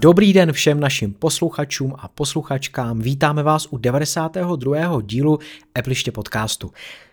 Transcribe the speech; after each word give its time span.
Dobrý 0.00 0.32
den 0.32 0.52
všem 0.52 0.80
našim 0.80 1.12
posluchačům 1.12 1.94
a 1.98 2.08
posluchačkám. 2.08 3.00
Vítáme 3.00 3.42
vás 3.42 3.66
u 3.70 3.78
92. 3.78 5.02
dílu 5.02 5.38
Epliště 5.78 6.12
podcastu. 6.12 6.72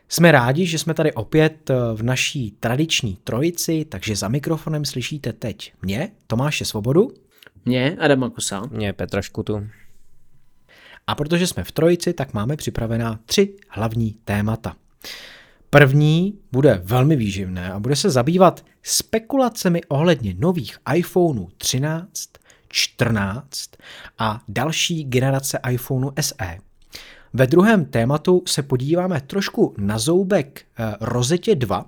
Jsme 0.09 0.31
rádi, 0.31 0.65
že 0.65 0.79
jsme 0.79 0.93
tady 0.93 1.13
opět 1.13 1.71
v 1.95 2.03
naší 2.03 2.51
tradiční 2.51 3.17
trojici, 3.23 3.85
takže 3.89 4.15
za 4.15 4.27
mikrofonem 4.27 4.85
slyšíte 4.85 5.33
teď 5.33 5.73
mě, 5.81 6.11
Tomáše 6.27 6.65
Svobodu. 6.65 7.11
Mě, 7.65 7.97
Adama 7.99 8.29
Kusa. 8.29 8.61
Mě, 8.71 8.93
Petra 8.93 9.21
Škutu. 9.21 9.67
A 11.07 11.15
protože 11.15 11.47
jsme 11.47 11.63
v 11.63 11.71
trojici, 11.71 12.13
tak 12.13 12.33
máme 12.33 12.55
připravená 12.55 13.19
tři 13.25 13.55
hlavní 13.69 14.15
témata. 14.25 14.75
První 15.69 16.39
bude 16.51 16.81
velmi 16.83 17.15
výživné 17.15 17.71
a 17.71 17.79
bude 17.79 17.95
se 17.95 18.09
zabývat 18.09 18.65
spekulacemi 18.83 19.81
ohledně 19.87 20.35
nových 20.39 20.77
iPhoneů 20.95 21.49
13, 21.57 22.29
14 22.75 23.69
a 24.19 24.41
další 24.47 25.03
generace 25.03 25.59
iPhoneu 25.71 26.11
SE. 26.21 26.57
Ve 27.33 27.47
druhém 27.47 27.85
tématu 27.85 28.43
se 28.47 28.63
podíváme 28.63 29.21
trošku 29.21 29.75
na 29.77 29.99
zoubek 29.99 30.61
eh, 30.79 30.95
rozetě 31.01 31.55
2, 31.55 31.85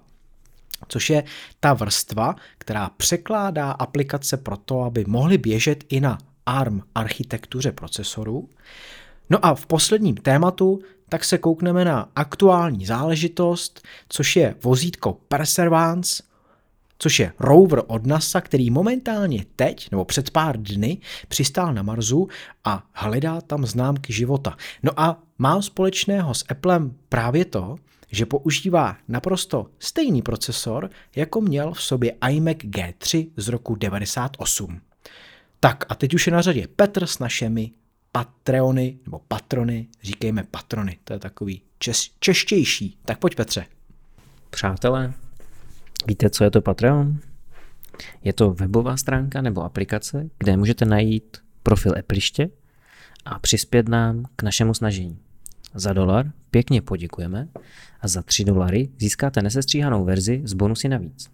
což 0.88 1.10
je 1.10 1.24
ta 1.60 1.74
vrstva, 1.74 2.36
která 2.58 2.90
překládá 2.90 3.72
aplikace 3.72 4.38
pro 4.38 4.58
to, 4.58 4.82
aby 4.82 5.06
mohly 5.08 5.38
běžet 5.38 5.84
i 5.90 6.00
na 6.00 6.18
ARM 6.46 6.82
architektuře 6.96 7.72
procesorů. 7.72 8.50
No 9.30 9.46
a 9.46 9.56
v 9.56 9.66
posledním 9.66 10.16
tématu 10.16 10.80
tak 11.10 11.24
se 11.24 11.38
koukneme 11.38 11.86
na 11.86 12.10
aktuální 12.16 12.86
záležitost, 12.86 13.82
což 14.10 14.36
je 14.36 14.56
vozítko 14.64 15.18
Perseverance, 15.28 16.24
což 16.98 17.20
je 17.20 17.34
rover 17.40 17.82
od 17.88 18.06
NASA, 18.06 18.42
který 18.42 18.70
momentálně 18.70 19.46
teď, 19.56 19.92
nebo 19.92 20.06
před 20.06 20.32
pár 20.32 20.62
dny, 20.62 20.98
přistál 21.28 21.74
na 21.74 21.84
Marsu 21.84 22.28
a 22.64 22.84
hledá 22.94 23.42
tam 23.42 23.66
známky 23.66 24.14
života. 24.14 24.58
No 24.84 24.92
a 25.00 25.24
má 25.38 25.62
společného 25.62 26.34
s 26.34 26.46
Applem 26.50 26.96
právě 27.10 27.46
to, 27.46 27.76
že 28.12 28.26
používá 28.26 28.98
naprosto 29.08 29.68
stejný 29.80 30.22
procesor, 30.22 30.90
jako 31.16 31.42
měl 31.42 31.74
v 31.74 31.82
sobě 31.82 32.16
iMac 32.30 32.58
G3 32.58 33.30
z 33.38 33.48
roku 33.48 33.76
98. 33.76 34.82
Tak 35.60 35.86
a 35.90 35.96
teď 35.96 36.14
už 36.14 36.28
je 36.28 36.34
na 36.34 36.42
řadě 36.42 36.68
Petr 36.76 37.06
s 37.06 37.20
našimi 37.20 37.72
Patreony, 38.12 38.98
nebo 39.06 39.22
patrony, 39.28 39.88
říkejme 40.04 40.44
patrony, 40.52 40.98
to 41.04 41.14
je 41.14 41.20
takový 41.20 41.62
čes, 41.80 42.10
češtější. 42.20 42.98
Tak 43.06 43.20
pojď 43.20 43.36
Petře. 43.36 43.66
Přátelé, 44.50 45.14
víte, 46.06 46.30
co 46.30 46.44
je 46.44 46.52
to 46.52 46.62
Patreon? 46.62 47.20
Je 48.24 48.34
to 48.34 48.52
webová 48.52 48.98
stránka 48.98 49.42
nebo 49.42 49.64
aplikace, 49.64 50.30
kde 50.38 50.58
můžete 50.58 50.86
najít 50.86 51.38
profil 51.64 51.94
Appliště 52.00 52.50
a 53.26 53.40
přispět 53.40 53.90
nám 53.90 54.26
k 54.36 54.44
našemu 54.44 54.74
snažení. 54.74 55.18
Za 55.74 55.94
dolar 55.94 56.32
pěkně 56.52 56.82
poděkujeme 56.82 57.48
a 58.02 58.08
za 58.08 58.22
3 58.22 58.44
dolary 58.44 58.90
získáte 58.98 59.42
nesestříhanou 59.42 60.06
verzi 60.06 60.42
s 60.46 60.54
bonusy 60.54 60.90
navíc. 60.90 61.30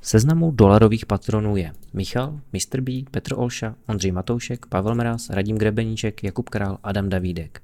Seznamu 0.00 0.50
dolarových 0.50 1.06
patronů 1.06 1.56
je 1.56 1.72
Michal, 1.92 2.40
Mr. 2.52 2.80
B, 2.80 2.92
Petr 3.10 3.34
Olša, 3.36 3.74
Ondřej 3.86 4.12
Matoušek, 4.12 4.66
Pavel 4.66 4.94
Mraz, 4.94 5.30
Radim 5.30 5.58
Grebeníček, 5.58 6.24
Jakub 6.24 6.48
Král, 6.48 6.78
Adam 6.82 7.08
Davídek. 7.08 7.62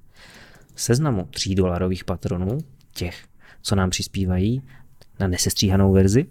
Seznamu 0.76 1.28
3 1.30 1.54
dolarových 1.54 2.04
patronů, 2.04 2.58
těch, 2.94 3.24
co 3.62 3.74
nám 3.74 3.90
přispívají 3.90 4.62
na 5.20 5.28
nesestříhanou 5.28 5.92
verzi, 5.92 6.26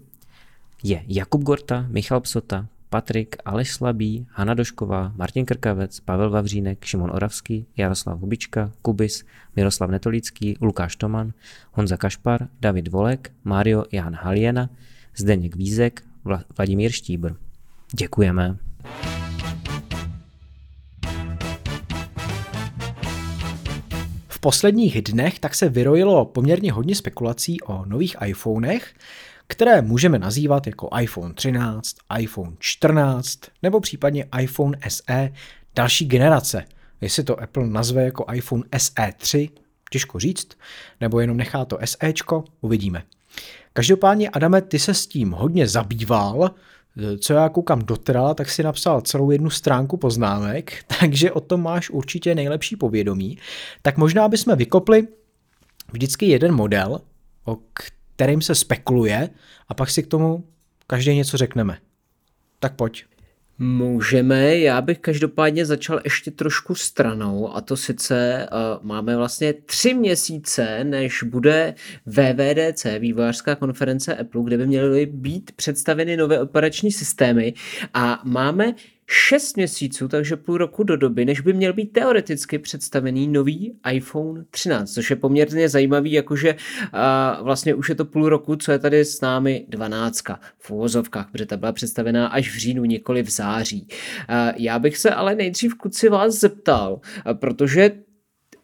je 0.82 1.04
Jakub 1.08 1.42
Gorta, 1.42 1.86
Michal 1.88 2.20
Psota, 2.20 2.66
Patrik, 2.90 3.36
Aleš 3.44 3.72
Slabý, 3.72 4.26
Hana 4.30 4.54
Došková, 4.54 5.12
Martin 5.16 5.44
Krkavec, 5.44 6.00
Pavel 6.00 6.30
Vavřínek, 6.30 6.84
Šimon 6.84 7.10
Oravský, 7.10 7.66
Jaroslav 7.76 8.20
Hubička, 8.20 8.72
Kubis, 8.82 9.24
Miroslav 9.56 9.90
Netolický, 9.90 10.56
Lukáš 10.60 10.96
Toman, 10.96 11.32
Honza 11.72 11.96
Kašpar, 11.96 12.48
David 12.60 12.88
Volek, 12.88 13.32
Mario 13.44 13.84
Jan 13.92 14.14
Haliena, 14.14 14.70
Zdeněk 15.16 15.56
Vízek, 15.56 16.02
Vladimír 16.56 16.90
Štíbr. 16.90 17.32
Děkujeme. 17.96 18.69
V 24.40 24.48
posledních 24.48 25.02
dnech 25.02 25.38
tak 25.38 25.54
se 25.54 25.68
vyrojilo 25.68 26.24
poměrně 26.24 26.72
hodně 26.72 26.94
spekulací 26.94 27.60
o 27.60 27.84
nových 27.84 28.16
iPhonech, 28.26 28.94
které 29.46 29.82
můžeme 29.82 30.18
nazývat 30.18 30.66
jako 30.66 30.88
iPhone 31.00 31.34
13, 31.34 31.96
iPhone 32.18 32.52
14 32.58 33.40
nebo 33.62 33.80
případně 33.80 34.26
iPhone 34.40 34.78
SE 34.88 35.32
další 35.74 36.04
generace. 36.06 36.64
Jestli 37.00 37.24
to 37.24 37.42
Apple 37.42 37.66
nazve 37.66 38.04
jako 38.04 38.26
iPhone 38.32 38.62
SE 38.78 39.12
3, 39.16 39.50
těžko 39.90 40.18
říct, 40.18 40.48
nebo 41.00 41.20
jenom 41.20 41.36
nechá 41.36 41.64
to 41.64 41.78
SEčko, 41.84 42.44
uvidíme. 42.60 43.02
Každopádně, 43.72 44.28
Adame, 44.30 44.62
ty 44.62 44.78
se 44.78 44.94
s 44.94 45.06
tím 45.06 45.30
hodně 45.30 45.68
zabýval, 45.68 46.50
co 47.18 47.32
já 47.32 47.48
koukám 47.48 47.82
do 47.82 47.96
trala, 47.96 48.34
tak 48.34 48.50
si 48.50 48.62
napsal 48.62 49.00
celou 49.00 49.30
jednu 49.30 49.50
stránku 49.50 49.96
poznámek, 49.96 50.84
takže 51.00 51.32
o 51.32 51.40
tom 51.40 51.62
máš 51.62 51.90
určitě 51.90 52.34
nejlepší 52.34 52.76
povědomí. 52.76 53.38
Tak 53.82 53.96
možná 53.96 54.28
bychom 54.28 54.56
vykopli 54.56 55.08
vždycky 55.92 56.26
jeden 56.26 56.54
model, 56.54 57.00
o 57.44 57.58
kterým 58.16 58.42
se 58.42 58.54
spekuluje 58.54 59.28
a 59.68 59.74
pak 59.74 59.90
si 59.90 60.02
k 60.02 60.06
tomu 60.06 60.44
každý 60.86 61.14
něco 61.14 61.36
řekneme. 61.36 61.78
Tak 62.58 62.74
pojď. 62.76 63.04
Můžeme, 63.62 64.58
já 64.58 64.80
bych 64.80 64.98
každopádně 64.98 65.66
začal 65.66 66.00
ještě 66.04 66.30
trošku 66.30 66.74
stranou 66.74 67.56
a 67.56 67.60
to 67.60 67.76
sice 67.76 68.48
uh, 68.52 68.86
máme 68.86 69.16
vlastně 69.16 69.52
tři 69.52 69.94
měsíce, 69.94 70.84
než 70.84 71.22
bude 71.22 71.74
VVDC, 72.06 72.86
vývojářská 72.98 73.54
konference 73.54 74.16
Apple, 74.16 74.42
kde 74.44 74.58
by 74.58 74.66
měly 74.66 75.06
být 75.06 75.52
představeny 75.52 76.16
nové 76.16 76.40
operační 76.40 76.92
systémy 76.92 77.54
a 77.94 78.20
máme 78.24 78.74
6 79.12 79.56
měsíců, 79.56 80.08
takže 80.08 80.36
půl 80.36 80.58
roku 80.58 80.82
do 80.82 80.96
doby, 80.96 81.24
než 81.24 81.40
by 81.40 81.52
měl 81.52 81.72
být 81.72 81.92
teoreticky 81.92 82.58
představený 82.58 83.28
nový 83.28 83.74
iPhone 83.92 84.44
13, 84.50 84.92
což 84.92 85.10
je 85.10 85.16
poměrně 85.16 85.68
zajímavý, 85.68 86.12
jakože 86.12 86.54
uh, 86.54 87.44
vlastně 87.44 87.74
už 87.74 87.88
je 87.88 87.94
to 87.94 88.04
půl 88.04 88.28
roku, 88.28 88.56
co 88.56 88.72
je 88.72 88.78
tady 88.78 89.04
s 89.04 89.20
námi 89.20 89.66
12 89.68 90.22
v 90.58 90.70
uvozovkách, 90.70 91.30
protože 91.32 91.46
ta 91.46 91.56
byla 91.56 91.72
představená 91.72 92.26
až 92.26 92.50
v 92.50 92.58
říjnu, 92.58 92.84
nikoli 92.84 93.22
v 93.22 93.30
září. 93.30 93.86
Uh, 93.88 94.52
já 94.56 94.78
bych 94.78 94.96
se 94.96 95.10
ale 95.10 95.34
nejdřív 95.34 95.74
kluci 95.74 96.08
vás 96.08 96.34
zeptal, 96.34 97.00
protože 97.32 97.90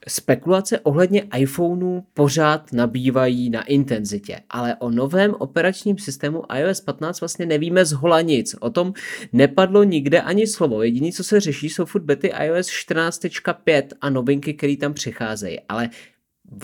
Spekulace 0.08 0.80
ohledně 0.80 1.28
iPhoneu 1.36 2.02
pořád 2.14 2.72
nabývají 2.72 3.50
na 3.50 3.62
intenzitě, 3.62 4.40
ale 4.50 4.76
o 4.78 4.90
novém 4.90 5.34
operačním 5.38 5.98
systému 5.98 6.42
iOS 6.54 6.80
15 6.80 7.20
vlastně 7.20 7.46
nevíme 7.46 7.84
z 7.84 7.92
hola 7.92 8.20
nic. 8.20 8.56
O 8.60 8.70
tom 8.70 8.92
nepadlo 9.32 9.84
nikde 9.84 10.20
ani 10.20 10.46
slovo. 10.46 10.82
Jediné, 10.82 11.12
co 11.12 11.24
se 11.24 11.40
řeší, 11.40 11.68
jsou 11.68 11.84
furt 11.84 12.02
bety 12.02 12.32
iOS 12.44 12.66
14.5 12.66 13.82
a 14.00 14.10
novinky, 14.10 14.54
které 14.54 14.76
tam 14.76 14.94
přicházejí. 14.94 15.60
Ale 15.68 15.90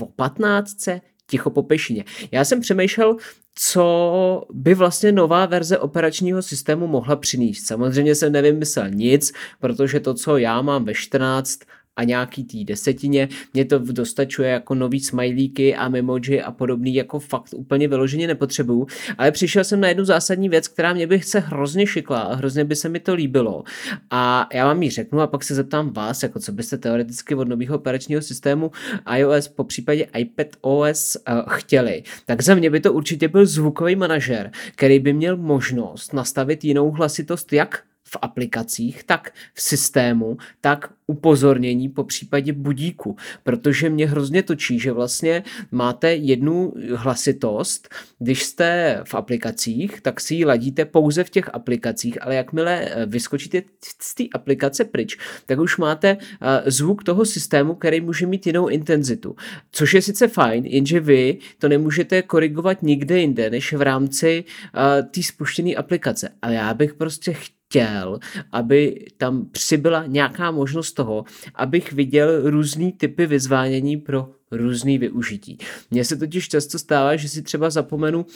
o 0.00 0.06
15 0.06 0.88
ticho 1.26 1.50
po 1.50 1.62
pešině. 1.62 2.04
Já 2.32 2.44
jsem 2.44 2.60
přemýšlel, 2.60 3.16
co 3.54 4.47
by 4.52 4.75
vlastně 4.75 5.12
nová 5.12 5.47
verze 5.47 5.78
operačního 5.78 6.42
systému 6.42 6.86
mohla 6.86 7.16
přinést. 7.16 7.66
Samozřejmě 7.66 8.14
jsem 8.14 8.32
nevymyslel 8.32 8.91
nic, 8.91 9.32
protože 9.60 10.00
to, 10.00 10.14
co 10.14 10.36
já 10.36 10.62
mám 10.62 10.84
ve 10.84 10.94
14, 10.94 11.58
a 11.97 12.04
nějaký 12.04 12.44
tý 12.44 12.64
desetině. 12.64 13.28
Mě 13.54 13.64
to 13.64 13.78
dostačuje 13.78 14.50
jako 14.50 14.75
nový 14.75 15.00
smajlíky 15.00 15.76
a 15.76 15.88
memoji 15.88 16.43
a 16.43 16.50
podobný, 16.50 16.94
jako 16.94 17.19
fakt 17.19 17.55
úplně 17.56 17.88
vyloženě 17.88 18.26
nepotřebuju. 18.26 18.87
Ale 19.19 19.31
přišel 19.31 19.64
jsem 19.64 19.81
na 19.81 19.88
jednu 19.88 20.05
zásadní 20.05 20.49
věc, 20.49 20.69
která 20.69 20.93
mě 20.93 21.06
by 21.06 21.20
se 21.20 21.40
hrozně 21.40 21.87
šikla 21.87 22.20
a 22.20 22.34
hrozně 22.34 22.64
by 22.64 22.76
se 22.76 22.88
mi 22.88 23.00
to 23.00 23.14
líbilo. 23.14 23.64
A 24.11 24.49
já 24.55 24.67
vám 24.67 24.82
ji 24.82 24.90
řeknu 24.90 25.20
a 25.20 25.26
pak 25.26 25.44
se 25.44 25.55
zeptám 25.55 25.93
vás, 25.93 26.22
jako 26.22 26.40
co 26.40 26.52
byste 26.52 26.78
teoreticky 26.78 27.34
od 27.34 27.49
nového 27.49 27.76
operačního 27.76 28.22
systému 28.22 28.70
iOS, 29.17 29.49
po 29.49 29.64
případě 29.64 30.06
iPad 30.19 30.46
OS 30.61 31.17
uh, 31.17 31.43
chtěli. 31.49 32.02
Tak 32.26 32.43
za 32.43 32.55
mě 32.55 32.70
by 32.70 32.81
to 32.81 32.93
určitě 32.93 33.28
byl 33.28 33.46
zvukový 33.46 33.96
manažer, 33.96 34.50
který 34.76 34.99
by 34.99 35.12
měl 35.12 35.37
možnost 35.37 36.12
nastavit 36.12 36.64
jinou 36.64 36.90
hlasitost 36.90 37.52
jak 37.52 37.82
v 38.12 38.17
aplikacích, 38.23 39.05
tak 39.05 39.32
v 39.55 39.62
systému, 39.62 40.37
tak 40.61 40.93
upozornění 41.06 41.88
po 41.88 42.05
případě 42.05 42.53
budíku, 42.53 43.17
protože 43.43 43.91
mě 43.91 44.06
hrozně 44.06 44.43
točí, 44.43 44.79
že 44.79 44.93
vlastně 44.93 45.43
máte 45.70 46.14
jednu 46.14 46.75
hlasitost, 46.94 47.88
když 48.19 48.44
jste 48.44 49.00
v 49.05 49.14
aplikacích, 49.14 50.00
tak 50.00 50.20
si 50.20 50.35
ji 50.35 50.44
ladíte 50.44 50.85
pouze 50.85 51.25
v 51.25 51.31
těch 51.31 51.55
aplikacích, 51.55 52.23
ale 52.23 52.35
jakmile 52.35 52.81
eh, 52.85 53.06
vyskočíte 53.06 53.62
z 54.00 54.15
té 54.15 54.25
aplikace 54.35 54.85
pryč, 54.85 55.17
tak 55.47 55.58
už 55.58 55.76
máte 55.76 56.17
eh, 56.17 56.70
zvuk 56.70 57.05
toho 57.05 57.25
systému, 57.25 57.75
který 57.75 58.00
může 58.00 58.26
mít 58.26 58.47
jinou 58.47 58.69
intenzitu. 58.69 59.37
Což 59.73 59.94
je 59.94 60.03
sice 60.03 60.29
fajn, 60.29 60.67
jenže 60.67 61.00
vy 61.00 61.38
to 61.58 61.69
nemůžete 61.69 62.23
korigovat 62.23 62.82
nikde 62.82 63.19
jinde, 63.19 63.50
než 63.50 63.73
v 63.73 63.82
rámci 63.82 64.44
uh, 64.44 65.08
té 65.11 65.23
spuštěné 65.23 65.75
aplikace. 65.75 66.29
Ale 66.43 66.55
já 66.55 66.75
bych 66.75 66.94
prostě 66.94 67.32
chtěl 67.32 67.62
chtěl, 67.72 68.19
aby 68.52 69.04
tam 69.16 69.46
přibyla 69.52 70.06
nějaká 70.06 70.50
možnost 70.50 70.92
toho, 70.92 71.24
abych 71.54 71.92
viděl 71.92 72.50
různý 72.50 72.92
typy 72.92 73.26
vyzvánění 73.26 73.96
pro 73.96 74.28
různý 74.52 74.99
využití. 74.99 75.58
Mně 75.90 76.04
se 76.04 76.16
totiž 76.16 76.49
často 76.49 76.78
stává, 76.78 77.16
že 77.16 77.28
si 77.28 77.43
třeba 77.43 77.70
zapomenu 77.70 78.19
uh, 78.20 78.26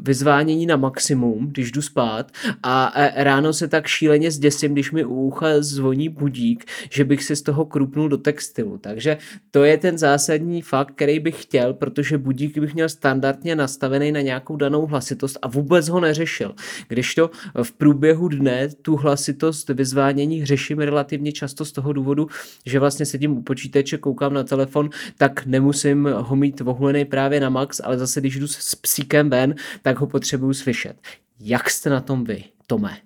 vyzvánění 0.00 0.66
na 0.66 0.76
maximum, 0.76 1.48
když 1.48 1.72
jdu 1.72 1.82
spát 1.82 2.32
a 2.62 2.92
ráno 3.14 3.52
se 3.52 3.68
tak 3.68 3.86
šíleně 3.86 4.30
zděsím, 4.30 4.72
když 4.72 4.92
mi 4.92 5.04
u 5.04 5.14
ucha 5.14 5.46
zvoní 5.58 6.08
budík, 6.08 6.64
že 6.90 7.04
bych 7.04 7.24
si 7.24 7.36
z 7.36 7.42
toho 7.42 7.64
krupnul 7.64 8.08
do 8.08 8.18
textilu. 8.18 8.78
Takže 8.78 9.18
to 9.50 9.64
je 9.64 9.78
ten 9.78 9.98
zásadní 9.98 10.62
fakt, 10.62 10.94
který 10.94 11.20
bych 11.20 11.42
chtěl, 11.42 11.74
protože 11.74 12.18
budík 12.18 12.58
bych 12.58 12.74
měl 12.74 12.88
standardně 12.88 13.56
nastavený 13.56 14.12
na 14.12 14.20
nějakou 14.20 14.56
danou 14.56 14.86
hlasitost 14.86 15.38
a 15.42 15.48
vůbec 15.48 15.88
ho 15.88 16.00
neřešil. 16.00 16.54
Když 16.88 17.14
to 17.14 17.30
v 17.62 17.72
průběhu 17.72 18.28
dne 18.28 18.68
tu 18.82 18.96
hlasitost 18.96 19.68
vyzvánění 19.68 20.46
řeším 20.46 20.78
relativně 20.78 21.32
často 21.32 21.64
z 21.64 21.72
toho 21.72 21.92
důvodu, 21.92 22.26
že 22.66 22.80
vlastně 22.80 23.06
sedím 23.06 23.32
u 23.32 23.42
počítače, 23.42 23.98
koukám 23.98 24.34
na 24.34 24.44
telefon 24.44 24.90
tak 25.18 25.46
nemusím 25.46 26.08
ho 26.16 26.36
mít 26.36 26.60
vohulený 26.60 27.04
právě 27.04 27.40
na 27.40 27.50
max, 27.50 27.80
ale 27.84 27.98
zase 27.98 28.20
když 28.20 28.38
jdu 28.38 28.48
s 28.48 28.74
psíkem 28.74 29.30
ven, 29.30 29.54
tak 29.82 30.00
ho 30.00 30.06
potřebuju 30.06 30.54
slyšet. 30.54 30.96
Jak 31.40 31.70
jste 31.70 31.90
na 31.90 32.00
tom 32.00 32.24
vy, 32.24 32.44
Tome? 32.66 32.96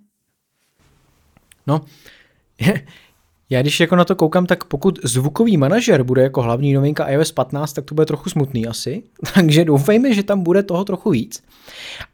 No, 1.66 1.80
já 3.50 3.62
když 3.62 3.80
jako 3.80 3.96
na 3.96 4.04
to 4.04 4.16
koukám, 4.16 4.46
tak 4.46 4.64
pokud 4.64 4.98
zvukový 5.04 5.56
manažer 5.56 6.02
bude 6.02 6.22
jako 6.22 6.42
hlavní 6.42 6.72
novinka 6.72 7.08
iOS 7.08 7.32
15, 7.32 7.72
tak 7.72 7.84
to 7.84 7.94
bude 7.94 8.06
trochu 8.06 8.30
smutný 8.30 8.66
asi. 8.66 9.02
Takže 9.34 9.64
doufejme, 9.64 10.14
že 10.14 10.22
tam 10.22 10.42
bude 10.42 10.62
toho 10.62 10.84
trochu 10.84 11.10
víc. 11.10 11.42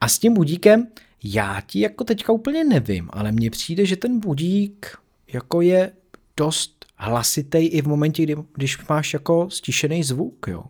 A 0.00 0.08
s 0.08 0.18
tím 0.18 0.34
budíkem, 0.34 0.86
já 1.24 1.60
ti 1.66 1.80
jako 1.80 2.04
teďka 2.04 2.32
úplně 2.32 2.64
nevím, 2.64 3.08
ale 3.12 3.32
mně 3.32 3.50
přijde, 3.50 3.86
že 3.86 3.96
ten 3.96 4.20
budík 4.20 4.98
jako 5.32 5.60
je 5.60 5.92
dost 6.36 6.73
hlasitej 6.96 7.70
i 7.72 7.82
v 7.82 7.86
momentě, 7.86 8.22
kdy, 8.22 8.36
když 8.54 8.86
máš 8.88 9.12
jako 9.12 9.50
stišený 9.50 10.02
zvuk, 10.02 10.46
jo. 10.48 10.64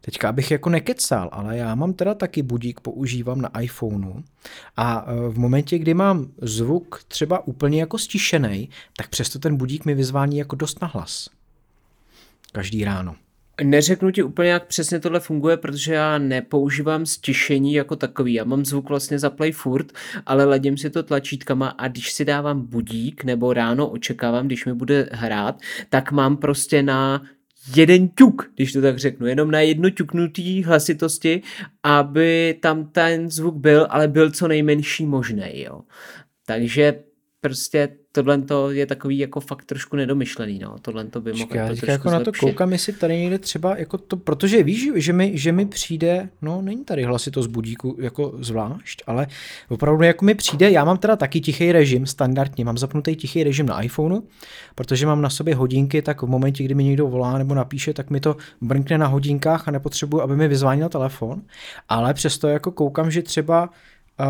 Teďka 0.00 0.28
abych 0.28 0.50
jako 0.50 0.70
nekecal, 0.70 1.28
ale 1.32 1.56
já 1.56 1.74
mám 1.74 1.92
teda 1.92 2.14
taky 2.14 2.42
budík, 2.42 2.80
používám 2.80 3.40
na 3.40 3.60
iPhoneu 3.60 4.22
a 4.76 5.06
e, 5.06 5.28
v 5.28 5.38
momentě, 5.38 5.78
kdy 5.78 5.94
mám 5.94 6.26
zvuk 6.42 7.04
třeba 7.08 7.46
úplně 7.46 7.80
jako 7.80 7.98
stišený, 7.98 8.68
tak 8.96 9.08
přesto 9.08 9.38
ten 9.38 9.56
budík 9.56 9.84
mi 9.84 9.94
vyzvání 9.94 10.38
jako 10.38 10.56
dost 10.56 10.82
na 10.82 10.88
hlas. 10.88 11.28
Každý 12.52 12.84
ráno. 12.84 13.16
Neřeknu 13.64 14.10
ti 14.10 14.22
úplně, 14.22 14.50
jak 14.50 14.66
přesně 14.66 15.00
tohle 15.00 15.20
funguje, 15.20 15.56
protože 15.56 15.94
já 15.94 16.18
nepoužívám 16.18 17.06
stišení 17.06 17.74
jako 17.74 17.96
takový. 17.96 18.34
Já 18.34 18.44
mám 18.44 18.64
zvuk 18.64 18.88
vlastně 18.88 19.18
za 19.18 19.30
play 19.30 19.52
furt, 19.52 19.92
ale 20.26 20.44
ladím 20.44 20.76
si 20.76 20.90
to 20.90 21.02
tlačítkama 21.02 21.68
a 21.68 21.88
když 21.88 22.12
si 22.12 22.24
dávám 22.24 22.66
budík 22.66 23.24
nebo 23.24 23.52
ráno 23.52 23.88
očekávám, 23.90 24.46
když 24.46 24.64
mi 24.64 24.74
bude 24.74 25.08
hrát, 25.12 25.60
tak 25.88 26.12
mám 26.12 26.36
prostě 26.36 26.82
na 26.82 27.22
jeden 27.76 28.08
ťuk, 28.08 28.50
když 28.54 28.72
to 28.72 28.82
tak 28.82 28.98
řeknu, 28.98 29.26
jenom 29.26 29.50
na 29.50 29.60
jedno 29.60 29.90
ťuknutí 29.90 30.62
hlasitosti, 30.62 31.42
aby 31.82 32.58
tam 32.62 32.86
ten 32.86 33.30
zvuk 33.30 33.56
byl, 33.56 33.86
ale 33.90 34.08
byl 34.08 34.30
co 34.30 34.48
nejmenší 34.48 35.06
možný, 35.06 35.62
jo. 35.62 35.80
Takže 36.46 37.02
prostě 37.40 37.88
tohle 38.16 38.38
to 38.38 38.70
je 38.70 38.86
takový 38.86 39.18
jako 39.18 39.40
fakt 39.40 39.64
trošku 39.64 39.96
nedomyšlený, 39.96 40.58
no. 40.58 40.76
Tohle 40.82 41.04
to 41.04 41.20
by 41.20 41.32
mohlo 41.32 41.56
jako 41.56 41.68
trošku 41.68 41.90
jako 41.90 42.10
na 42.10 42.20
to 42.20 42.32
koukám, 42.40 42.72
jestli 42.72 42.92
tady 42.92 43.18
někde 43.18 43.38
třeba, 43.38 43.76
jako 43.76 43.98
to, 43.98 44.16
protože 44.16 44.62
víš, 44.62 44.90
že 44.94 45.12
mi, 45.12 45.38
že 45.38 45.52
mi 45.52 45.66
přijde, 45.66 46.28
no 46.42 46.62
není 46.62 46.84
tady 46.84 47.04
hlasitost 47.04 47.50
budíku 47.50 47.96
jako 48.00 48.32
zvlášť, 48.40 49.02
ale 49.06 49.26
opravdu 49.68 50.04
jako 50.04 50.24
mi 50.24 50.34
přijde, 50.34 50.70
já 50.70 50.84
mám 50.84 50.98
teda 50.98 51.16
taky 51.16 51.40
tichý 51.40 51.72
režim, 51.72 52.06
standardně, 52.06 52.64
mám 52.64 52.78
zapnutý 52.78 53.16
tichý 53.16 53.44
režim 53.44 53.66
na 53.66 53.82
iPhoneu, 53.82 54.22
protože 54.74 55.06
mám 55.06 55.22
na 55.22 55.30
sobě 55.30 55.54
hodinky, 55.54 56.02
tak 56.02 56.22
v 56.22 56.26
momentě, 56.26 56.64
kdy 56.64 56.74
mi 56.74 56.84
někdo 56.84 57.06
volá 57.06 57.38
nebo 57.38 57.54
napíše, 57.54 57.94
tak 57.94 58.10
mi 58.10 58.20
to 58.20 58.36
brnkne 58.60 58.98
na 58.98 59.06
hodinkách 59.06 59.68
a 59.68 59.70
nepotřebuji, 59.70 60.22
aby 60.22 60.36
mi 60.36 60.48
vyzvánil 60.48 60.88
telefon, 60.88 61.42
ale 61.88 62.14
přesto 62.14 62.48
jako 62.48 62.70
koukám, 62.70 63.10
že 63.10 63.22
třeba 63.22 63.70
uh, 64.20 64.26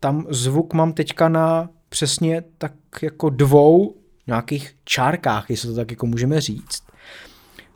tam 0.00 0.26
zvuk 0.28 0.74
mám 0.74 0.92
teďka 0.92 1.28
na 1.28 1.68
přesně 1.94 2.42
tak 2.58 2.72
jako 3.02 3.30
dvou 3.30 3.96
nějakých 4.26 4.74
čárkách, 4.84 5.50
jestli 5.50 5.68
to 5.68 5.74
tak 5.74 5.90
jako 5.90 6.06
můžeme 6.06 6.40
říct. 6.40 6.82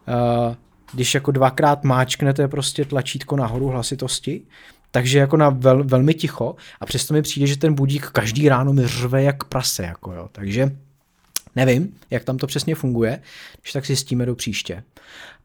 Uh, 0.09 0.55
když 0.93 1.15
jako 1.15 1.31
dvakrát 1.31 1.85
máčknete 1.85 2.49
prostě 2.49 2.85
tlačítko 2.85 3.37
nahoru 3.37 3.69
hlasitosti, 3.69 4.43
takže 4.91 5.19
jako 5.19 5.37
na 5.37 5.51
vel, 5.51 5.85
velmi 5.85 6.15
ticho 6.15 6.57
a 6.81 6.87
přesto 6.87 7.15
mi 7.15 7.23
přijde, 7.23 7.47
že 7.47 7.59
ten 7.59 7.75
budík 7.75 8.07
každý 8.07 8.49
ráno 8.49 8.73
mi 8.73 8.87
řve 8.87 9.23
jak 9.23 9.45
prase, 9.45 9.83
jako 9.83 10.13
jo. 10.13 10.29
takže 10.33 10.77
nevím, 11.57 11.95
jak 12.11 12.25
tam 12.25 12.37
to 12.37 12.47
přesně 12.47 12.75
funguje, 12.75 13.23
když 13.61 13.73
tak 13.73 13.87
zjistíme 13.87 14.27
do 14.27 14.35
příště. 14.35 14.85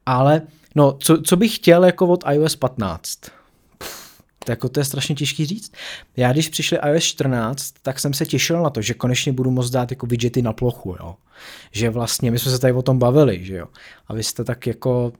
Ale 0.06 0.42
no, 0.76 0.98
co, 1.00 1.22
co 1.22 1.38
bych 1.38 1.56
chtěl 1.56 1.86
jako 1.86 2.08
od 2.08 2.24
iOS 2.31 2.56
15? 2.56 3.19
Jako 4.50 4.69
to 4.69 4.80
je 4.80 4.84
strašně 4.84 5.16
těžký 5.16 5.45
říct. 5.45 5.72
Já 6.18 6.31
když 6.31 6.50
přišli 6.50 6.78
iOS 6.88 7.04
14, 7.04 7.74
tak 7.81 8.00
jsem 8.00 8.13
se 8.13 8.25
těšil 8.25 8.63
na 8.63 8.69
to, 8.69 8.81
že 8.81 8.94
konečně 8.94 9.31
budu 9.31 9.51
moct 9.51 9.69
dát 9.69 9.92
jako 9.92 10.06
widgety 10.06 10.42
na 10.42 10.54
plochu, 10.54 10.95
jo. 11.00 11.16
Že 11.72 11.90
vlastně, 11.90 12.31
my 12.31 12.40
jsme 12.40 12.51
se 12.51 12.60
tady 12.60 12.74
o 12.74 12.81
tom 12.81 13.00
bavili, 13.00 13.45
že 13.45 13.56
jo. 13.56 13.68
A 14.07 14.13
vy 14.13 14.24
jste 14.24 14.44
tak 14.44 14.68
jako 14.68 15.13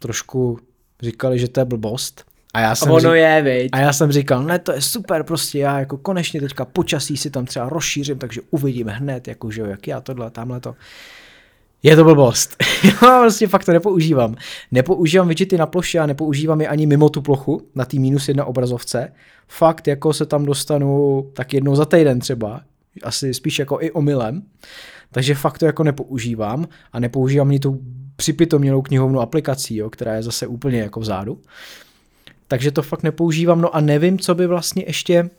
trošku 0.00 0.58
říkali, 1.02 1.38
že 1.38 1.48
to 1.48 1.60
je 1.60 1.64
blbost. 1.64 2.24
A 2.54 2.60
já 2.60 2.74
jsem, 2.74 2.90
ono 2.90 3.00
řík... 3.00 3.18
je, 3.18 3.42
viď? 3.42 3.68
A 3.72 3.78
já 3.78 3.92
jsem 3.92 4.12
říkal, 4.12 4.42
ne, 4.42 4.58
to 4.58 4.72
je 4.72 4.82
super, 4.82 5.22
prostě 5.22 5.58
já 5.58 5.78
jako 5.78 5.96
konečně 5.96 6.40
teďka 6.40 6.64
počasí 6.64 7.16
si 7.16 7.30
tam 7.30 7.46
třeba 7.46 7.68
rozšířím, 7.68 8.18
takže 8.18 8.40
uvidíme 8.50 8.92
hned, 8.92 9.28
jako 9.28 9.50
že 9.50 9.60
jo, 9.60 9.66
jak 9.66 9.88
já 9.88 10.00
tohle, 10.00 10.30
tamhle 10.30 10.60
to. 10.60 10.74
Je 11.82 11.96
to 11.96 12.04
blbost. 12.04 12.56
Já 13.02 13.20
vlastně 13.20 13.48
fakt 13.48 13.64
to 13.64 13.72
nepoužívám. 13.72 14.36
Nepoužívám 14.70 15.28
widgety 15.28 15.58
na 15.58 15.66
ploše 15.66 15.98
a 15.98 16.06
nepoužívám 16.06 16.60
je 16.60 16.68
ani 16.68 16.86
mimo 16.86 17.08
tu 17.08 17.22
plochu 17.22 17.62
na 17.74 17.84
té 17.84 17.98
minus 17.98 18.28
jedna 18.28 18.44
obrazovce. 18.44 19.12
Fakt 19.48 19.88
jako 19.88 20.12
se 20.12 20.26
tam 20.26 20.44
dostanu 20.44 21.22
tak 21.32 21.54
jednou 21.54 21.76
za 21.76 21.84
týden 21.84 22.20
třeba. 22.20 22.60
Asi 23.02 23.34
spíš 23.34 23.58
jako 23.58 23.78
i 23.80 23.90
omylem. 23.90 24.42
Takže 25.12 25.34
fakt 25.34 25.58
to 25.58 25.66
jako 25.66 25.84
nepoužívám 25.84 26.68
a 26.92 27.00
nepoužívám 27.00 27.48
ani 27.48 27.58
tu 27.58 27.80
připitomělou 28.16 28.82
knihovnu 28.82 29.20
aplikací, 29.20 29.76
jo, 29.76 29.90
která 29.90 30.14
je 30.14 30.22
zase 30.22 30.46
úplně 30.46 30.80
jako 30.80 31.00
vzadu. 31.00 31.40
Takže 32.48 32.70
to 32.70 32.82
fakt 32.82 33.02
nepoužívám, 33.02 33.60
no 33.60 33.76
a 33.76 33.80
nevím, 33.80 34.18
co 34.18 34.34
by 34.34 34.46
vlastně 34.46 34.84
ještě 34.86 35.30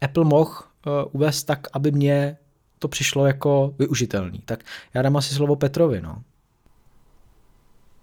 Apple 0.00 0.24
mohl 0.24 0.50
uh, 0.50 0.92
uvést 1.12 1.44
tak, 1.44 1.66
aby 1.72 1.90
mě 1.90 2.36
to 2.80 2.88
přišlo 2.88 3.26
jako 3.26 3.74
využitelný. 3.78 4.42
Tak 4.44 4.64
já 4.94 5.02
dám 5.02 5.16
asi 5.16 5.34
slovo 5.34 5.56
Petrovi, 5.56 6.00
no. 6.00 6.22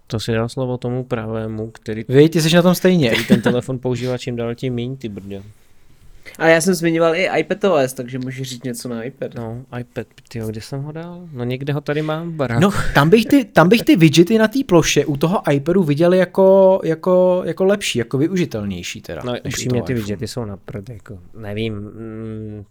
To 0.08 0.20
si 0.20 0.32
dal 0.32 0.50
slovo 0.50 0.78
tomu 0.78 1.04
pravému, 1.04 1.72
který... 1.72 2.06
Vy, 2.08 2.30
ty 2.30 2.42
jsi 2.42 2.56
na 2.56 2.62
tom 2.62 2.76
stejně. 2.76 3.10
Který 3.10 3.26
ten 3.26 3.42
telefon 3.42 3.80
používá 3.80 4.18
čím 4.18 4.36
dál 4.36 4.56
tím 4.56 4.74
míň, 4.74 4.98
ty 4.98 5.10
brdě. 5.10 5.44
A 6.38 6.48
já 6.48 6.62
jsem 6.62 6.74
zmiňoval 6.74 7.16
i 7.16 7.40
iPadOS, 7.40 7.94
takže 7.94 8.20
můžeš 8.20 8.50
říct 8.50 8.64
něco 8.64 8.90
na 8.90 9.04
iPad. 9.04 9.36
No, 9.36 9.66
iPad, 9.80 10.08
ty 10.30 10.40
kde 10.48 10.62
jsem 10.62 10.82
ho 10.82 10.92
dal? 10.92 11.28
No 11.32 11.44
někde 11.44 11.74
ho 11.74 11.82
tady 11.82 12.02
mám, 12.02 12.32
barák. 12.32 12.60
No, 12.60 12.72
tam 12.94 13.10
bych 13.10 13.26
ty, 13.26 13.46
tam 13.46 13.70
bych 13.70 13.82
ty 13.82 13.96
widgety 13.96 14.38
na 14.38 14.48
té 14.48 14.60
ploše 14.66 15.06
u 15.06 15.18
toho 15.18 15.52
iPadu 15.52 15.84
viděl 15.84 16.14
jako, 16.14 16.80
jako, 16.84 17.42
jako 17.46 17.66
lepší, 17.66 18.00
jako 18.00 18.18
využitelnější 18.18 19.02
teda. 19.02 19.22
No, 19.26 19.34
upřímně 19.46 19.82
ty 19.82 19.94
widgety 19.94 20.28
jsou 20.28 20.46
na 20.46 20.58
prd, 20.58 20.90
jako, 20.90 21.20
nevím, 21.38 21.74
mm, 21.74 22.66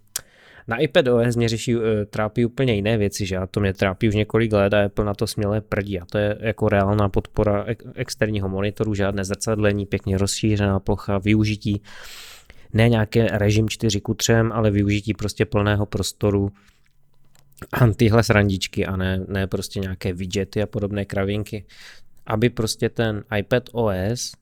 na 0.68 0.76
iPad 0.76 1.08
OS 1.08 1.37
mě 1.37 1.49
řeší, 1.49 1.75
eh, 1.75 2.04
trápí 2.06 2.44
úplně 2.44 2.75
jiné 2.75 2.99
věci, 2.99 3.26
že 3.26 3.37
a 3.37 3.46
to 3.46 3.61
mě 3.61 3.73
trápí 3.73 4.08
už 4.08 4.14
několik 4.14 4.52
let 4.52 4.75
a 4.75 4.85
Apple 4.85 5.04
na 5.04 5.14
to 5.14 5.26
směle 5.26 5.61
prdí 5.61 6.00
a 6.00 6.04
to 6.04 6.18
je 6.18 6.38
jako 6.40 6.68
reálná 6.68 7.08
podpora 7.08 7.66
externího 7.94 8.49
monitoru, 8.49 8.94
žádné 8.94 9.25
zrcadlení, 9.25 9.87
pěkně 9.87 10.18
rozšířená 10.18 10.80
plocha, 10.80 11.18
využití 11.18 11.82
ne 12.73 12.88
nějaké 12.88 13.26
režim 13.32 13.68
4 13.68 14.00
ku 14.00 14.14
3, 14.14 14.32
ale 14.32 14.70
využití 14.70 15.14
prostě 15.14 15.46
plného 15.46 15.87
prostoru 15.87 16.52
a 17.73 17.87
tyhle 17.87 18.23
srandičky 18.23 18.87
a 18.87 18.96
ne, 18.96 19.20
ne 19.28 19.46
prostě 19.46 19.80
nějaké 19.80 20.12
widgety 20.12 20.62
a 20.62 20.66
podobné 20.66 21.04
kravinky. 21.04 21.64
Aby 22.26 22.50
prostě 22.50 22.88
ten 22.88 23.25
iPad 23.38 23.62
OS 23.73 24.32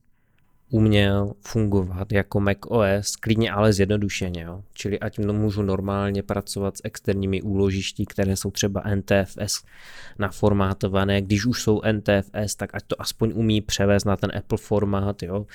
uměl 0.71 1.35
fungovat 1.40 2.12
jako 2.12 2.40
Mac 2.40 2.59
OS, 2.66 3.16
klidně 3.16 3.52
ale 3.52 3.73
zjednodušeně. 3.73 4.42
Jo? 4.42 4.62
Čili 4.75 5.00
ať 5.00 5.18
můžu 5.18 5.62
normálně 5.62 6.23
pracovat 6.23 6.76
s 6.76 6.80
externími 6.85 7.42
úložišti, 7.42 8.06
které 8.06 8.37
jsou 8.37 8.50
třeba 8.50 8.83
NTFS 8.94 9.64
naformátované. 10.18 11.23
Když 11.23 11.47
už 11.47 11.62
jsou 11.62 11.80
NTFS, 11.92 12.54
tak 12.56 12.71
ať 12.75 12.83
to 12.87 13.02
aspoň 13.02 13.33
umí 13.35 13.61
převést 13.61 14.04
na 14.04 14.16
ten 14.16 14.30
Apple 14.37 14.59
formát. 14.59 15.23
Jo? 15.23 15.47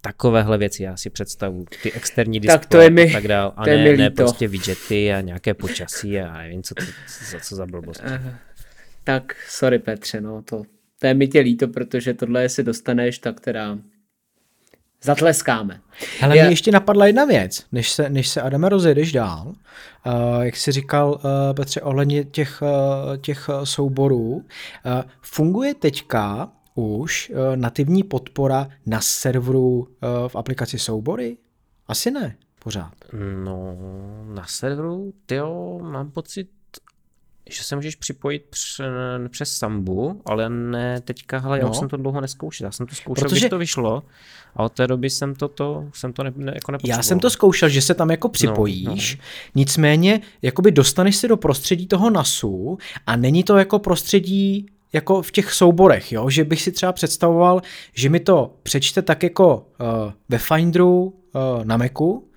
Takovéhle 0.00 0.58
věci 0.58 0.82
já 0.82 0.96
si 0.96 1.10
představu, 1.10 1.64
ty 1.82 1.92
externí 1.92 2.40
displeje 2.40 2.58
tak 2.58 2.68
to 2.68 2.80
je 2.80 2.90
mi, 2.90 3.10
a 3.10 3.12
tak 3.12 3.28
dál, 3.28 3.52
a 3.56 3.66
ne, 3.66 3.96
ne 3.96 4.10
prostě 4.10 4.48
widgety 4.48 5.12
a 5.12 5.20
nějaké 5.20 5.54
počasí 5.54 6.20
a 6.20 6.38
nevím, 6.38 6.62
co, 6.62 6.74
to, 6.74 6.84
co, 7.30 7.36
co 7.42 7.56
za 7.56 7.66
blbost. 7.66 8.02
Uh, 8.04 8.30
tak 9.04 9.36
sorry 9.48 9.78
Petře, 9.78 10.20
no 10.20 10.42
to, 10.42 10.62
to 10.98 11.06
je 11.06 11.14
mi 11.14 11.28
tě 11.28 11.40
líto, 11.40 11.68
protože 11.68 12.14
tohle, 12.14 12.42
jestli 12.42 12.62
dostaneš, 12.62 13.18
tak 13.18 13.40
teda 13.40 13.78
zatleskáme. 15.02 15.80
Hele, 16.20 16.34
mě 16.34 16.42
ještě 16.42 16.72
napadla 16.72 17.06
jedna 17.06 17.24
věc, 17.24 17.64
než 17.72 17.90
se, 17.90 18.10
než 18.10 18.28
se 18.28 18.42
Adame 18.42 18.68
rozjedeš 18.68 19.12
dál, 19.12 19.46
uh, 19.46 20.42
jak 20.42 20.56
jsi 20.56 20.72
říkal, 20.72 21.10
uh, 21.10 21.20
Petře, 21.56 21.80
ohledně 21.80 22.24
těch, 22.24 22.62
uh, 22.62 23.16
těch 23.16 23.50
souborů, 23.64 24.32
uh, 24.32 24.42
funguje 25.20 25.74
teďka 25.74 26.52
už 26.74 27.30
uh, 27.30 27.56
nativní 27.56 28.02
podpora 28.02 28.68
na 28.86 29.00
serveru 29.00 29.78
uh, 29.78 29.86
v 30.28 30.36
aplikaci 30.36 30.78
soubory? 30.78 31.36
Asi 31.88 32.10
ne, 32.10 32.36
pořád. 32.64 32.94
No, 33.44 33.76
na 34.34 34.44
serveru, 34.46 35.12
jo, 35.30 35.78
mám 35.82 36.10
pocit, 36.10 36.48
že 37.50 37.64
se 37.64 37.76
můžeš 37.76 37.94
připojit 37.94 38.44
přes, 38.50 38.80
přes 39.28 39.52
Sambu, 39.52 40.22
ale 40.24 40.50
ne 40.50 41.00
teďka, 41.00 41.38
hele, 41.38 41.58
no. 41.58 41.64
já 41.64 41.70
už 41.70 41.76
jsem 41.76 41.88
to 41.88 41.96
dlouho 41.96 42.20
neskoušel, 42.20 42.64
já 42.64 42.72
jsem 42.72 42.86
to 42.86 42.94
zkoušel, 42.94 43.24
Protože... 43.24 43.40
když 43.40 43.50
to 43.50 43.58
vyšlo 43.58 44.02
a 44.56 44.62
od 44.62 44.72
té 44.72 44.86
doby 44.86 45.10
jsem 45.10 45.34
to, 45.34 45.48
to, 45.48 45.84
jsem 45.94 46.12
to 46.12 46.22
ne, 46.22 46.32
ne, 46.36 46.52
jako 46.54 46.72
Já 46.84 47.02
jsem 47.02 47.20
to 47.20 47.30
zkoušel, 47.30 47.68
že 47.68 47.82
se 47.82 47.94
tam 47.94 48.10
jako 48.10 48.28
připojíš, 48.28 49.16
no, 49.16 49.22
no. 49.22 49.50
nicméně 49.54 50.20
jakoby 50.42 50.72
dostaneš 50.72 51.16
se 51.16 51.28
do 51.28 51.36
prostředí 51.36 51.86
toho 51.86 52.10
NASu 52.10 52.78
a 53.06 53.16
není 53.16 53.44
to 53.44 53.56
jako 53.56 53.78
prostředí 53.78 54.66
jako 54.92 55.22
v 55.22 55.30
těch 55.30 55.52
souborech, 55.52 56.12
jo? 56.12 56.30
že 56.30 56.44
bych 56.44 56.62
si 56.62 56.72
třeba 56.72 56.92
představoval, 56.92 57.62
že 57.94 58.08
mi 58.08 58.20
to 58.20 58.56
přečte 58.62 59.02
tak 59.02 59.22
jako 59.22 59.56
uh, 59.56 60.12
ve 60.28 60.38
Finderu 60.38 61.02
uh, 61.04 61.64
na 61.64 61.76
Macu, 61.76 62.28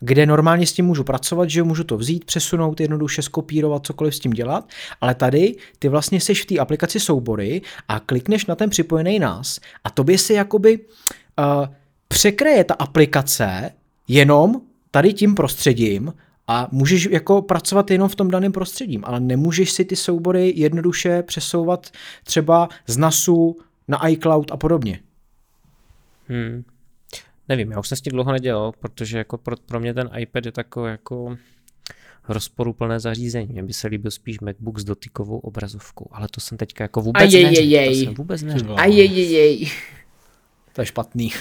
kde 0.00 0.26
normálně 0.26 0.66
s 0.66 0.72
tím 0.72 0.86
můžu 0.86 1.04
pracovat, 1.04 1.50
že 1.50 1.62
můžu 1.62 1.84
to 1.84 1.96
vzít, 1.96 2.24
přesunout, 2.24 2.80
jednoduše 2.80 3.22
skopírovat, 3.22 3.86
cokoliv 3.86 4.14
s 4.14 4.20
tím 4.20 4.32
dělat, 4.32 4.68
ale 5.00 5.14
tady 5.14 5.54
ty 5.78 5.88
vlastně 5.88 6.20
seš 6.20 6.42
v 6.42 6.46
té 6.46 6.58
aplikaci 6.58 7.00
soubory 7.00 7.62
a 7.88 8.00
klikneš 8.00 8.46
na 8.46 8.54
ten 8.54 8.70
připojený 8.70 9.18
nás 9.18 9.60
a 9.84 9.90
tobě 9.90 10.18
se 10.18 10.34
jakoby 10.34 10.78
uh, 10.78 11.66
překreje 12.08 12.64
ta 12.64 12.74
aplikace 12.74 13.70
jenom 14.08 14.60
tady 14.90 15.12
tím 15.12 15.34
prostředím 15.34 16.12
a 16.48 16.68
můžeš 16.72 17.08
jako 17.10 17.42
pracovat 17.42 17.90
jenom 17.90 18.08
v 18.08 18.16
tom 18.16 18.30
daném 18.30 18.52
prostředím, 18.52 19.02
ale 19.04 19.20
nemůžeš 19.20 19.72
si 19.72 19.84
ty 19.84 19.96
soubory 19.96 20.52
jednoduše 20.56 21.22
přesouvat 21.22 21.90
třeba 22.24 22.68
z 22.86 22.96
NASu 22.96 23.56
na 23.88 24.08
iCloud 24.08 24.52
a 24.52 24.56
podobně. 24.56 25.00
Hmm. 26.28 26.64
Nevím, 27.48 27.72
já 27.72 27.78
už 27.78 27.88
jsem 27.88 27.96
s 27.96 28.00
tím 28.00 28.12
dlouho 28.12 28.32
nedělal, 28.32 28.72
protože 28.72 29.18
jako 29.18 29.38
pro, 29.38 29.56
pro 29.56 29.80
mě 29.80 29.94
ten 29.94 30.10
iPad 30.18 30.46
je 30.46 30.52
takový 30.52 30.90
jako 30.90 31.36
rozporuplné 32.28 33.00
zařízení. 33.00 33.48
Mně 33.52 33.62
by 33.62 33.72
se 33.72 33.88
líbil 33.88 34.10
spíš 34.10 34.40
MacBook 34.40 34.78
s 34.78 34.84
dotykovou 34.84 35.38
obrazovkou, 35.38 36.06
ale 36.12 36.28
to 36.30 36.40
jsem 36.40 36.58
teďka 36.58 36.84
jako 36.84 37.00
vůbec 37.00 37.32
neřekl. 37.32 37.86
To 37.86 37.94
jsem 37.94 38.14
vůbec 38.14 38.42
neřekl. 38.42 38.74
Ajejejej. 38.78 39.70
To 40.72 40.80
je 40.80 40.86
špatný. 40.86 41.32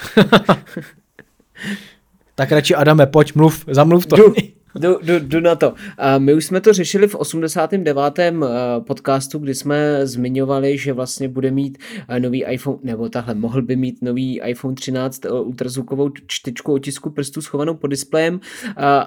tak 2.35 2.51
radši 2.51 2.75
Adame, 2.75 3.05
pojď, 3.05 3.35
mluv, 3.35 3.65
zamluv 3.67 4.05
to. 4.05 4.15
Jdu, 4.15 4.33
jdu, 4.77 4.99
jdu, 5.01 5.19
jdu 5.19 5.39
na 5.39 5.55
to. 5.55 5.73
My 6.17 6.33
už 6.33 6.45
jsme 6.45 6.61
to 6.61 6.73
řešili 6.73 7.07
v 7.07 7.15
89. 7.15 8.19
Eh, 8.19 8.31
podcastu, 8.79 9.39
kdy 9.39 9.55
jsme 9.55 10.07
zmiňovali, 10.07 10.77
že 10.77 10.93
vlastně 10.93 11.29
bude 11.29 11.51
mít 11.51 11.77
eh, 12.07 12.19
nový 12.19 12.45
iPhone, 12.45 12.77
nebo 12.83 13.09
tahle, 13.09 13.35
mohl 13.35 13.61
by 13.61 13.75
mít 13.75 14.01
nový 14.01 14.41
iPhone 14.41 14.75
13 14.75 15.25
eh, 15.25 15.29
ultrazvukovou 15.29 16.09
čtečku 16.27 16.73
otisku 16.73 17.09
prstů 17.09 17.41
schovanou 17.41 17.73
pod 17.73 17.87
displejem 17.87 18.39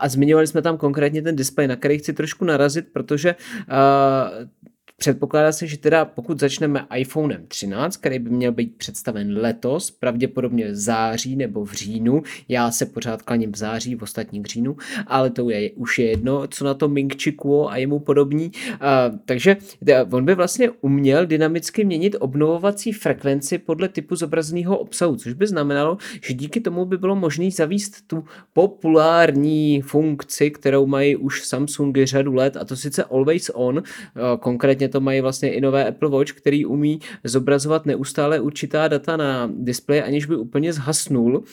a 0.00 0.08
zmiňovali 0.08 0.46
jsme 0.46 0.62
tam 0.62 0.76
konkrétně 0.76 1.22
ten 1.22 1.36
displej, 1.36 1.68
na 1.68 1.76
který 1.76 1.98
chci 1.98 2.12
trošku 2.12 2.44
narazit, 2.44 2.86
protože 2.92 3.34
Předpokládá 5.00 5.52
se, 5.52 5.66
že 5.66 5.78
teda 5.78 6.04
pokud 6.04 6.40
začneme 6.40 6.86
iPhonem 6.96 7.44
13, 7.48 7.96
který 7.96 8.18
by 8.18 8.30
měl 8.30 8.52
být 8.52 8.76
představen 8.76 9.38
letos, 9.38 9.90
pravděpodobně 9.90 10.68
v 10.68 10.74
září 10.74 11.36
nebo 11.36 11.64
v 11.64 11.72
říjnu, 11.72 12.22
já 12.48 12.70
se 12.70 12.86
pořád 12.86 13.22
klaním 13.22 13.52
v 13.52 13.56
září, 13.56 13.94
v 13.94 14.02
ostatní 14.02 14.40
v 14.40 14.44
říjnu, 14.44 14.76
ale 15.06 15.30
to 15.30 15.50
je 15.50 15.70
už 15.70 15.98
je 15.98 16.06
jedno, 16.06 16.46
co 16.46 16.64
na 16.64 16.74
to 16.74 16.88
Ming 16.88 17.22
Chi 17.22 17.32
Kuo 17.32 17.68
a 17.68 17.76
jemu 17.76 17.98
podobní. 17.98 18.50
Uh, 18.50 19.18
takže 19.24 19.56
on 20.10 20.24
by 20.24 20.34
vlastně 20.34 20.70
uměl 20.70 21.26
dynamicky 21.26 21.84
měnit 21.84 22.16
obnovovací 22.20 22.92
frekvenci 22.92 23.58
podle 23.58 23.88
typu 23.88 24.16
zobrazeného 24.16 24.78
obsahu, 24.78 25.16
což 25.16 25.32
by 25.32 25.46
znamenalo, 25.46 25.98
že 26.22 26.34
díky 26.34 26.60
tomu 26.60 26.84
by 26.84 26.98
bylo 26.98 27.16
možné 27.16 27.50
zavíst 27.50 28.06
tu 28.06 28.24
populární 28.52 29.82
funkci, 29.82 30.50
kterou 30.50 30.86
mají 30.86 31.16
už 31.16 31.46
Samsungy 31.46 32.06
řadu 32.06 32.34
let, 32.34 32.56
a 32.56 32.64
to 32.64 32.76
sice 32.76 33.04
Always 33.04 33.50
On, 33.54 33.82
konkrétně 34.40 34.89
to 34.90 35.00
mají 35.00 35.20
vlastně 35.20 35.52
i 35.52 35.60
nové 35.60 35.88
Apple 35.88 36.08
Watch, 36.08 36.32
který 36.32 36.66
umí 36.66 37.00
zobrazovat 37.24 37.86
neustále 37.86 38.40
určitá 38.40 38.88
data 38.88 39.16
na 39.16 39.50
displeji, 39.54 40.02
aniž 40.02 40.26
by 40.26 40.36
úplně 40.36 40.72
zhasnul. 40.72 41.44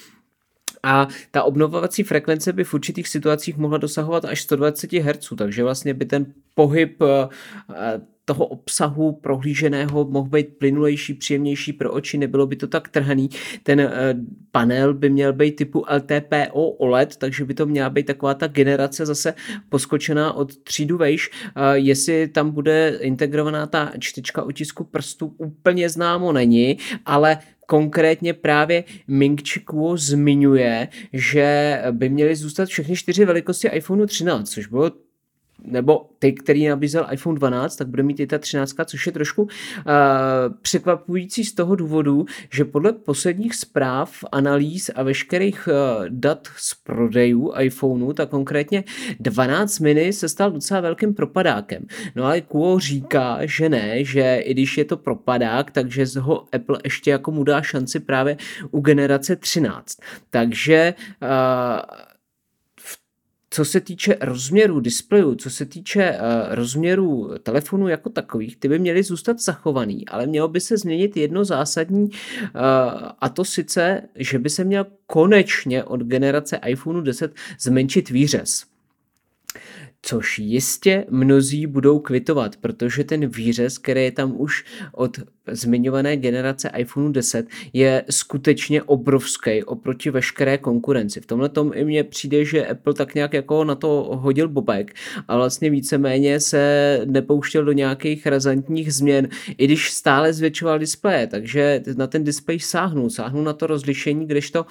A 0.88 1.08
ta 1.32 1.44
obnovovací 1.44 2.04
frekvence 2.04 2.54
by 2.54 2.64
v 2.64 2.74
určitých 2.74 3.08
situacích 3.08 3.58
mohla 3.58 3.78
dosahovat 3.78 4.26
až 4.26 4.42
120 4.42 4.94
Hz, 4.94 5.34
takže 5.38 5.64
vlastně 5.64 5.94
by 5.94 6.06
ten 6.06 6.26
pohyb 6.56 7.02
eh, 7.02 8.02
toho 8.28 8.46
obsahu 8.46 9.12
prohlíženého 9.12 10.06
mohl 10.06 10.30
být 10.30 10.58
plynulejší, 10.58 11.14
příjemnější 11.14 11.74
pro 11.74 11.92
oči, 11.92 12.18
nebylo 12.18 12.48
by 12.48 12.56
to 12.56 12.68
tak 12.68 12.90
trhaný. 12.90 13.30
Ten 13.64 13.80
uh, 13.80 13.88
panel 14.52 14.94
by 14.94 15.10
měl 15.10 15.34
být 15.34 15.56
typu 15.56 15.86
LTPO 15.96 16.70
OLED, 16.70 17.16
takže 17.18 17.46
by 17.46 17.54
to 17.54 17.66
měla 17.66 17.90
být 17.90 18.06
taková 18.06 18.34
ta 18.34 18.48
generace 18.48 19.06
zase 19.06 19.34
poskočená 19.70 20.34
od 20.34 20.58
třídu 20.58 20.98
vejš. 20.98 21.30
Uh, 21.30 21.64
jestli 21.74 22.28
tam 22.28 22.52
bude 22.52 22.98
integrovaná 23.02 23.68
ta 23.68 23.92
čtečka 24.00 24.44
otisku 24.44 24.84
prstů, 24.84 25.34
úplně 25.38 25.90
známo 25.90 26.32
není, 26.32 26.78
ale 27.06 27.38
konkrétně 27.68 28.34
právě 28.34 28.84
Ming 29.08 29.42
Chi 29.50 29.60
Kuo 29.60 29.98
zmiňuje, 29.98 30.88
že 31.14 31.82
by 31.92 32.10
měly 32.10 32.36
zůstat 32.36 32.70
všechny 32.70 32.96
čtyři 32.96 33.26
velikosti 33.26 33.68
iPhone 33.68 34.08
13, 34.08 34.50
což 34.50 34.68
bylo 34.68 34.92
nebo 35.64 36.10
ty, 36.20 36.34
který 36.34 36.68
nabízel 36.68 37.08
iPhone 37.12 37.36
12, 37.36 37.76
tak 37.76 37.88
bude 37.88 38.04
mít 38.04 38.20
i 38.20 38.28
ta 38.28 38.38
13, 38.38 38.76
což 38.86 39.06
je 39.06 39.12
trošku 39.12 39.42
uh, 39.42 39.50
překvapující 40.62 41.46
z 41.46 41.54
toho 41.54 41.76
důvodu, 41.76 42.26
že 42.52 42.66
podle 42.66 42.94
posledních 42.94 43.56
zpráv, 43.56 44.12
analýz 44.32 44.90
a 44.96 45.04
veškerých 45.04 45.68
uh, 45.68 46.06
dat 46.10 46.48
z 46.58 46.74
prodejů 46.74 47.54
iPhoneu, 47.60 48.14
tak 48.14 48.30
konkrétně 48.30 48.84
12 49.20 49.80
mini 49.80 50.14
se 50.14 50.30
stal 50.30 50.52
docela 50.52 50.82
velkým 50.82 51.14
propadákem. 51.14 51.86
No 52.16 52.26
ale 52.26 52.42
Kuo 52.42 52.80
říká, 52.80 53.38
že 53.42 53.70
ne, 53.70 54.04
že 54.04 54.38
i 54.38 54.54
když 54.54 54.78
je 54.78 54.86
to 54.86 54.98
propadák, 54.98 55.72
takže 55.72 56.06
z 56.06 56.16
ho 56.16 56.46
Apple 56.56 56.80
ještě 56.84 57.12
jako 57.12 57.32
mu 57.32 57.44
dá 57.44 57.62
šanci 57.62 58.00
právě 58.00 58.38
u 58.72 58.82
generace 58.82 59.36
13. 59.36 59.98
Takže 60.30 60.94
uh, 61.22 61.28
co 63.50 63.66
se 63.66 63.82
týče 63.82 64.18
rozměru 64.22 64.80
displeju, 64.80 65.36
co 65.36 65.50
se 65.50 65.66
týče 65.66 66.12
uh, 66.12 66.56
rozměru 66.56 67.32
telefonu 67.44 67.88
jako 67.88 68.10
takových, 68.10 68.58
ty 68.58 68.68
by 68.68 68.80
měly 68.80 69.04
zůstat 69.04 69.40
zachovaný, 69.40 70.08
ale 70.08 70.28
mělo 70.28 70.48
by 70.48 70.62
se 70.62 70.78
změnit 70.78 71.18
jedno 71.18 71.46
zásadní, 71.46 72.04
uh, 72.04 72.12
a 73.20 73.30
to 73.30 73.46
sice, 73.46 74.02
že 74.16 74.40
by 74.40 74.50
se 74.50 74.64
měl 74.64 74.86
konečně 75.06 75.84
od 75.84 76.02
generace 76.02 76.60
iPhone 76.66 77.04
10 77.04 77.34
zmenšit 77.60 78.10
výřez 78.10 78.77
což 80.08 80.40
jistě 80.40 81.06
mnozí 81.10 81.68
budou 81.68 82.00
kvitovat, 82.00 82.56
protože 82.56 83.04
ten 83.04 83.28
výřez, 83.28 83.78
který 83.78 84.04
je 84.04 84.12
tam 84.12 84.34
už 84.38 84.66
od 84.92 85.20
zmiňované 85.52 86.18
generace 86.18 86.70
iPhone 86.78 87.14
10, 87.14 87.48
je 87.74 88.04
skutečně 88.10 88.84
obrovský 88.84 89.64
oproti 89.64 90.10
veškeré 90.10 90.58
konkurenci. 90.58 91.22
V 91.22 91.26
tomhle 91.26 91.50
tom 91.50 91.72
i 91.76 91.86
mně 91.86 92.04
přijde, 92.04 92.46
že 92.46 92.68
Apple 92.68 92.94
tak 92.94 93.16
nějak 93.16 93.34
jako 93.34 93.64
na 93.64 93.76
to 93.76 94.10
hodil 94.14 94.48
bobek 94.48 94.96
a 95.28 95.38
vlastně 95.38 95.70
víceméně 95.70 96.40
se 96.40 97.02
nepouštěl 97.06 97.66
do 97.66 97.72
nějakých 97.72 98.28
razantních 98.28 98.94
změn, 98.94 99.28
i 99.58 99.66
když 99.66 99.92
stále 99.92 100.34
zvětšoval 100.34 100.80
displeje, 100.80 101.28
takže 101.28 101.82
na 101.96 102.08
ten 102.08 102.24
displej 102.24 102.60
sáhnul, 102.60 103.10
sáhnul 103.10 103.44
na 103.44 103.54
to 103.54 103.68
rozlišení, 103.68 104.28
kdežto 104.28 104.62
uh, 104.64 104.68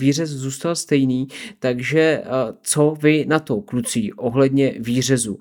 výřez 0.00 0.30
zůstal 0.30 0.76
stejný, 0.76 1.28
takže 1.58 2.22
uh, 2.24 2.56
co 2.62 2.96
vy 3.02 3.24
na 3.28 3.38
to, 3.38 3.60
kluci, 3.60 4.10
ohledně 4.16 4.61
ohledně 4.62 4.82
výřezu. 4.82 5.34
Uh, 5.34 5.40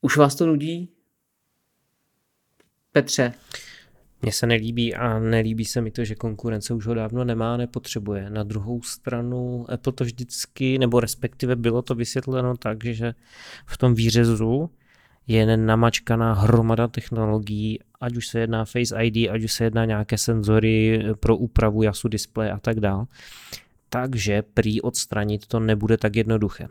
už 0.00 0.16
vás 0.16 0.34
to 0.34 0.46
nudí? 0.46 0.88
Petře? 2.92 3.32
Mně 4.22 4.32
se 4.32 4.46
nelíbí 4.46 4.94
a 4.94 5.18
nelíbí 5.18 5.64
se 5.64 5.80
mi 5.80 5.90
to, 5.90 6.04
že 6.04 6.14
konkurence 6.14 6.74
už 6.74 6.86
ho 6.86 6.94
dávno 6.94 7.24
nemá, 7.24 7.56
nepotřebuje. 7.56 8.30
Na 8.30 8.42
druhou 8.42 8.82
stranu 8.82 9.66
Apple 9.72 9.92
to 9.92 10.04
vždycky, 10.04 10.78
nebo 10.78 11.00
respektive 11.00 11.56
bylo 11.56 11.82
to 11.82 11.94
vysvětleno 11.94 12.56
tak, 12.56 12.84
že 12.84 13.14
v 13.66 13.78
tom 13.78 13.94
výřezu 13.94 14.70
je 15.26 15.56
namačkaná 15.56 16.32
hromada 16.32 16.88
technologií, 16.88 17.78
ať 18.00 18.16
už 18.16 18.26
se 18.26 18.40
jedná 18.40 18.64
Face 18.64 18.94
ID, 19.02 19.30
ať 19.30 19.44
už 19.44 19.52
se 19.52 19.64
jedná 19.64 19.84
nějaké 19.84 20.18
senzory 20.18 21.04
pro 21.20 21.36
úpravu 21.36 21.82
jasu 21.82 22.08
displeje 22.08 22.52
a 22.52 22.58
tak 22.58 22.80
dál. 22.80 23.06
Takže 23.88 24.42
prý 24.42 24.80
odstranit 24.80 25.46
to 25.46 25.60
nebude 25.60 25.96
tak 25.96 26.16
jednoduché. 26.16 26.68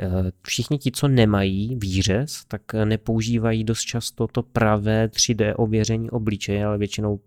Eh, 0.00 0.32
všichni 0.42 0.78
ti, 0.78 0.92
co 0.92 1.08
nemají 1.08 1.76
výřez, 1.76 2.44
tak 2.48 2.62
nepoužívají 2.84 3.64
dost 3.64 3.80
často 3.80 4.26
to 4.26 4.42
pravé 4.42 5.08
3D 5.08 5.54
ověření 5.56 6.10
obličeje, 6.10 6.64
ale 6.64 6.78
většinou 6.78 7.20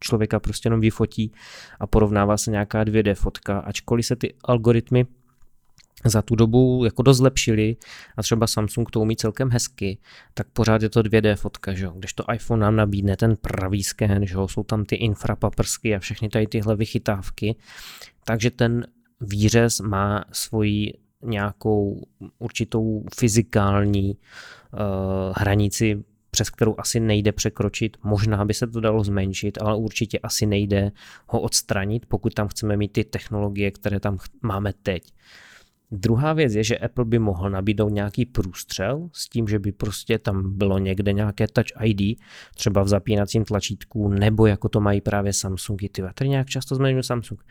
člověka 0.00 0.40
prostě 0.40 0.66
jenom 0.66 0.80
vyfotí 0.80 1.32
a 1.80 1.86
porovnává 1.86 2.36
se 2.36 2.50
nějaká 2.50 2.84
2D 2.84 3.14
fotka, 3.14 3.58
ačkoliv 3.58 4.06
se 4.06 4.16
ty 4.16 4.34
algoritmy 4.44 5.06
za 6.04 6.22
tu 6.22 6.34
dobu 6.34 6.84
jako 6.84 7.02
dost 7.02 7.16
zlepšili 7.16 7.76
a 8.16 8.22
třeba 8.22 8.46
Samsung 8.46 8.90
to 8.90 9.00
umí 9.00 9.16
celkem 9.16 9.50
hezky, 9.50 9.98
tak 10.34 10.46
pořád 10.52 10.82
je 10.82 10.88
to 10.88 11.00
2D 11.00 11.36
fotka, 11.36 11.74
že 11.74 11.84
jo? 11.84 11.94
to 12.14 12.24
iPhone 12.32 12.62
nám 12.62 12.76
nabídne 12.76 13.16
ten 13.16 13.36
pravý 13.36 13.82
sken, 13.82 14.26
že 14.26 14.34
jo? 14.34 14.48
jsou 14.48 14.62
tam 14.62 14.84
ty 14.84 14.96
infrapaprsky 14.96 15.94
a 15.94 15.98
všechny 15.98 16.28
tady 16.28 16.46
tyhle 16.46 16.76
vychytávky, 16.76 17.56
takže 18.24 18.50
ten 18.50 18.86
výřez 19.20 19.80
má 19.80 20.24
svoji 20.32 20.92
nějakou 21.24 22.06
určitou 22.38 23.04
fyzikální 23.16 24.10
uh, 24.10 24.78
hranici, 25.36 26.04
přes 26.30 26.50
kterou 26.50 26.74
asi 26.78 27.00
nejde 27.00 27.32
překročit. 27.32 27.96
Možná 28.04 28.44
by 28.44 28.54
se 28.54 28.66
to 28.66 28.80
dalo 28.80 29.04
zmenšit, 29.04 29.58
ale 29.60 29.76
určitě 29.76 30.18
asi 30.18 30.46
nejde 30.46 30.92
ho 31.26 31.40
odstranit, 31.40 32.06
pokud 32.06 32.34
tam 32.34 32.48
chceme 32.48 32.76
mít 32.76 32.92
ty 32.92 33.04
technologie, 33.04 33.70
které 33.70 34.00
tam 34.00 34.18
máme 34.42 34.72
teď. 34.82 35.12
Druhá 35.90 36.32
věc 36.32 36.54
je, 36.54 36.64
že 36.64 36.78
Apple 36.78 37.04
by 37.04 37.18
mohl 37.18 37.50
nabídnout 37.50 37.88
nějaký 37.88 38.26
průstřel 38.26 39.08
s 39.12 39.28
tím, 39.28 39.48
že 39.48 39.58
by 39.58 39.72
prostě 39.72 40.18
tam 40.18 40.56
bylo 40.56 40.78
někde 40.78 41.12
nějaké 41.12 41.46
Touch 41.48 41.82
ID, 41.84 42.18
třeba 42.54 42.82
v 42.82 42.88
zapínacím 42.88 43.44
tlačítku, 43.44 44.08
nebo 44.08 44.46
jako 44.46 44.68
to 44.68 44.80
mají 44.80 45.00
právě 45.00 45.32
Samsungy, 45.32 45.88
ty 45.88 46.02
tady 46.14 46.28
nějak 46.30 46.48
často 46.48 46.74
zmiňuji 46.74 47.02
Samsung, 47.02 47.44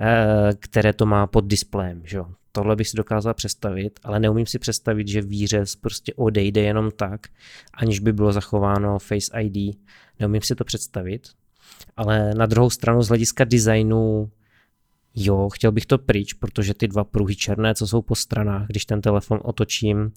eh, 0.00 0.50
které 0.58 0.92
to 0.92 1.06
má 1.06 1.26
pod 1.26 1.44
displejem, 1.46 2.02
že 2.04 2.16
jo. 2.16 2.26
Tohle 2.52 2.76
bych 2.76 2.88
si 2.88 2.96
dokázal 2.96 3.34
představit, 3.34 4.00
ale 4.02 4.20
neumím 4.20 4.46
si 4.46 4.58
představit, 4.58 5.08
že 5.08 5.22
výřez 5.22 5.76
prostě 5.76 6.14
odejde 6.14 6.60
jenom 6.60 6.90
tak, 6.90 7.26
aniž 7.74 7.98
by 7.98 8.12
bylo 8.12 8.32
zachováno 8.32 8.98
Face 8.98 9.40
ID. 9.40 9.78
Neumím 10.20 10.42
si 10.42 10.54
to 10.54 10.64
představit, 10.64 11.28
ale 11.96 12.34
na 12.34 12.46
druhou 12.46 12.70
stranu 12.70 13.02
z 13.02 13.08
hlediska 13.08 13.44
designu 13.44 14.30
jo, 15.14 15.48
chtěl 15.52 15.72
bych 15.72 15.86
to 15.86 15.98
pryč, 15.98 16.32
protože 16.32 16.74
ty 16.74 16.88
dva 16.88 17.04
pruhy 17.04 17.36
černé, 17.36 17.74
co 17.74 17.86
jsou 17.86 18.02
po 18.02 18.14
stranách, 18.14 18.66
když 18.66 18.84
ten 18.84 19.00
telefon 19.00 19.40
otočím, 19.42 20.12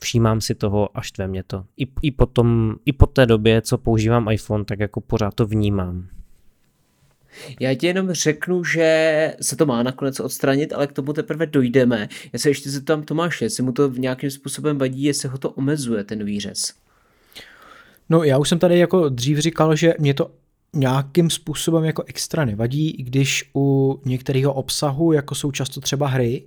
všímám 0.00 0.40
si 0.40 0.54
toho 0.54 0.98
a 0.98 1.00
štve 1.00 1.28
mě 1.28 1.42
to. 1.42 1.64
I, 1.76 1.86
i, 2.02 2.10
potom, 2.10 2.74
I 2.84 2.92
po 2.92 3.06
té 3.06 3.26
době, 3.26 3.62
co 3.62 3.78
používám 3.78 4.28
iPhone, 4.30 4.64
tak 4.64 4.80
jako 4.80 5.00
pořád 5.00 5.34
to 5.34 5.46
vnímám. 5.46 6.08
Já 7.60 7.74
ti 7.74 7.86
jenom 7.86 8.12
řeknu, 8.12 8.64
že 8.64 9.34
se 9.40 9.56
to 9.56 9.66
má 9.66 9.82
nakonec 9.82 10.20
odstranit, 10.20 10.72
ale 10.72 10.86
k 10.86 10.92
tomu 10.92 11.12
teprve 11.12 11.46
dojdeme. 11.46 12.08
Já 12.32 12.38
se 12.38 12.50
ještě 12.50 12.70
zeptám 12.70 13.02
Tomáše, 13.02 13.44
jestli 13.44 13.62
mu 13.62 13.72
to 13.72 13.88
v 13.88 13.98
nějakým 13.98 14.30
způsobem 14.30 14.78
vadí, 14.78 15.02
jestli 15.02 15.28
ho 15.28 15.38
to 15.38 15.50
omezuje, 15.50 16.04
ten 16.04 16.24
výřez. 16.24 16.72
No 18.10 18.24
já 18.24 18.38
už 18.38 18.48
jsem 18.48 18.58
tady 18.58 18.78
jako 18.78 19.08
dřív 19.08 19.38
říkal, 19.38 19.76
že 19.76 19.94
mě 19.98 20.14
to 20.14 20.30
nějakým 20.72 21.30
způsobem 21.30 21.84
jako 21.84 22.04
extra 22.06 22.44
nevadí, 22.44 22.90
i 22.90 23.02
když 23.02 23.50
u 23.56 24.00
některého 24.04 24.52
obsahu, 24.52 25.12
jako 25.12 25.34
jsou 25.34 25.52
často 25.52 25.80
třeba 25.80 26.08
hry, 26.08 26.42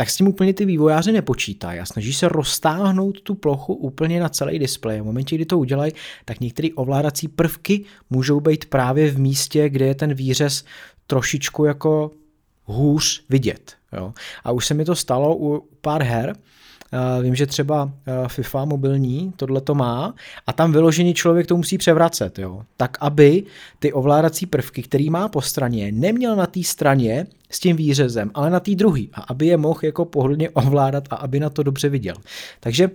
tak 0.00 0.10
s 0.10 0.16
tím 0.16 0.28
úplně 0.28 0.54
ty 0.54 0.64
vývojáři 0.64 1.12
nepočítají 1.12 1.80
a 1.80 1.84
snaží 1.84 2.12
se 2.12 2.28
roztáhnout 2.28 3.20
tu 3.20 3.34
plochu 3.34 3.74
úplně 3.74 4.20
na 4.20 4.28
celý 4.28 4.58
displej. 4.58 5.00
V 5.00 5.04
momentě, 5.04 5.34
kdy 5.34 5.46
to 5.46 5.58
udělají, 5.58 5.92
tak 6.24 6.40
některé 6.40 6.68
ovládací 6.74 7.28
prvky 7.28 7.84
můžou 8.10 8.40
být 8.40 8.64
právě 8.64 9.10
v 9.10 9.18
místě, 9.18 9.68
kde 9.68 9.86
je 9.86 9.94
ten 9.94 10.14
výřez 10.14 10.64
trošičku 11.06 11.64
jako 11.64 12.10
hůř 12.64 13.24
vidět. 13.28 13.76
Jo. 13.92 14.12
A 14.44 14.52
už 14.52 14.66
se 14.66 14.74
mi 14.74 14.84
to 14.84 14.96
stalo 14.96 15.36
u 15.36 15.68
pár 15.80 16.02
her, 16.02 16.36
vím, 17.22 17.34
že 17.34 17.46
třeba 17.46 17.92
eh, 18.06 18.28
FIFA 18.28 18.64
mobilní 18.64 19.32
tohle 19.36 19.60
to 19.60 19.74
má 19.74 20.14
a 20.46 20.52
tam 20.52 20.72
vyložený 20.72 21.14
člověk 21.14 21.46
to 21.46 21.56
musí 21.56 21.78
převracet, 21.78 22.38
jo. 22.38 22.62
Tak, 22.76 22.96
aby 23.00 23.44
ty 23.78 23.92
ovládací 23.92 24.46
prvky, 24.46 24.82
který 24.82 25.10
má 25.10 25.28
po 25.28 25.42
straně, 25.42 25.92
neměl 25.92 26.36
na 26.36 26.46
té 26.46 26.62
straně 26.62 27.26
s 27.50 27.60
tím 27.60 27.76
výřezem, 27.76 28.30
ale 28.34 28.50
na 28.50 28.60
té 28.60 28.74
druhé 28.74 29.02
a 29.12 29.20
aby 29.20 29.46
je 29.46 29.56
mohl 29.56 29.80
jako 29.82 30.04
pohodlně 30.04 30.50
ovládat 30.50 31.04
a 31.10 31.16
aby 31.16 31.40
na 31.40 31.50
to 31.50 31.62
dobře 31.62 31.88
viděl. 31.88 32.14
Takže 32.60 32.90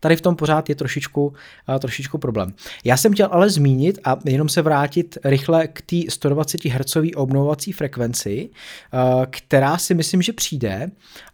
tady 0.00 0.16
v 0.16 0.20
tom 0.20 0.36
pořád 0.36 0.68
je 0.68 0.74
trošičku, 0.74 1.26
uh, 1.26 1.78
trošičku 1.78 2.18
problém. 2.18 2.54
Já 2.84 2.96
jsem 2.96 3.12
chtěl 3.12 3.28
ale 3.30 3.50
zmínit 3.50 3.98
a 4.04 4.16
jenom 4.24 4.48
se 4.48 4.62
vrátit 4.62 5.18
rychle 5.24 5.68
k 5.68 5.82
té 5.82 5.96
120 6.08 6.64
Hz 6.64 6.96
obnovovací 7.16 7.72
frekvenci, 7.72 8.50
uh, 8.92 9.24
která 9.30 9.78
si 9.78 9.94
myslím, 9.94 10.22
že 10.22 10.32
přijde 10.32 10.90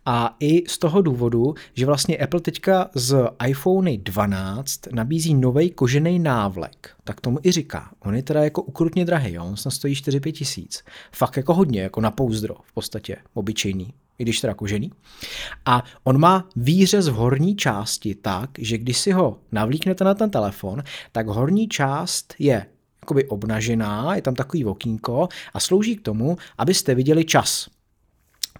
a 0.06 0.36
i 0.40 0.62
z 0.68 0.78
toho 0.78 1.02
důvodu, 1.02 1.54
že 1.74 1.86
vlastně 1.86 2.16
Apple 2.16 2.40
teďka 2.40 2.90
z 2.94 3.28
iPhone 3.46 3.96
12 3.96 4.80
nabízí 4.92 5.34
nový 5.34 5.70
kožený 5.70 6.18
návlek. 6.18 6.90
Tak 7.04 7.20
tomu 7.20 7.38
i 7.42 7.52
říká. 7.52 7.90
On 8.00 8.14
je 8.14 8.22
teda 8.22 8.44
jako 8.44 8.62
ukrutně 8.62 9.04
drahý, 9.04 9.32
jo? 9.32 9.44
on 9.44 9.56
snad 9.56 9.70
stojí 9.70 9.94
4-5 9.94 10.32
tisíc. 10.32 10.84
Fakt 11.12 11.36
jako 11.36 11.54
hodně, 11.54 11.82
jako 11.82 12.00
na 12.00 12.10
pouzdro 12.10 12.54
v 12.62 12.72
podstatě, 12.72 13.16
obyčejný 13.34 13.94
i 14.18 14.22
když 14.22 14.40
teda 14.40 14.54
kožený. 14.54 14.92
A 15.64 15.84
on 16.04 16.18
má 16.18 16.48
výřez 16.56 17.08
v 17.08 17.12
horní 17.12 17.56
části 17.56 18.14
tak, 18.14 18.50
že 18.58 18.78
když 18.78 18.98
si 18.98 19.12
ho 19.12 19.38
navlíknete 19.52 20.04
na 20.04 20.14
ten 20.14 20.30
telefon, 20.30 20.82
tak 21.12 21.26
horní 21.26 21.68
část 21.68 22.34
je 22.38 22.66
jakoby 23.02 23.24
obnažená, 23.24 24.14
je 24.14 24.22
tam 24.22 24.34
takový 24.34 24.64
okýnko 24.64 25.28
a 25.54 25.60
slouží 25.60 25.96
k 25.96 26.02
tomu, 26.02 26.36
abyste 26.58 26.94
viděli 26.94 27.24
čas. 27.24 27.68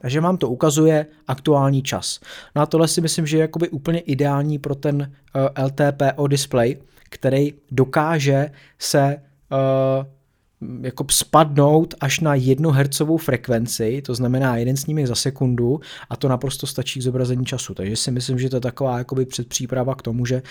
Takže 0.01 0.21
vám 0.21 0.37
to 0.37 0.49
ukazuje 0.49 1.07
aktuální 1.27 1.83
čas. 1.83 2.21
No 2.57 2.63
a 2.63 2.67
tohle 2.67 2.89
si 2.89 3.01
myslím, 3.01 3.27
že 3.27 3.37
je 3.37 3.41
jakoby 3.41 3.69
úplně 3.69 3.99
ideální 3.99 4.59
pro 4.59 4.75
ten 4.75 5.13
eh, 5.35 5.63
LTPO 5.63 6.27
display, 6.27 6.77
který 7.11 7.55
dokáže 7.71 8.51
se 8.79 9.17
uh, 9.51 10.07
jako 10.83 11.07
spadnout 11.11 11.95
až 12.01 12.21
na 12.21 12.35
jednu 12.35 12.71
hercovou 12.71 13.17
frekvenci, 13.17 14.03
to 14.03 14.15
znamená 14.15 14.57
jeden 14.57 14.77
snímek 14.77 15.07
za 15.07 15.15
sekundu 15.15 15.81
a 16.11 16.17
to 16.17 16.29
naprosto 16.29 16.67
stačí 16.67 17.01
k 17.01 17.03
zobrazení 17.03 17.45
času. 17.45 17.75
Takže 17.75 17.97
si 17.97 18.11
myslím, 18.11 18.39
že 18.39 18.51
to 18.51 18.57
je 18.57 18.61
taková 18.61 18.99
jakoby 18.99 19.27
předpříprava 19.27 19.95
k 19.95 20.03
tomu, 20.03 20.27
že 20.27 20.43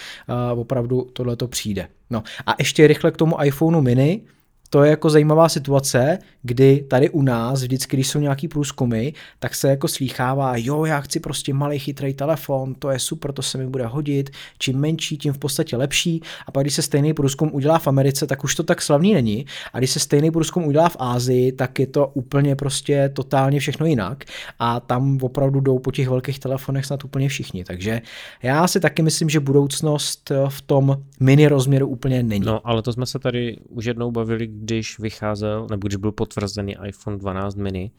uh, 0.54 0.60
opravdu 0.60 1.08
tohle 1.13 1.36
to 1.36 1.48
přijde. 1.48 1.88
No 2.10 2.24
a 2.46 2.56
ještě 2.60 2.88
rychle 2.88 3.12
k 3.12 3.18
tomu 3.18 3.44
iPhoneu 3.44 3.82
mini, 3.82 4.22
to 4.69 4.84
je 4.84 4.89
jako 4.89 5.10
zajímavá 5.10 5.49
situace, 5.49 6.19
kdy 6.43 6.86
tady 6.89 7.10
u 7.10 7.21
nás, 7.21 7.62
vždycky, 7.62 7.97
když 7.97 8.08
jsou 8.08 8.19
nějaký 8.19 8.47
průzkumy, 8.47 9.12
tak 9.39 9.56
se 9.56 9.69
jako 9.69 9.88
slýchává, 9.88 10.54
jo, 10.58 10.86
já 10.86 11.01
chci 11.01 11.19
prostě 11.19 11.54
malý 11.54 11.80
chytrý 11.80 12.13
telefon, 12.13 12.75
to 12.75 12.89
je 12.89 12.99
super, 12.99 13.32
to 13.32 13.41
se 13.41 13.58
mi 13.58 13.67
bude 13.67 13.86
hodit, 13.86 14.30
čím 14.58 14.80
menší, 14.80 15.17
tím 15.17 15.34
v 15.34 15.38
podstatě 15.38 15.78
lepší. 15.78 16.21
A 16.47 16.51
pak, 16.51 16.63
když 16.63 16.73
se 16.73 16.82
stejný 16.82 17.13
průzkum 17.13 17.49
udělá 17.54 17.80
v 17.80 17.88
Americe, 17.88 18.28
tak 18.28 18.43
už 18.43 18.56
to 18.56 18.63
tak 18.63 18.82
slavný 18.82 19.13
není. 19.13 19.45
A 19.73 19.78
když 19.78 19.91
se 19.91 19.99
stejný 19.99 20.32
průzkum 20.32 20.65
udělá 20.65 20.89
v 20.89 20.97
Ázii, 20.99 21.51
tak 21.51 21.80
je 21.80 21.88
to 21.88 22.08
úplně 22.08 22.56
prostě 22.56 23.10
totálně 23.13 23.60
všechno 23.60 23.86
jinak. 23.86 24.23
A 24.60 24.80
tam 24.80 25.17
opravdu 25.21 25.60
jdou 25.60 25.80
po 25.80 25.91
těch 25.91 26.10
velkých 26.10 26.39
telefonech 26.39 26.86
snad 26.86 27.06
úplně 27.06 27.30
všichni. 27.30 27.63
Takže 27.63 28.01
já 28.43 28.67
si 28.67 28.80
taky 28.80 29.01
myslím, 29.01 29.30
že 29.30 29.39
budoucnost 29.39 30.32
v 30.49 30.62
tom 30.62 30.97
mini 31.19 31.47
rozměru 31.47 31.88
úplně 31.88 32.23
není. 32.23 32.45
No, 32.45 32.67
ale 32.67 32.82
to 32.82 32.93
jsme 32.93 33.06
se 33.06 33.19
tady 33.19 33.58
už 33.69 33.86
jednou 33.86 34.12
bavili, 34.12 34.47
když 34.65 34.99
vycházel, 34.99 35.67
nebo 35.69 35.88
když 35.88 35.95
byl 35.95 36.12
potvrzený 36.12 36.75
iPhone 36.88 37.17
12 37.17 37.56
mini, 37.56 37.91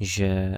že 0.00 0.54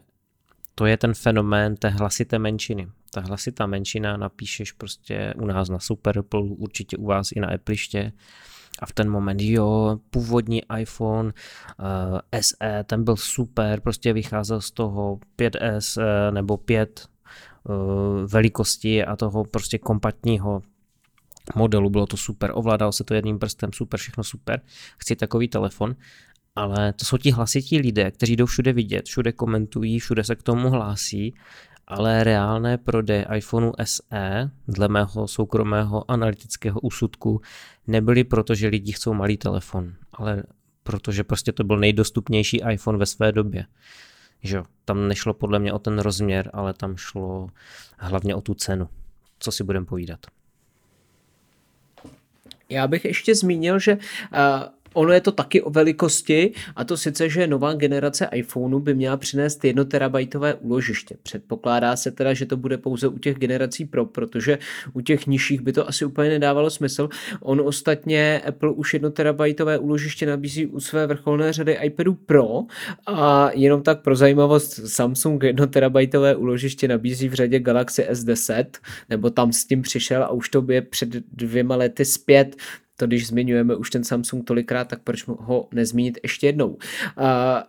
to 0.74 0.86
je 0.86 0.96
ten 0.96 1.14
fenomén 1.14 1.76
té 1.76 1.88
hlasité 1.88 2.38
menšiny. 2.38 2.88
Ta 3.10 3.20
hlasitá 3.20 3.66
menšina 3.66 4.16
napíšeš 4.16 4.72
prostě 4.72 5.34
u 5.36 5.46
nás 5.46 5.68
na 5.68 5.78
Super 5.78 6.18
Apple, 6.18 6.42
určitě 6.42 6.96
u 6.96 7.06
vás 7.06 7.32
i 7.32 7.40
na 7.40 7.48
Appleiště 7.48 8.12
a 8.78 8.86
v 8.86 8.92
ten 8.92 9.10
moment, 9.10 9.40
jo, 9.40 9.98
původní 10.10 10.62
iPhone 10.78 11.32
uh, 11.32 12.18
SE, 12.40 12.84
ten 12.84 13.04
byl 13.04 13.16
super, 13.16 13.80
prostě 13.80 14.12
vycházel 14.12 14.60
z 14.60 14.70
toho 14.70 15.18
5S 15.38 16.00
uh, 16.00 16.04
eh, 16.04 16.32
nebo 16.32 16.56
5 16.56 17.08
uh, 17.68 17.74
eh, 17.74 18.26
velikosti 18.26 19.04
a 19.04 19.16
toho 19.16 19.44
prostě 19.44 19.78
kompaktního 19.78 20.62
modelu, 21.54 21.90
bylo 21.90 22.06
to 22.06 22.16
super, 22.16 22.50
ovládal 22.54 22.92
se 22.92 23.04
to 23.04 23.14
jedním 23.14 23.38
prstem, 23.38 23.70
super, 23.72 24.00
všechno 24.00 24.24
super, 24.24 24.60
chci 24.98 25.16
takový 25.16 25.48
telefon, 25.48 25.96
ale 26.56 26.92
to 26.92 27.04
jsou 27.04 27.16
ti 27.16 27.30
hlasití 27.30 27.78
lidé, 27.78 28.10
kteří 28.10 28.36
jdou 28.36 28.46
všude 28.46 28.72
vidět, 28.72 29.06
všude 29.06 29.32
komentují, 29.32 29.98
všude 29.98 30.24
se 30.24 30.36
k 30.36 30.42
tomu 30.42 30.70
hlásí, 30.70 31.34
ale 31.86 32.24
reálné 32.24 32.78
prodeje 32.78 33.26
iPhoneu 33.36 33.72
SE, 33.84 34.50
dle 34.68 34.88
mého 34.88 35.28
soukromého 35.28 36.10
analytického 36.10 36.80
úsudku, 36.80 37.40
nebyly 37.86 38.24
proto, 38.24 38.54
že 38.54 38.68
lidi 38.68 38.92
chcou 38.92 39.14
malý 39.14 39.36
telefon, 39.36 39.94
ale 40.12 40.42
protože 40.82 41.24
prostě 41.24 41.52
to 41.52 41.64
byl 41.64 41.78
nejdostupnější 41.78 42.60
iPhone 42.70 42.98
ve 42.98 43.06
své 43.06 43.32
době. 43.32 43.66
Že 44.42 44.62
tam 44.84 45.08
nešlo 45.08 45.34
podle 45.34 45.58
mě 45.58 45.72
o 45.72 45.78
ten 45.78 45.98
rozměr, 45.98 46.50
ale 46.52 46.74
tam 46.74 46.96
šlo 46.96 47.48
hlavně 47.98 48.34
o 48.34 48.40
tu 48.40 48.54
cenu. 48.54 48.88
Co 49.38 49.52
si 49.52 49.64
budeme 49.64 49.86
povídat? 49.86 50.20
Já 52.68 52.86
bych 52.86 53.04
ještě 53.04 53.34
zmínil, 53.34 53.78
že 53.78 53.92
uh, 53.92 53.98
ono 54.92 55.12
je 55.12 55.20
to 55.20 55.32
taky 55.32 55.62
o 55.62 55.70
velikosti 55.70 56.52
a 56.76 56.84
to 56.84 56.96
sice, 56.96 57.28
že 57.28 57.46
nová 57.46 57.74
generace 57.74 58.28
iPhoneu 58.32 58.78
by 58.80 58.94
měla 58.94 59.16
přinést 59.16 59.64
1 59.64 59.84
terabajtové 59.84 60.54
úložiště. 60.54 61.16
Předpokládá 61.22 61.96
se 61.96 62.10
teda, 62.10 62.34
že 62.34 62.46
to 62.46 62.56
bude 62.56 62.78
pouze 62.78 63.08
u 63.08 63.18
těch 63.18 63.38
generací 63.38 63.84
Pro, 63.84 64.06
protože 64.06 64.58
u 64.92 65.00
těch 65.00 65.26
nižších 65.26 65.60
by 65.60 65.72
to 65.72 65.88
asi 65.88 66.04
úplně 66.04 66.28
nedávalo 66.28 66.70
smysl. 66.70 67.08
On 67.40 67.60
ostatně 67.60 68.40
Apple 68.48 68.70
už 68.70 68.94
1 68.94 69.10
terabajtové 69.10 69.78
úložiště 69.78 70.26
nabízí 70.26 70.66
u 70.66 70.80
své 70.80 71.06
vrcholné 71.06 71.52
řady 71.52 71.78
iPadu 71.82 72.14
Pro 72.14 72.48
a 73.06 73.50
jenom 73.54 73.82
tak 73.82 74.02
pro 74.02 74.16
zajímavost 74.16 74.80
Samsung 74.86 75.42
1 75.44 75.66
terabajtové 75.66 76.36
úložiště 76.36 76.88
nabízí 76.88 77.28
v 77.28 77.34
řadě 77.34 77.58
Galaxy 77.58 78.02
S10, 78.02 78.64
nebo 79.10 79.30
tam 79.30 79.52
s 79.52 79.64
tím 79.64 79.82
přišel 79.82 80.22
a 80.22 80.30
už 80.30 80.48
to 80.48 80.66
je 80.68 80.82
před 80.82 81.08
dvěma 81.32 81.76
lety 81.76 82.04
zpět, 82.04 82.56
to 83.02 83.06
když 83.06 83.26
zmiňujeme 83.26 83.74
už 83.76 83.90
ten 83.90 84.04
Samsung 84.04 84.44
tolikrát, 84.44 84.88
tak 84.88 85.00
proč 85.04 85.26
ho 85.26 85.68
nezmínit 85.72 86.18
ještě 86.22 86.46
jednou. 86.46 86.78
A 87.16 87.64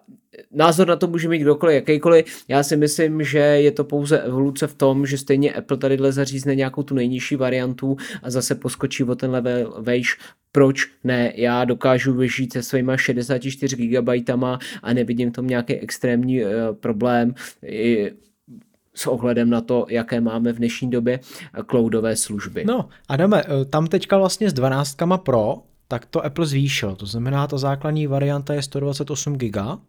názor 0.52 0.88
na 0.88 0.96
to 0.96 1.08
může 1.08 1.30
mít 1.30 1.39
kdokoliv, 1.39 1.76
jakýkoliv. 1.76 2.43
Já 2.48 2.63
si 2.63 2.78
myslím, 2.78 3.24
že 3.24 3.38
je 3.38 3.72
to 3.72 3.84
pouze 3.84 4.22
evoluce 4.22 4.67
v 4.67 4.74
tom, 4.74 5.06
že 5.06 5.17
stejně 5.17 5.54
Apple 5.54 5.78
tadyhle 5.78 6.12
zařízne 6.12 6.56
nějakou 6.56 6.84
tu 6.84 6.96
nejnižší 6.96 7.36
variantu 7.36 7.98
a 8.24 8.30
zase 8.30 8.56
poskočí 8.56 9.04
o 9.04 9.15
ten 9.15 9.32
level 9.32 9.76
vejš. 9.80 10.17
Proč 10.52 10.89
ne? 11.04 11.34
Já 11.36 11.65
dokážu 11.65 12.13
vyžít 12.13 12.54
se 12.54 12.63
svýma 12.63 12.98
64 12.98 13.76
GB 13.88 14.10
a 14.84 14.93
nevidím 14.93 15.30
v 15.30 15.34
tom 15.34 15.48
nějaký 15.48 15.74
extrémní 15.74 16.43
uh, 16.43 16.50
problém. 16.80 17.34
I 17.65 18.12
s 18.95 19.08
ohledem 19.08 19.49
na 19.49 19.62
to, 19.62 19.86
jaké 19.89 20.21
máme 20.21 20.53
v 20.53 20.58
dnešní 20.58 20.89
době 20.89 21.19
cloudové 21.69 22.15
služby. 22.15 22.65
No, 22.65 22.89
Adame, 23.08 23.43
eh, 23.43 23.65
tam 23.65 23.88
teďka 23.88 24.17
vlastně 24.17 24.49
s 24.49 24.53
12 24.53 25.17
Pro, 25.17 25.58
tak 25.88 26.06
to 26.06 26.25
Apple 26.25 26.45
zvýšil. 26.45 26.95
To 26.95 27.06
znamená, 27.06 27.47
ta 27.47 27.58
základní 27.58 28.08
varianta 28.08 28.53
je 28.53 28.62
128 28.62 29.38
GB, 29.38 29.79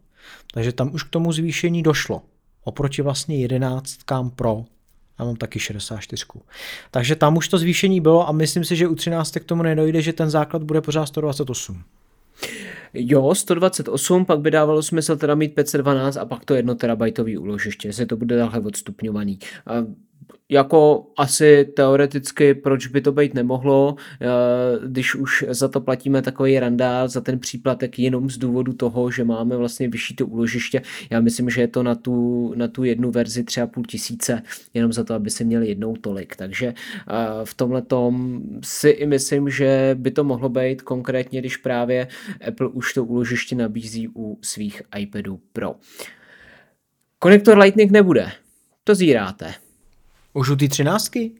takže 0.53 0.71
tam 0.71 0.93
už 0.93 1.03
k 1.03 1.09
tomu 1.09 1.31
zvýšení 1.31 1.83
došlo. 1.83 2.21
Oproti 2.63 3.01
vlastně 3.01 3.37
11 3.37 3.99
Pro. 4.35 4.65
Já 5.19 5.25
mám 5.25 5.35
taky 5.35 5.59
64. 5.59 6.25
Takže 6.91 7.15
tam 7.15 7.37
už 7.37 7.47
to 7.47 7.57
zvýšení 7.57 8.01
bylo 8.01 8.29
a 8.29 8.31
myslím 8.31 8.63
si, 8.63 8.75
že 8.75 8.87
u 8.87 8.95
13 8.95 9.31
k 9.39 9.43
tomu 9.43 9.63
nedojde, 9.63 10.01
že 10.01 10.13
ten 10.13 10.29
základ 10.29 10.63
bude 10.63 10.81
pořád 10.81 11.05
128. 11.05 11.83
Jo, 12.93 13.35
128, 13.35 14.25
pak 14.25 14.39
by 14.39 14.51
dávalo 14.51 14.83
smysl 14.83 15.15
teda 15.15 15.35
mít 15.35 15.55
512 15.55 16.17
a 16.17 16.25
pak 16.25 16.45
to 16.45 16.55
jedno 16.55 16.75
terabajtový 16.75 17.37
úložiště, 17.37 17.87
jestli 17.87 18.05
to 18.05 18.17
bude 18.17 18.37
takhle 18.37 18.61
odstupňovaný 18.61 19.39
jako 20.49 21.07
asi 21.17 21.65
teoreticky, 21.65 22.53
proč 22.53 22.87
by 22.87 23.01
to 23.01 23.11
být 23.11 23.33
nemohlo, 23.33 23.95
eh, 24.21 24.27
když 24.87 25.15
už 25.15 25.45
za 25.49 25.67
to 25.67 25.81
platíme 25.81 26.21
takový 26.21 26.59
randál, 26.59 27.07
za 27.07 27.21
ten 27.21 27.39
příplatek 27.39 27.99
jenom 27.99 28.29
z 28.29 28.37
důvodu 28.37 28.73
toho, 28.73 29.11
že 29.11 29.23
máme 29.23 29.57
vlastně 29.57 29.87
vyšší 29.87 30.15
to 30.15 30.27
úložiště. 30.27 30.81
Já 31.09 31.21
myslím, 31.21 31.49
že 31.49 31.61
je 31.61 31.67
to 31.67 31.83
na 31.83 31.95
tu, 31.95 32.53
na 32.55 32.67
tu 32.67 32.83
jednu 32.83 33.11
verzi 33.11 33.43
třeba 33.43 33.67
půl 33.67 33.83
tisíce, 33.83 34.41
jenom 34.73 34.93
za 34.93 35.03
to, 35.03 35.13
aby 35.13 35.29
si 35.29 35.45
měli 35.45 35.67
jednou 35.67 35.95
tolik. 35.95 36.35
Takže 36.35 36.67
eh, 36.67 37.13
v 37.43 37.53
tomhle 37.53 37.81
tom 37.81 38.41
si 38.63 38.89
i 38.89 39.05
myslím, 39.05 39.49
že 39.49 39.95
by 39.99 40.11
to 40.11 40.23
mohlo 40.23 40.49
být 40.49 40.81
konkrétně, 40.81 41.39
když 41.39 41.57
právě 41.57 42.07
Apple 42.47 42.67
už 42.67 42.93
to 42.93 43.05
úložiště 43.05 43.55
nabízí 43.55 44.07
u 44.15 44.39
svých 44.41 44.81
iPadů 44.97 45.39
Pro. 45.53 45.75
Konektor 47.19 47.57
Lightning 47.57 47.91
nebude. 47.91 48.31
To 48.83 48.95
zíráte. 48.95 49.64
Už 50.35 50.49
u 50.49 50.55
té 50.55 50.67
třináctky? 50.67 51.31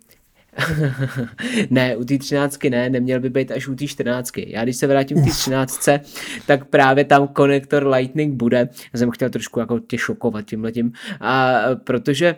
ne, 1.70 1.98
u 1.98 2.06
té 2.06 2.18
třináctky 2.18 2.70
ne, 2.70 2.90
neměl 2.90 3.20
by 3.20 3.30
být 3.30 3.52
až 3.52 3.68
u 3.68 3.76
té 3.76 3.88
čtrnáctky. 3.88 4.46
Já 4.50 4.64
když 4.64 4.78
se 4.78 4.88
vrátím 4.88 5.22
k 5.22 5.26
té 5.26 5.32
třináctce, 5.32 6.00
tak 6.48 6.66
právě 6.66 7.06
tam 7.06 7.28
konektor 7.28 7.88
Lightning 7.88 8.34
bude. 8.34 8.70
Já 8.94 9.00
jsem 9.00 9.12
chtěl 9.12 9.30
trošku 9.30 9.60
jako 9.60 9.80
tě 9.80 9.98
šokovat 9.98 10.46
tímhletím, 10.46 10.92
a 11.20 11.62
protože 11.84 12.36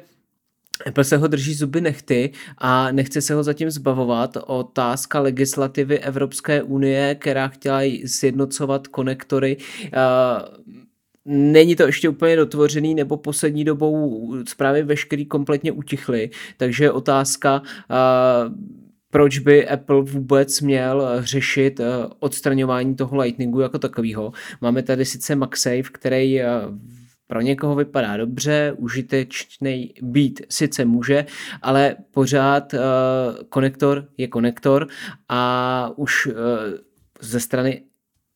Apple 0.87 1.03
se 1.03 1.17
ho 1.17 1.27
drží 1.27 1.53
zuby 1.53 1.81
nechty 1.81 2.31
a 2.57 2.91
nechce 2.91 3.21
se 3.21 3.33
ho 3.33 3.43
zatím 3.43 3.71
zbavovat. 3.71 4.37
Otázka 4.45 5.19
legislativy 5.19 5.99
Evropské 5.99 6.63
unie, 6.63 7.15
která 7.15 7.47
chtěla 7.47 7.81
sjednocovat 8.05 8.87
konektory, 8.87 9.57
Není 11.29 11.75
to 11.75 11.83
ještě 11.83 12.09
úplně 12.09 12.35
dotvořený, 12.35 12.95
nebo 12.95 13.17
poslední 13.17 13.63
dobou 13.63 14.33
zprávy 14.47 14.83
veškerý 14.83 15.25
kompletně 15.25 15.71
utichly, 15.71 16.29
takže 16.57 16.91
otázka, 16.91 17.61
proč 19.09 19.39
by 19.39 19.67
Apple 19.67 20.01
vůbec 20.01 20.61
měl 20.61 21.09
řešit 21.19 21.81
odstraňování 22.19 22.95
toho 22.95 23.17
Lightningu 23.17 23.59
jako 23.59 23.79
takového. 23.79 24.31
Máme 24.61 24.83
tady 24.83 25.05
sice 25.05 25.35
MagSafe, 25.35 25.83
který 25.91 26.41
pro 27.27 27.41
někoho 27.41 27.75
vypadá 27.75 28.17
dobře, 28.17 28.73
užitečný 28.77 29.93
být 30.01 30.41
sice 30.49 30.85
může, 30.85 31.25
ale 31.61 31.95
pořád 32.11 32.75
konektor 33.49 34.07
je 34.17 34.27
konektor 34.27 34.87
a 35.29 35.91
už 35.95 36.29
ze 37.21 37.39
strany 37.39 37.83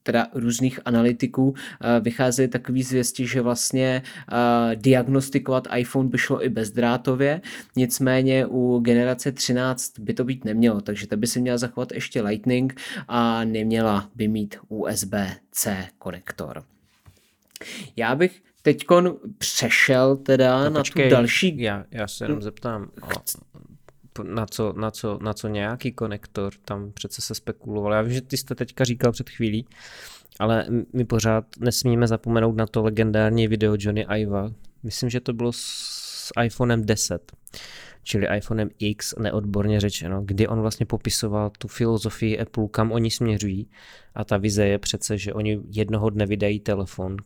teda 0.04 0.28
různých 0.34 0.80
analytiků 0.86 1.54
eh, 1.56 2.00
vycházely 2.00 2.48
takové 2.48 2.84
zvěsti, 2.84 3.28
že 3.28 3.42
vlastně 3.42 4.04
eh, 4.32 4.76
diagnostikovat 4.76 5.68
iPhone 5.76 6.10
by 6.10 6.18
šlo 6.18 6.46
i 6.46 6.50
bezdrátově, 6.50 7.42
nicméně 7.76 8.46
u 8.46 8.80
generace 8.80 9.32
13 9.32 10.00
by 10.00 10.14
to 10.14 10.24
být 10.24 10.46
nemělo, 10.46 10.82
takže 10.82 11.08
ta 11.08 11.16
by 11.16 11.28
si 11.28 11.42
měla 11.42 11.58
zachovat 11.58 11.92
ještě 11.92 12.22
Lightning 12.22 12.82
a 13.08 13.44
neměla 13.44 14.10
by 14.16 14.28
mít 14.28 14.56
USB-C 14.70 15.88
konektor. 15.98 16.64
Já 17.96 18.16
bych 18.16 18.42
teď 18.62 18.86
přešel 19.38 20.18
teda 20.18 20.64
no, 20.64 20.70
na 20.70 20.80
počkej, 20.80 21.10
tu 21.10 21.16
další... 21.16 21.62
Já, 21.62 21.86
já 21.92 22.08
se 22.08 22.26
jenom 22.26 22.42
zeptám, 22.42 22.92
na 24.24 24.46
co, 24.46 24.74
na, 24.74 24.92
co, 24.92 25.20
na 25.22 25.34
co 25.34 25.48
nějaký 25.48 25.92
konektor, 25.92 26.54
tam 26.66 26.92
přece 26.92 27.22
se 27.22 27.36
spekuloval. 27.36 27.94
Já 27.94 28.02
vím, 28.02 28.14
že 28.14 28.22
ty 28.22 28.38
jste 28.38 28.56
teďka 28.56 28.84
říkal 28.84 29.12
před 29.12 29.30
chvílí, 29.30 29.66
ale 30.40 30.66
my 30.94 31.06
pořád 31.06 31.46
nesmíme 31.60 32.08
zapomenout 32.08 32.56
na 32.56 32.68
to 32.68 32.84
legendární 32.84 33.48
video 33.48 33.76
Johnny 33.80 34.06
Iva. 34.18 34.52
Myslím, 34.84 35.10
že 35.10 35.20
to 35.20 35.34
bylo 35.34 35.52
s 35.54 36.32
iPhonem 36.44 36.86
10, 36.86 37.32
čili 38.04 38.28
iPhonem 38.38 38.70
X, 38.80 39.14
neodborně 39.20 39.80
řečeno, 39.80 40.22
kdy 40.26 40.48
on 40.48 40.62
vlastně 40.62 40.86
popisoval 40.86 41.50
tu 41.58 41.68
filozofii 41.68 42.40
Apple, 42.40 42.68
kam 42.72 42.92
oni 42.92 43.12
směřují. 43.12 43.70
A 44.16 44.24
ta 44.24 44.38
vize 44.38 44.66
je 44.66 44.80
přece, 44.80 45.18
že 45.18 45.34
oni 45.34 45.60
jednoho 45.72 46.10
dne 46.10 46.26
vydají 46.26 46.60
telefon, 46.60 47.18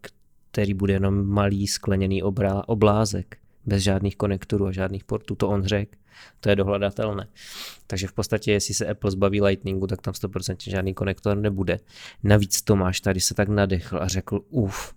který 0.51 0.73
bude 0.73 0.93
jenom 0.93 1.27
malý 1.27 1.67
skleněný 1.67 2.23
obrá, 2.23 2.63
oblázek, 2.67 3.37
bez 3.65 3.83
žádných 3.83 4.15
konektorů 4.15 4.65
a 4.65 4.71
žádných 4.71 5.03
portů, 5.03 5.35
to 5.35 5.49
on 5.49 5.63
řekl 5.63 5.95
to 6.39 6.49
je 6.49 6.55
dohledatelné. 6.55 7.27
Takže 7.87 8.07
v 8.07 8.13
podstatě, 8.13 8.51
jestli 8.51 8.73
se 8.73 8.85
Apple 8.85 9.11
zbaví 9.11 9.41
Lightningu, 9.41 9.87
tak 9.87 10.01
tam 10.01 10.13
100% 10.13 10.55
žádný 10.59 10.93
konektor 10.93 11.37
nebude. 11.37 11.79
Navíc 12.23 12.61
Tomáš 12.61 13.01
tady 13.01 13.19
se 13.19 13.33
tak 13.33 13.49
nadechl 13.49 13.99
a 14.01 14.07
řekl, 14.07 14.41
uf. 14.49 14.93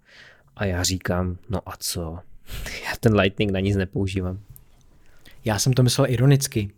A 0.56 0.64
já 0.64 0.82
říkám, 0.82 1.36
no 1.48 1.60
a 1.66 1.72
co? 1.78 2.18
Já 2.84 2.96
ten 3.00 3.14
Lightning 3.14 3.50
na 3.52 3.60
nic 3.60 3.76
nepoužívám. 3.76 4.40
Já 5.44 5.58
jsem 5.58 5.72
to 5.72 5.82
myslel 5.82 6.06
ironicky. 6.10 6.70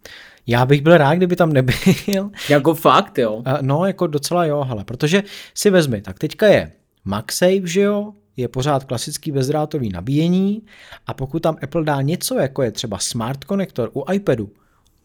Já 0.46 0.66
bych 0.66 0.82
byl 0.82 0.98
rád, 0.98 1.14
kdyby 1.14 1.36
tam 1.36 1.52
nebyl. 1.52 1.74
Jako 2.48 2.74
fakt, 2.74 3.18
jo? 3.18 3.42
No, 3.60 3.86
jako 3.86 4.06
docela 4.06 4.44
jo, 4.44 4.64
hele, 4.64 4.84
protože 4.84 5.22
si 5.54 5.70
vezmi, 5.70 6.02
tak 6.02 6.18
teďka 6.18 6.46
je 6.46 6.72
MagSafe, 7.04 7.60
že 7.66 7.80
jo, 7.80 8.12
je 8.40 8.48
pořád 8.48 8.84
klasický 8.84 9.32
bezdrátový 9.32 9.88
nabíjení 9.88 10.62
a 11.06 11.14
pokud 11.14 11.42
tam 11.42 11.56
Apple 11.62 11.84
dá 11.84 12.00
něco, 12.00 12.38
jako 12.38 12.62
je 12.62 12.72
třeba 12.72 12.98
Smart 12.98 13.44
Connector 13.44 13.90
u 13.94 14.12
iPadu, 14.12 14.52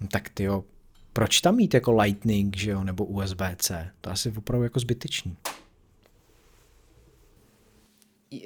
no 0.02 0.08
tak 0.08 0.30
ty 0.30 0.44
jo, 0.44 0.64
proč 1.14 1.42
tam 1.42 1.56
mít 1.56 1.74
jako 1.74 1.92
Lightning, 1.92 2.58
že 2.58 2.72
jo, 2.72 2.84
nebo 2.84 3.06
USB-C? 3.06 3.92
To 4.02 4.10
asi 4.12 4.34
opravdu 4.38 4.64
jako 4.64 4.80
zbytečný. 4.80 5.38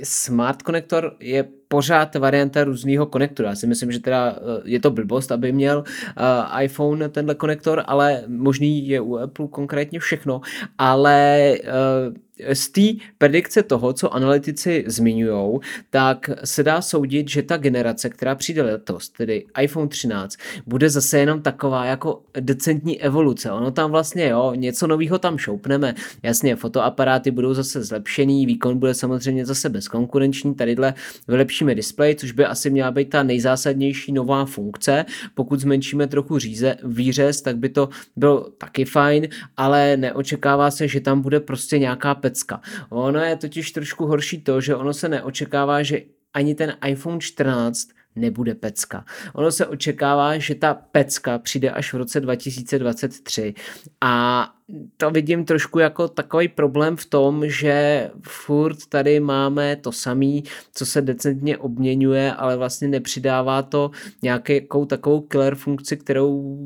Smart 0.03 0.61
konektor 0.61 1.15
je 1.19 1.47
pořád 1.71 2.15
varianta 2.15 2.63
různého 2.63 3.05
konektoru. 3.05 3.49
Já 3.49 3.55
si 3.55 3.67
myslím, 3.67 3.91
že 3.91 3.99
teda 3.99 4.35
eh, 4.37 4.61
je 4.65 4.79
to 4.79 4.91
blbost, 4.91 5.31
aby 5.31 5.51
měl 5.51 5.83
uh, 5.83 6.61
iPhone 6.61 7.09
tenhle 7.09 7.35
konektor, 7.35 7.83
ale 7.85 8.23
možný 8.27 8.87
je 8.87 9.01
u 9.01 9.17
Apple 9.17 9.47
konkrétně 9.47 9.99
všechno, 9.99 10.41
ale 10.77 11.53
uh, 11.59 12.13
z 12.53 12.69
té 12.69 12.81
predikce 13.17 13.63
toho, 13.63 13.93
co 13.93 14.13
analytici 14.13 14.83
zmiňují, 14.87 15.59
tak 15.89 16.29
se 16.43 16.63
dá 16.63 16.81
soudit, 16.81 17.29
že 17.29 17.43
ta 17.43 17.57
generace, 17.57 18.09
která 18.09 18.35
přijde 18.35 18.61
letos, 18.61 19.09
tedy 19.09 19.45
iPhone 19.61 19.87
13, 19.87 20.37
bude 20.65 20.89
zase 20.89 21.19
jenom 21.19 21.41
taková 21.41 21.85
jako 21.85 22.21
decentní 22.39 23.01
evoluce. 23.01 23.51
Ono 23.51 23.71
tam 23.71 23.91
vlastně, 23.91 24.27
jo, 24.27 24.53
něco 24.55 24.87
nového 24.87 25.19
tam 25.19 25.37
šoupneme. 25.37 25.95
Jasně, 26.23 26.55
fotoaparáty 26.55 27.31
budou 27.31 27.53
zase 27.53 27.83
zlepšený, 27.83 28.45
výkon 28.45 28.79
bude 28.79 28.93
samozřejmě 28.93 29.45
zase 29.45 29.69
bezkonkurenční, 29.69 30.55
tadyhle 30.55 30.93
vylepší 31.27 31.58
zmenšíme 31.59 31.75
displej, 31.75 32.15
což 32.15 32.31
by 32.31 32.45
asi 32.45 32.69
měla 32.69 32.91
být 32.91 33.09
ta 33.09 33.23
nejzásadnější 33.23 34.11
nová 34.11 34.45
funkce. 34.45 35.05
Pokud 35.35 35.59
zmenšíme 35.59 36.07
trochu 36.07 36.39
říze, 36.39 36.77
výřez, 36.83 37.41
tak 37.41 37.57
by 37.57 37.69
to 37.69 37.89
bylo 38.15 38.49
taky 38.57 38.85
fajn, 38.85 39.27
ale 39.57 39.97
neočekává 39.97 40.71
se, 40.71 40.87
že 40.87 40.99
tam 41.01 41.21
bude 41.21 41.39
prostě 41.39 41.79
nějaká 41.79 42.15
pecka. 42.15 42.61
Ono 42.89 43.19
je 43.19 43.35
totiž 43.35 43.71
trošku 43.71 44.05
horší 44.05 44.41
to, 44.41 44.61
že 44.61 44.75
ono 44.75 44.93
se 44.93 45.09
neočekává, 45.09 45.83
že 45.83 46.01
ani 46.33 46.55
ten 46.55 46.77
iPhone 46.87 47.19
14 47.19 47.89
nebude 48.15 48.55
pecka. 48.55 49.05
Ono 49.33 49.51
se 49.51 49.67
očekává, 49.67 50.37
že 50.37 50.55
ta 50.55 50.73
pecka 50.73 51.39
přijde 51.39 51.71
až 51.71 51.93
v 51.93 51.97
roce 51.97 52.19
2023 52.19 53.53
a 54.01 54.53
to 54.97 55.11
vidím 55.11 55.45
trošku 55.45 55.79
jako 55.79 56.07
takový 56.07 56.47
problém 56.47 56.97
v 56.97 57.05
tom, 57.05 57.49
že 57.49 58.09
furt 58.21 58.77
tady 58.89 59.19
máme 59.19 59.75
to 59.75 59.91
samý, 59.91 60.43
co 60.73 60.85
se 60.85 61.01
decentně 61.01 61.57
obměňuje, 61.57 62.33
ale 62.33 62.57
vlastně 62.57 62.87
nepřidává 62.87 63.61
to 63.61 63.91
nějakou 64.21 64.85
takovou 64.85 65.21
killer 65.21 65.55
funkci, 65.55 65.97
kterou 65.97 66.57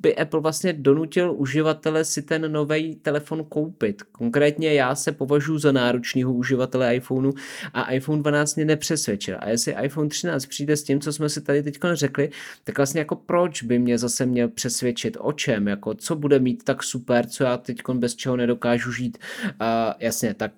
by 0.00 0.16
Apple 0.16 0.40
vlastně 0.40 0.72
donutil 0.72 1.34
uživatele 1.36 2.04
si 2.04 2.22
ten 2.22 2.52
nový 2.52 2.96
telefon 2.96 3.44
koupit. 3.44 4.02
Konkrétně 4.02 4.74
já 4.74 4.94
se 4.94 5.12
považuji 5.12 5.58
za 5.58 5.72
náročného 5.72 6.32
uživatele 6.32 6.96
iPhoneu 6.96 7.32
a 7.74 7.92
iPhone 7.92 8.22
12 8.22 8.56
mě 8.56 8.64
nepřesvědčil. 8.64 9.36
A 9.40 9.48
jestli 9.48 9.74
iPhone 9.82 10.08
13 10.08 10.46
přijde 10.46 10.76
s 10.76 10.82
tím, 10.82 11.00
co 11.00 11.12
jsme 11.12 11.28
si 11.28 11.40
tady 11.40 11.62
teď 11.62 11.78
řekli, 11.92 12.30
tak 12.64 12.76
vlastně 12.76 12.98
jako 12.98 13.16
proč 13.16 13.62
by 13.62 13.78
mě 13.78 13.98
zase 13.98 14.26
měl 14.26 14.48
přesvědčit 14.48 15.16
o 15.20 15.32
čem, 15.32 15.68
jako 15.68 15.94
co 15.94 16.16
bude 16.16 16.38
mít 16.38 16.64
tak 16.64 16.82
super, 16.82 17.26
co 17.26 17.37
já 17.44 17.56
teď 17.56 17.82
bez 17.92 18.14
čeho 18.14 18.36
nedokážu 18.36 18.92
žít. 18.92 19.18
Uh, 19.44 19.92
jasně, 19.98 20.34
tak 20.34 20.52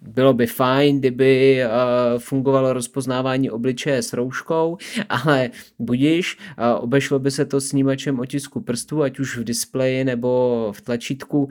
bylo 0.00 0.32
by 0.34 0.46
fajn, 0.46 0.98
kdyby 0.98 1.62
uh, 1.64 2.18
fungovalo 2.18 2.72
rozpoznávání 2.72 3.50
obličeje 3.50 4.02
s 4.02 4.12
rouškou, 4.12 4.78
ale 5.08 5.50
budíš, 5.78 6.38
uh, 6.58 6.84
obešlo 6.84 7.18
by 7.18 7.30
se 7.30 7.44
to 7.44 7.60
snímačem 7.60 8.20
otisku 8.20 8.60
prstů, 8.60 9.02
ať 9.02 9.18
už 9.18 9.38
v 9.38 9.44
displeji 9.44 10.04
nebo 10.04 10.72
v 10.76 10.80
tlačítku 10.80 11.44
uh, 11.44 11.50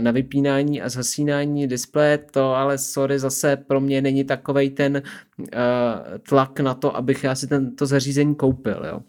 na 0.00 0.10
vypínání 0.10 0.82
a 0.82 0.88
zasínání 0.88 1.66
displeje, 1.68 2.18
to 2.18 2.54
ale 2.54 2.78
sorry, 2.78 3.18
zase 3.18 3.56
pro 3.56 3.80
mě 3.80 4.02
není 4.02 4.24
takovej 4.24 4.70
ten 4.70 5.02
tlak 6.28 6.60
na 6.60 6.74
to, 6.74 6.96
abych 6.96 7.24
já 7.24 7.34
si 7.34 7.46
tento 7.46 7.86
zařízení 7.86 8.34
koupil. 8.34 8.82
Jo. 8.86 9.00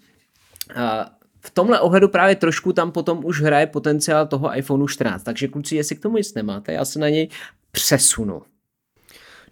Uh, 0.77 1.14
v 1.45 1.51
tomhle 1.51 1.79
ohledu 1.79 2.07
právě 2.07 2.35
trošku 2.35 2.73
tam 2.73 2.91
potom 2.91 3.25
už 3.25 3.41
hraje 3.41 3.67
potenciál 3.67 4.27
toho 4.27 4.57
iPhoneu 4.57 4.87
14. 4.87 5.23
Takže 5.23 5.47
kluci, 5.47 5.75
jestli 5.75 5.95
k 5.95 6.01
tomu 6.01 6.17
nic 6.17 6.33
nemáte, 6.33 6.73
já 6.73 6.85
se 6.85 6.99
na 6.99 7.09
něj 7.09 7.29
přesunu. 7.71 8.41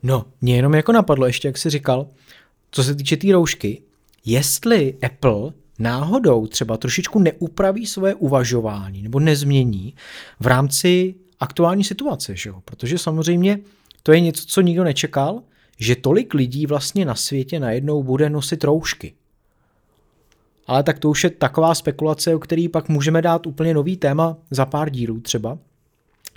No, 0.04 0.26
mě 0.42 0.56
jenom 0.56 0.74
jako 0.74 0.92
napadlo 0.92 1.26
ještě, 1.26 1.48
jak 1.48 1.58
jsi 1.58 1.70
říkal, 1.70 2.08
co 2.72 2.84
se 2.84 2.96
týče 2.96 3.18
té 3.18 3.22
tý 3.22 3.32
roušky, 3.32 3.82
jestli 4.26 4.98
Apple 5.04 5.52
náhodou 5.80 6.48
třeba 6.48 6.78
trošičku 6.78 7.20
neupraví 7.20 7.86
svoje 7.86 8.16
uvažování 8.16 9.02
nebo 9.02 9.20
nezmění 9.20 9.96
v 10.40 10.48
rámci 10.48 11.16
aktuální 11.40 11.84
situace, 11.84 12.36
že 12.36 12.50
jo? 12.50 12.62
protože 12.66 12.98
samozřejmě 12.98 13.60
to 14.04 14.12
je 14.12 14.20
něco, 14.20 14.46
co 14.46 14.62
nikdo 14.62 14.84
nečekal, 14.84 15.42
že 15.78 15.96
tolik 15.96 16.34
lidí 16.34 16.66
vlastně 16.66 17.06
na 17.06 17.16
světě 17.16 17.60
najednou 17.60 18.04
bude 18.04 18.30
nosit 18.30 18.64
roušky. 18.64 19.14
Ale 20.68 20.84
tak 20.84 21.00
to 21.00 21.10
už 21.10 21.24
je 21.24 21.30
taková 21.30 21.76
spekulace, 21.76 22.36
o 22.36 22.40
který 22.40 22.70
pak 22.70 22.90
můžeme 22.90 23.22
dát 23.22 23.48
úplně 23.48 23.74
nový 23.74 23.98
téma 23.98 24.38
za 24.52 24.66
pár 24.66 24.90
dílů 24.90 25.20
třeba. 25.20 25.58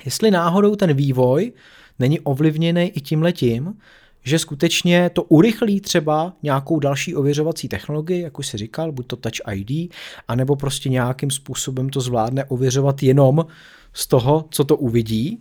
Jestli 0.05 0.31
náhodou 0.31 0.77
ten 0.77 0.95
vývoj 0.95 1.53
není 1.99 2.21
ovlivněný 2.21 2.83
i 2.95 3.01
tím 3.01 3.23
letím, 3.23 3.75
že 4.23 4.39
skutečně 4.39 5.11
to 5.11 5.23
urychlí 5.23 5.81
třeba 5.81 6.33
nějakou 6.43 6.81
další 6.81 7.15
ověřovací 7.15 7.69
technologii, 7.69 8.23
jak 8.23 8.39
už 8.39 8.47
si 8.47 8.57
říkal, 8.57 8.93
buď 8.93 9.07
to 9.07 9.17
Touch 9.17 9.55
ID, 9.55 9.93
anebo 10.29 10.57
prostě 10.57 10.89
nějakým 10.89 11.31
způsobem 11.31 11.89
to 11.89 12.01
zvládne 12.01 12.45
ověřovat 12.45 13.03
jenom 13.03 13.47
z 13.93 14.07
toho, 14.07 14.45
co 14.51 14.65
to 14.65 14.77
uvidí 14.77 15.39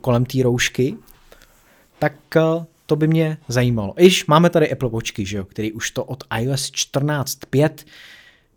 kolem 0.00 0.24
té 0.24 0.42
roušky, 0.42 0.96
tak 1.98 2.36
eh, 2.36 2.40
to 2.86 2.96
by 2.96 3.06
mě 3.08 3.38
zajímalo. 3.48 3.94
Iž 3.98 4.26
máme 4.26 4.50
tady 4.50 4.72
Apple 4.72 4.88
Watchky, 4.88 5.26
že 5.26 5.36
jo, 5.36 5.44
který 5.44 5.72
už 5.72 5.90
to 5.90 6.04
od 6.04 6.24
iOS 6.40 6.70
14.5 6.70 7.70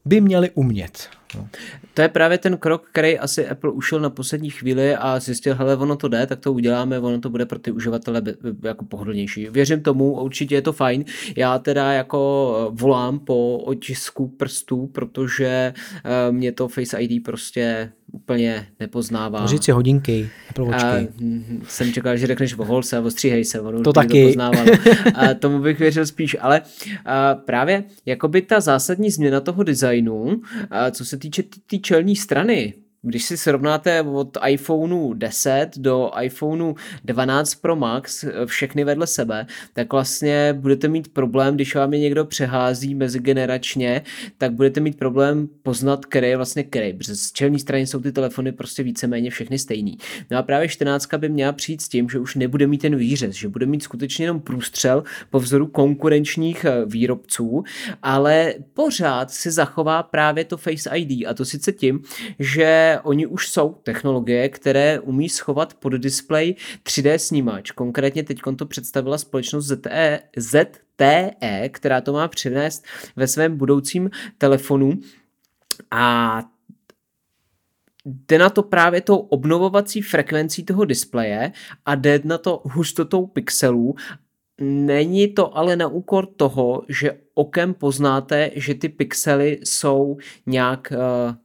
by 0.06 0.22
měli 0.22 0.52
umět. 0.52 1.10
No. 1.36 1.48
To 1.94 2.02
je 2.02 2.10
právě 2.10 2.38
ten 2.38 2.58
krok, 2.58 2.88
který 2.92 3.20
asi 3.20 3.48
Apple 3.48 3.72
ušel 3.72 4.00
na 4.00 4.10
poslední 4.10 4.50
chvíli 4.50 4.96
a 4.96 5.20
zjistil, 5.20 5.56
hele, 5.56 5.78
ono 5.78 5.96
to 5.96 6.08
jde, 6.08 6.28
tak 6.28 6.40
to 6.40 6.54
uděláme, 6.54 7.00
ono 7.00 7.20
to 7.20 7.30
bude 7.30 7.46
pro 7.46 7.60
ty 7.60 7.72
uživatele 7.72 8.22
jako 8.64 8.86
pohodlnější. 8.86 9.48
Věřím 9.50 9.82
tomu, 9.82 10.22
určitě 10.22 10.56
je 10.56 10.62
to 10.62 10.74
fajn. 10.74 11.06
Já 11.36 11.60
teda 11.60 11.94
jako 11.94 12.72
volám 12.74 13.20
po 13.20 13.58
otisku 13.58 14.28
prstů, 14.28 14.88
protože 14.88 15.74
eh, 16.06 16.32
mě 16.32 16.52
to 16.52 16.68
Face 16.68 16.98
ID 16.98 17.24
prostě 17.24 17.92
úplně 18.12 18.68
nepoznává. 18.80 19.48
Říci 19.48 19.72
hodinky, 19.72 20.30
Apple 20.50 20.66
Watchky. 20.66 20.86
A, 20.86 21.08
hm, 21.22 21.64
jsem 21.68 21.94
čekal, 21.94 22.18
že 22.18 22.28
řekneš 22.28 22.58
o 22.58 22.66
holce, 22.66 23.00
o 23.00 23.12
stříhej 23.12 23.46
se, 23.46 23.62
ono 23.62 23.82
to 23.82 23.94
taky. 23.94 24.36
To 24.36 24.42
a 25.16 25.34
tomu 25.40 25.60
bych 25.60 25.80
věřil 25.80 26.06
spíš, 26.06 26.38
ale 26.40 26.62
a 27.06 27.36
právě 27.36 27.84
jakoby 28.06 28.42
ta 28.42 28.60
zásadní 28.60 29.12
změna 29.12 29.40
toho 29.40 29.64
designu, 29.64 30.42
a 30.72 30.92
co 30.92 31.06
se 31.16 31.20
týče 31.20 31.44
té 31.44 31.78
čelní 31.78 32.16
strany, 32.16 32.74
když 33.06 33.26
si 33.26 33.38
srovnáte 33.38 34.02
od 34.02 34.38
iPhoneu 34.48 35.14
10 35.14 35.70
do 35.78 36.12
iPhoneu 36.22 36.76
12 37.04 37.56
Pro 37.56 37.76
Max 37.76 38.24
eh, 38.24 38.32
všechny 38.46 38.84
vedle 38.84 39.08
sebe, 39.08 39.46
tak 39.74 39.94
vlastně 39.94 40.54
budete 40.54 40.88
mít 40.88 41.08
problém, 41.08 41.56
když 41.56 41.76
vám 41.76 41.94
je 41.94 42.00
někdo 42.00 42.26
přehází 42.26 42.96
mezigeneračně, 42.96 44.02
tak 44.38 44.54
budete 44.54 44.80
mít 44.80 44.98
problém 44.98 45.50
poznat, 45.64 46.06
který 46.06 46.28
je 46.28 46.38
vlastně 46.38 46.64
který, 46.64 46.94
protože 46.94 47.16
z 47.16 47.32
čelní 47.32 47.60
strany 47.60 47.88
jsou 47.88 48.00
ty 48.00 48.12
telefony 48.12 48.52
prostě 48.52 48.84
víceméně 48.84 49.30
všechny 49.30 49.60
stejný. 49.60 49.98
No 50.32 50.38
a 50.38 50.44
právě 50.44 50.68
14 50.68 51.14
by 51.18 51.30
měla 51.30 51.52
přijít 51.52 51.82
s 51.82 51.90
tím, 51.90 52.10
že 52.10 52.20
už 52.20 52.36
nebude 52.36 52.68
mít 52.68 52.82
ten 52.82 52.96
výřez, 52.96 53.36
že 53.36 53.50
bude 53.50 53.66
mít 53.66 53.84
skutečně 53.84 54.26
jenom 54.26 54.40
průstřel 54.42 55.04
po 55.30 55.40
vzoru 55.40 55.68
konkurenčních 55.68 56.66
eh, 56.66 56.86
výrobců, 56.86 57.64
ale 58.04 58.54
pořád 58.74 59.32
si 59.32 59.52
zachová 59.52 60.04
právě 60.04 60.46
to 60.46 60.58
Face 60.58 60.90
ID 60.94 61.28
a 61.28 61.34
to 61.34 61.46
sice 61.46 61.72
tím, 61.72 62.04
že 62.40 62.95
oni 63.00 63.26
už 63.26 63.50
jsou 63.50 63.74
technologie, 63.84 64.50
které 64.50 65.00
umí 65.00 65.30
schovat 65.30 65.74
pod 65.74 65.94
display 65.94 66.56
3D 66.84 67.16
snímač. 67.16 67.72
Konkrétně 67.72 68.24
teď 68.24 68.40
to 68.58 68.66
představila 68.66 69.18
společnost 69.18 69.66
ZTE, 69.66 70.20
ZTE, 70.38 71.70
která 71.70 72.02
to 72.02 72.14
má 72.14 72.28
přinést 72.28 72.86
ve 73.16 73.28
svém 73.28 73.58
budoucím 73.58 74.10
telefonu. 74.38 75.00
A 75.92 76.44
jde 78.06 78.38
na 78.38 78.50
to 78.50 78.64
právě 78.64 79.02
tou 79.02 79.18
obnovovací 79.18 80.02
frekvencí 80.02 80.64
toho 80.64 80.86
displeje 80.86 81.52
a 81.86 81.96
jde 81.96 82.22
na 82.24 82.38
to 82.38 82.62
hustotou 82.66 83.26
pixelů 83.26 83.96
Není 84.62 85.28
to 85.28 85.58
ale 85.58 85.76
na 85.76 85.88
úkor 85.88 86.26
toho, 86.26 86.84
že 86.90 87.18
okem 87.34 87.74
poznáte, 87.74 88.52
že 88.56 88.74
ty 88.74 88.90
pixely 88.90 89.60
jsou 89.64 90.18
nějak 90.46 90.94
uh, 90.96 91.36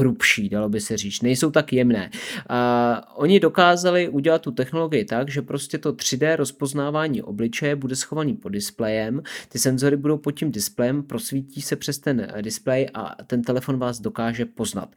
hrubší, 0.00 0.48
dalo 0.48 0.68
by 0.68 0.80
se 0.80 0.96
říct, 0.96 1.22
nejsou 1.22 1.50
tak 1.50 1.72
jemné. 1.72 2.10
A 2.48 3.18
oni 3.18 3.40
dokázali 3.40 4.08
udělat 4.08 4.42
tu 4.42 4.50
technologii 4.50 5.04
tak, 5.04 5.30
že 5.30 5.42
prostě 5.42 5.78
to 5.78 5.92
3D 5.92 6.36
rozpoznávání 6.36 7.22
obličeje 7.22 7.76
bude 7.76 7.96
schovaný 7.96 8.34
pod 8.34 8.48
displejem, 8.48 9.22
ty 9.48 9.58
senzory 9.58 9.96
budou 9.96 10.18
pod 10.18 10.30
tím 10.30 10.52
displejem, 10.52 11.02
prosvítí 11.02 11.62
se 11.62 11.76
přes 11.76 11.98
ten 11.98 12.32
displej 12.40 12.88
a 12.94 13.16
ten 13.26 13.42
telefon 13.42 13.78
vás 13.78 14.00
dokáže 14.00 14.44
poznat. 14.44 14.88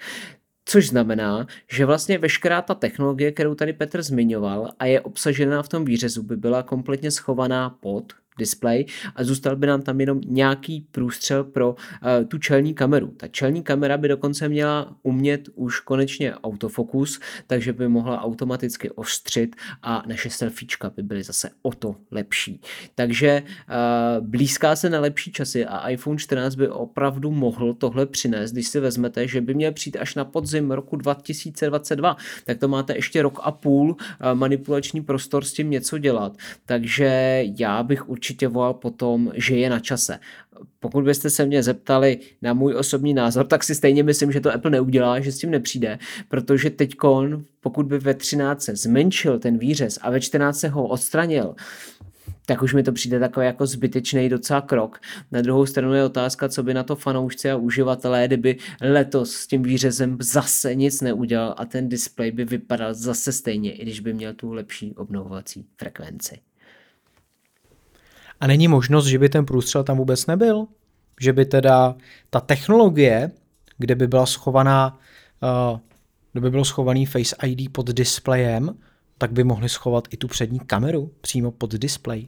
Což 0.66 0.88
znamená, 0.88 1.48
že 1.72 1.86
vlastně 1.86 2.18
veškerá 2.18 2.62
ta 2.62 2.74
technologie, 2.74 3.32
kterou 3.32 3.56
tady 3.56 3.74
Petr 3.74 4.02
zmiňoval 4.02 4.72
a 4.80 4.86
je 4.86 5.02
obsažená 5.02 5.64
v 5.64 5.70
tom 5.70 5.86
výřezu, 5.86 6.24
by 6.24 6.38
byla 6.38 6.64
kompletně 6.64 7.12
schovaná 7.12 7.70
pod 7.70 8.14
display 8.38 8.86
a 9.16 9.24
zůstal 9.24 9.56
by 9.56 9.68
nám 9.68 9.82
tam 9.82 10.00
jenom 10.00 10.22
nějaký 10.26 10.88
průstřel 10.92 11.44
pro 11.44 11.70
uh, 11.70 11.76
tu 12.28 12.38
čelní 12.38 12.74
kameru. 12.74 13.08
Ta 13.08 13.28
čelní 13.28 13.64
kamera 13.64 13.98
by 13.98 14.08
dokonce 14.08 14.50
měla 14.50 14.96
umět 15.04 15.50
už 15.56 15.80
konečně 15.80 16.36
autofokus, 16.36 17.20
takže 17.48 17.74
by 17.74 17.88
mohla 17.88 18.22
automaticky 18.22 18.90
ostřit 18.90 19.56
a 19.82 20.04
naše 20.08 20.30
selfiečka 20.30 20.90
by 20.96 21.04
byly 21.04 21.24
zase 21.24 21.50
o 21.62 21.72
to 21.72 21.96
lepší. 22.12 22.62
Takže 22.96 23.44
uh, 23.44 24.28
blízká 24.28 24.76
se 24.76 24.90
na 24.90 25.00
lepší 25.00 25.32
časy 25.32 25.66
a 25.66 25.90
iPhone 25.90 26.18
14 26.18 26.56
by 26.56 26.70
opravdu 26.70 27.32
mohl 27.32 27.74
tohle 27.74 28.06
přinést, 28.06 28.52
když 28.52 28.68
si 28.68 28.80
vezmete, 28.80 29.28
že 29.28 29.42
by 29.42 29.54
měl 29.54 29.72
přijít 29.72 29.98
až 29.98 30.16
na 30.16 30.26
podzim 30.26 30.72
roku 30.72 30.96
2022, 30.96 32.18
tak 32.46 32.58
to 32.58 32.68
máte 32.68 32.96
ještě 32.96 33.22
rok 33.22 33.40
a 33.44 33.52
půl 33.52 33.90
uh, 33.92 33.98
manipulační 34.34 35.02
prostor 35.02 35.46
s 35.46 35.54
tím 35.54 35.70
něco 35.70 35.98
dělat. 35.98 36.38
Takže 36.66 37.44
já 37.60 37.84
bych 37.84 38.10
určitě 38.10 38.23
určitě 38.24 38.48
volal 38.48 38.74
po 38.74 38.90
tom, 38.90 39.32
že 39.36 39.58
je 39.58 39.70
na 39.70 39.80
čase. 39.80 40.20
Pokud 40.80 41.04
byste 41.04 41.30
se 41.30 41.46
mě 41.46 41.64
zeptali 41.64 42.20
na 42.42 42.54
můj 42.54 42.76
osobní 42.76 43.14
názor, 43.14 43.48
tak 43.48 43.64
si 43.64 43.76
stejně 43.76 44.04
myslím, 44.04 44.32
že 44.32 44.40
to 44.40 44.54
Apple 44.54 44.72
neudělá, 44.72 45.20
že 45.20 45.32
s 45.32 45.38
tím 45.38 45.52
nepřijde, 45.52 46.00
protože 46.28 46.70
teď, 46.70 46.96
pokud 47.60 47.86
by 47.86 48.00
ve 48.00 48.14
13 48.14 48.70
zmenšil 48.70 49.40
ten 49.40 49.58
výřez 49.58 50.00
a 50.02 50.10
ve 50.10 50.22
14 50.22 50.64
ho 50.64 50.88
odstranil, 50.88 51.56
tak 52.46 52.62
už 52.62 52.74
mi 52.74 52.84
to 52.84 52.92
přijde 52.92 53.20
takový 53.20 53.46
jako 53.46 53.66
zbytečný 53.66 54.30
docela 54.30 54.62
krok. 54.62 55.00
Na 55.32 55.42
druhou 55.42 55.66
stranu 55.66 55.94
je 55.94 56.04
otázka, 56.04 56.50
co 56.50 56.64
by 56.64 56.74
na 56.74 56.84
to 56.84 56.96
fanoušci 56.96 57.52
a 57.52 57.56
uživatelé, 57.56 58.28
kdyby 58.28 58.58
letos 58.82 59.32
s 59.32 59.48
tím 59.48 59.64
výřezem 59.64 60.18
zase 60.22 60.76
nic 60.76 61.02
neudělal 61.02 61.56
a 61.58 61.66
ten 61.66 61.90
displej 61.90 62.32
by 62.32 62.46
vypadal 62.46 62.94
zase 62.94 63.32
stejně, 63.32 63.72
i 63.74 63.82
když 63.82 64.00
by 64.00 64.14
měl 64.14 64.34
tu 64.34 64.54
lepší 64.54 64.96
obnovovací 64.96 65.66
frekvenci. 65.78 66.40
A 68.44 68.48
není 68.48 68.68
možnost, 68.68 69.06
že 69.06 69.20
by 69.20 69.30
ten 69.30 69.46
průstřel 69.46 69.84
tam 69.84 69.98
vůbec 69.98 70.26
nebyl? 70.26 70.66
Že 71.22 71.34
by 71.34 71.46
teda 71.46 71.96
ta 72.30 72.40
technologie, 72.40 73.32
kde 73.78 73.96
by 73.96 74.08
byla 74.08 74.26
schovaná, 74.26 75.00
uh, 75.72 75.80
kde 76.32 76.42
by 76.42 76.50
bylo 76.52 76.66
schovaný 76.66 77.06
Face 77.06 77.36
ID 77.44 77.74
pod 77.74 77.88
displejem, 77.90 78.78
tak 79.18 79.32
by 79.32 79.44
mohli 79.44 79.70
schovat 79.70 80.08
i 80.12 80.18
tu 80.18 80.28
přední 80.28 80.60
kameru 80.60 81.12
přímo 81.22 81.52
pod 81.52 81.72
displej. 81.74 82.28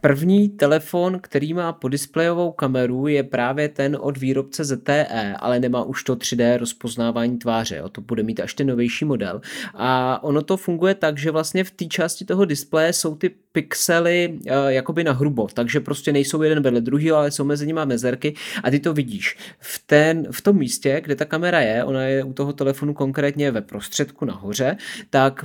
První 0.00 0.48
telefon, 0.48 1.18
který 1.22 1.54
má 1.54 1.72
podisplejovou 1.72 2.52
kameru, 2.52 3.06
je 3.06 3.22
právě 3.22 3.68
ten 3.68 3.96
od 4.00 4.18
výrobce 4.18 4.64
ZTE, 4.64 5.34
ale 5.38 5.60
nemá 5.60 5.82
už 5.82 6.02
to 6.04 6.16
3D 6.16 6.58
rozpoznávání 6.58 7.38
tváře. 7.38 7.82
O 7.82 7.88
to 7.88 8.00
bude 8.00 8.22
mít 8.22 8.40
až 8.40 8.54
ten 8.54 8.66
novější 8.66 9.04
model. 9.04 9.40
A 9.74 10.22
ono 10.22 10.42
to 10.42 10.56
funguje 10.56 10.94
tak, 10.94 11.18
že 11.18 11.30
vlastně 11.30 11.64
v 11.64 11.70
té 11.70 11.84
části 11.84 12.24
toho 12.24 12.44
displeje 12.44 12.92
jsou 12.92 13.14
ty 13.14 13.30
pixely 13.52 14.28
uh, 14.28 14.52
jakoby 14.66 15.04
na 15.04 15.12
hrubo, 15.12 15.46
takže 15.54 15.80
prostě 15.80 16.12
nejsou 16.12 16.42
jeden 16.42 16.62
vedle 16.62 16.80
druhý, 16.80 17.10
ale 17.10 17.30
jsou 17.30 17.44
mezi 17.44 17.66
nimi 17.66 17.80
mezerky 17.84 18.34
a 18.62 18.70
ty 18.70 18.80
to 18.80 18.94
vidíš. 18.94 19.36
V, 19.60 19.82
ten, 19.86 20.26
v 20.30 20.40
tom 20.40 20.56
místě, 20.56 21.00
kde 21.04 21.16
ta 21.16 21.24
kamera 21.24 21.60
je, 21.60 21.84
ona 21.84 22.02
je 22.02 22.24
u 22.24 22.32
toho 22.32 22.52
telefonu 22.52 22.94
konkrétně 22.94 23.50
ve 23.50 23.60
prostředku 23.60 24.24
nahoře, 24.24 24.76
tak 25.10 25.44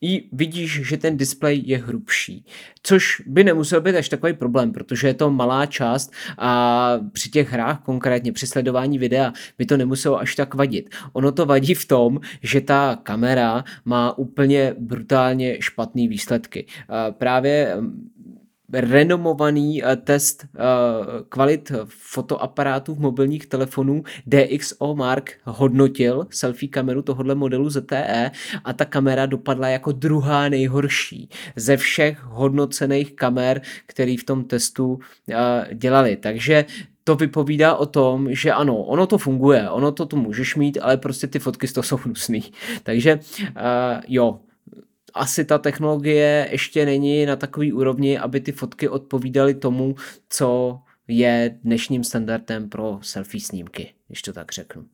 i 0.00 0.28
vidíš, 0.32 0.80
že 0.88 0.96
ten 0.96 1.16
displej 1.16 1.62
je 1.66 1.78
hrubší. 1.78 2.44
Což 2.82 3.22
by 3.26 3.44
nemusel 3.44 3.80
být 3.80 3.96
až 3.96 4.08
takový 4.08 4.32
problém, 4.32 4.72
protože 4.72 5.08
je 5.08 5.14
to 5.14 5.30
malá 5.30 5.66
část 5.66 6.12
a 6.38 6.92
při 7.12 7.30
těch 7.30 7.52
hrách, 7.52 7.80
konkrétně 7.80 8.32
při 8.32 8.46
sledování 8.46 8.98
videa, 8.98 9.32
by 9.58 9.66
to 9.66 9.76
nemuselo 9.76 10.18
až 10.18 10.34
tak 10.34 10.54
vadit. 10.54 10.94
Ono 11.12 11.32
to 11.32 11.46
vadí 11.46 11.74
v 11.74 11.86
tom, 11.86 12.20
že 12.42 12.60
ta 12.60 12.98
kamera 13.02 13.64
má 13.84 14.18
úplně 14.18 14.74
brutálně 14.78 15.56
špatné 15.60 16.08
výsledky. 16.08 16.66
Právě 17.10 17.76
renomovaný 18.72 19.84
eh, 19.84 19.96
test 19.96 20.44
eh, 20.44 20.58
kvalit 21.28 21.72
fotoaparátů 21.86 22.94
v 22.94 23.00
mobilních 23.00 23.46
telefonů 23.46 24.02
DxO 24.26 24.94
Mark 24.94 25.38
hodnotil 25.44 26.26
selfie 26.30 26.70
kameru 26.70 27.02
tohohle 27.02 27.34
modelu 27.34 27.70
ZTE 27.70 28.30
a 28.64 28.72
ta 28.72 28.84
kamera 28.84 29.26
dopadla 29.26 29.68
jako 29.68 29.92
druhá 29.92 30.48
nejhorší 30.48 31.28
ze 31.56 31.76
všech 31.76 32.22
hodnocených 32.24 33.14
kamer, 33.14 33.60
který 33.86 34.16
v 34.16 34.24
tom 34.24 34.44
testu 34.44 34.98
eh, 35.30 35.74
dělali. 35.74 36.16
Takže 36.16 36.64
to 37.04 37.16
vypovídá 37.16 37.74
o 37.74 37.86
tom, 37.86 38.34
že 38.34 38.52
ano, 38.52 38.76
ono 38.76 39.06
to 39.06 39.18
funguje, 39.18 39.70
ono 39.70 39.92
to 39.92 40.06
tu 40.06 40.16
můžeš 40.16 40.56
mít, 40.56 40.78
ale 40.82 40.96
prostě 40.96 41.26
ty 41.26 41.38
fotky 41.38 41.68
z 41.68 41.72
toho 41.72 41.82
jsou 41.82 41.96
hnusný. 41.96 42.42
Takže 42.82 43.14
uh, 43.14 43.52
jo, 44.08 44.38
asi 45.18 45.44
ta 45.44 45.58
technologie 45.58 46.48
ještě 46.50 46.86
není 46.86 47.26
na 47.26 47.36
takový 47.36 47.72
úrovni, 47.72 48.18
aby 48.18 48.40
ty 48.40 48.52
fotky 48.52 48.88
odpovídaly 48.88 49.54
tomu, 49.54 49.94
co 50.28 50.78
je 51.08 51.58
dnešním 51.62 52.04
standardem 52.04 52.68
pro 52.68 52.98
selfie 53.02 53.40
snímky, 53.40 53.94
když 54.08 54.22
to 54.22 54.32
tak 54.32 54.52
řeknu. 54.52 54.84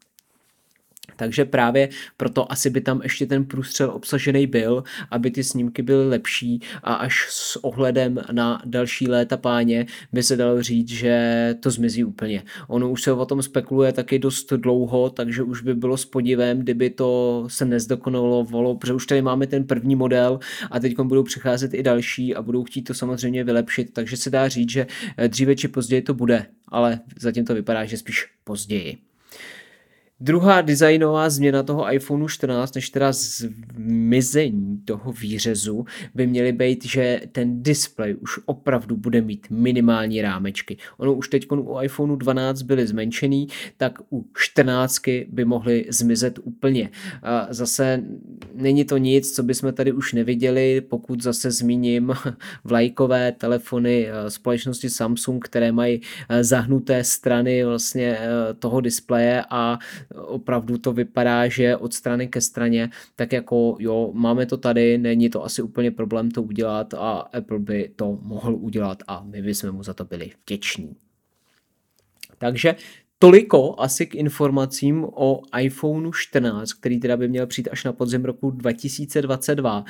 Takže 1.16 1.44
právě 1.44 1.88
proto 2.16 2.53
asi 2.53 2.70
by 2.70 2.81
tam 2.81 3.00
ještě 3.03 3.27
ten 3.27 3.44
průstřel 3.44 3.90
obsažený 3.90 4.46
byl, 4.46 4.85
aby 5.11 5.31
ty 5.31 5.44
snímky 5.44 5.83
byly 5.83 6.09
lepší 6.09 6.61
a 6.83 6.94
až 6.94 7.27
s 7.31 7.64
ohledem 7.64 8.20
na 8.33 8.62
další 8.64 9.09
léta 9.09 9.37
páně 9.37 9.87
by 10.12 10.22
se 10.22 10.37
dalo 10.37 10.62
říct, 10.62 10.88
že 10.88 11.55
to 11.61 11.70
zmizí 11.70 12.05
úplně. 12.05 12.42
Ono 12.68 12.90
už 12.90 13.03
se 13.03 13.12
o 13.12 13.27
tom 13.27 13.42
spekuluje 13.42 13.92
taky 13.92 14.18
dost 14.18 14.53
dlouho, 14.53 15.11
takže 15.11 15.42
už 15.42 15.62
by 15.62 15.74
bylo 15.74 15.96
s 15.96 16.05
podivem, 16.05 16.59
kdyby 16.59 16.90
to 16.90 17.44
se 17.48 17.64
nezdokonalovalo, 17.64 18.77
protože 18.77 18.92
už 18.92 19.07
tady 19.07 19.22
máme 19.22 19.46
ten 19.46 19.64
první 19.64 19.96
model 19.96 20.38
a 20.70 20.81
teď 20.81 21.00
budou 21.00 21.22
přicházet 21.22 21.74
i 21.74 21.83
další 21.83 22.35
a 22.35 22.42
budou 22.42 22.64
chtít 22.64 22.83
to 22.83 22.94
samozřejmě 22.94 23.44
vylepšit, 23.44 23.92
takže 23.92 24.16
se 24.16 24.31
dá 24.31 24.48
říct, 24.48 24.70
že 24.70 24.87
dříve 25.29 25.57
či 25.57 25.68
později 25.68 26.03
to 26.03 26.14
bude, 26.14 26.46
ale 26.68 27.00
zatím 27.20 27.44
to 27.44 27.55
vypadá, 27.55 27.85
že 27.85 27.96
spíš 27.96 28.27
později. 28.44 28.98
Druhá 30.25 30.61
designová 30.61 31.31
změna 31.31 31.63
toho 31.63 31.95
iPhoneu 31.95 32.29
14, 32.29 32.75
než 32.75 32.91
teda 32.91 33.13
zmizení 33.13 34.79
toho 34.85 35.13
výřezu, 35.13 35.85
by 36.15 36.27
měly 36.27 36.53
být, 36.53 36.85
že 36.85 37.21
ten 37.33 37.63
displej 37.63 38.17
už 38.21 38.39
opravdu 38.47 38.97
bude 38.97 39.21
mít 39.21 39.47
minimální 39.51 40.23
rámečky. 40.23 40.77
Ono 40.97 41.15
už 41.15 41.29
teď 41.29 41.47
u 41.53 41.81
iPhoneu 41.83 42.17
12 42.17 42.63
byly 42.63 42.87
zmenšený, 42.87 43.49
tak 43.77 43.99
u 44.13 44.27
14 44.37 45.01
by 45.29 45.45
mohly 45.45 45.87
zmizet 45.89 46.39
úplně. 46.43 46.91
A 47.23 47.47
zase 47.51 48.03
není 48.55 48.85
to 48.85 48.97
nic, 48.97 49.33
co 49.33 49.43
bychom 49.43 49.73
tady 49.73 49.93
už 49.93 50.13
neviděli, 50.13 50.81
pokud 50.81 51.23
zase 51.23 51.51
zmíním 51.51 52.13
vlajkové 52.65 53.33
telefony 53.33 54.09
eh, 54.09 54.31
společnosti 54.31 54.91
Samsung, 54.91 55.45
které 55.45 55.73
mají 55.73 56.01
eh, 56.29 56.45
zahnuté 56.45 57.05
strany 57.05 57.65
vlastně 57.65 58.19
eh, 58.21 58.55
toho 58.55 58.81
displeje 58.81 59.45
a 59.51 59.79
opravdu 60.14 60.79
to 60.79 60.92
vypadá, 60.92 61.48
že 61.48 61.77
od 61.77 61.94
strany 61.94 62.29
ke 62.29 62.40
straně, 62.40 62.90
tak 63.16 63.33
jako 63.33 63.77
jo, 63.79 64.11
máme 64.14 64.46
to 64.46 64.57
tady, 64.57 64.98
není 64.98 65.31
to 65.31 65.44
asi 65.44 65.62
úplně 65.62 65.90
problém 65.90 66.31
to 66.31 66.42
udělat 66.42 66.94
a 66.94 67.11
Apple 67.11 67.59
by 67.59 67.90
to 67.96 68.18
mohl 68.22 68.55
udělat 68.55 69.03
a 69.07 69.22
my 69.27 69.42
bychom 69.42 69.72
mu 69.72 69.83
za 69.83 69.94
to 69.94 70.05
byli 70.05 70.31
vděční. 70.44 70.96
Takže 72.38 72.74
Toliko 73.18 73.74
asi 73.79 74.07
k 74.07 74.14
informacím 74.14 75.05
o 75.05 75.42
iPhoneu 75.61 76.12
14, 76.12 76.72
který 76.72 77.00
teda 77.00 77.16
by 77.16 77.29
měl 77.29 77.46
přijít 77.46 77.68
až 77.72 77.85
na 77.85 77.92
podzim 77.92 78.24
roku 78.24 78.50
2022 78.50 79.85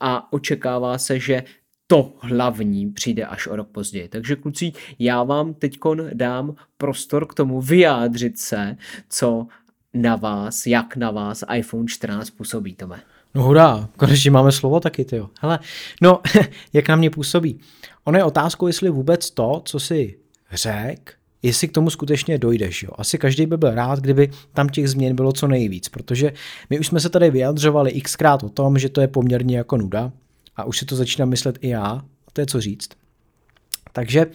a 0.00 0.32
očekává 0.32 0.98
se, 0.98 1.18
že 1.18 1.44
to 1.86 2.14
hlavní 2.18 2.90
přijde 2.90 3.24
až 3.24 3.46
o 3.46 3.56
rok 3.56 3.68
později. 3.68 4.08
Takže 4.08 4.36
kluci, 4.36 4.72
já 4.98 5.22
vám 5.22 5.54
teď 5.54 5.78
dám 6.12 6.54
prostor 6.76 7.26
k 7.26 7.34
tomu 7.34 7.60
vyjádřit 7.60 8.38
se, 8.38 8.76
co 9.08 9.46
na 9.94 10.16
vás, 10.16 10.66
jak 10.66 10.96
na 10.96 11.10
vás 11.10 11.44
iPhone 11.54 11.88
14 11.88 12.30
působí, 12.30 12.74
Tome? 12.74 13.00
No 13.34 13.42
hurá, 13.42 13.88
konečně 13.96 14.30
máme 14.30 14.52
slovo 14.52 14.80
taky, 14.80 15.04
ty 15.04 15.16
jo. 15.16 15.30
Hele, 15.40 15.58
no, 16.02 16.20
jak 16.72 16.88
na 16.88 16.96
mě 16.96 17.10
působí? 17.10 17.60
Ono 18.04 18.18
je 18.18 18.24
otázkou, 18.24 18.66
jestli 18.66 18.90
vůbec 18.90 19.30
to, 19.30 19.62
co 19.64 19.80
si 19.80 20.18
řek, 20.52 21.14
jestli 21.42 21.68
k 21.68 21.72
tomu 21.72 21.90
skutečně 21.90 22.38
dojdeš. 22.38 22.82
Jo. 22.82 22.90
Asi 22.94 23.18
každý 23.18 23.46
by 23.46 23.56
byl 23.56 23.74
rád, 23.74 23.98
kdyby 23.98 24.30
tam 24.52 24.68
těch 24.68 24.90
změn 24.90 25.16
bylo 25.16 25.32
co 25.32 25.46
nejvíc, 25.46 25.88
protože 25.88 26.32
my 26.70 26.80
už 26.80 26.86
jsme 26.86 27.00
se 27.00 27.08
tady 27.08 27.30
vyjadřovali 27.30 28.00
xkrát 28.00 28.42
o 28.42 28.48
tom, 28.48 28.78
že 28.78 28.88
to 28.88 29.00
je 29.00 29.08
poměrně 29.08 29.56
jako 29.56 29.76
nuda 29.76 30.12
a 30.56 30.64
už 30.64 30.78
si 30.78 30.84
to 30.84 30.96
začínám 30.96 31.28
myslet 31.28 31.58
i 31.60 31.68
já, 31.68 31.84
a 32.26 32.30
to 32.32 32.40
je 32.40 32.46
co 32.46 32.60
říct. 32.60 32.88
Takže 33.92 34.26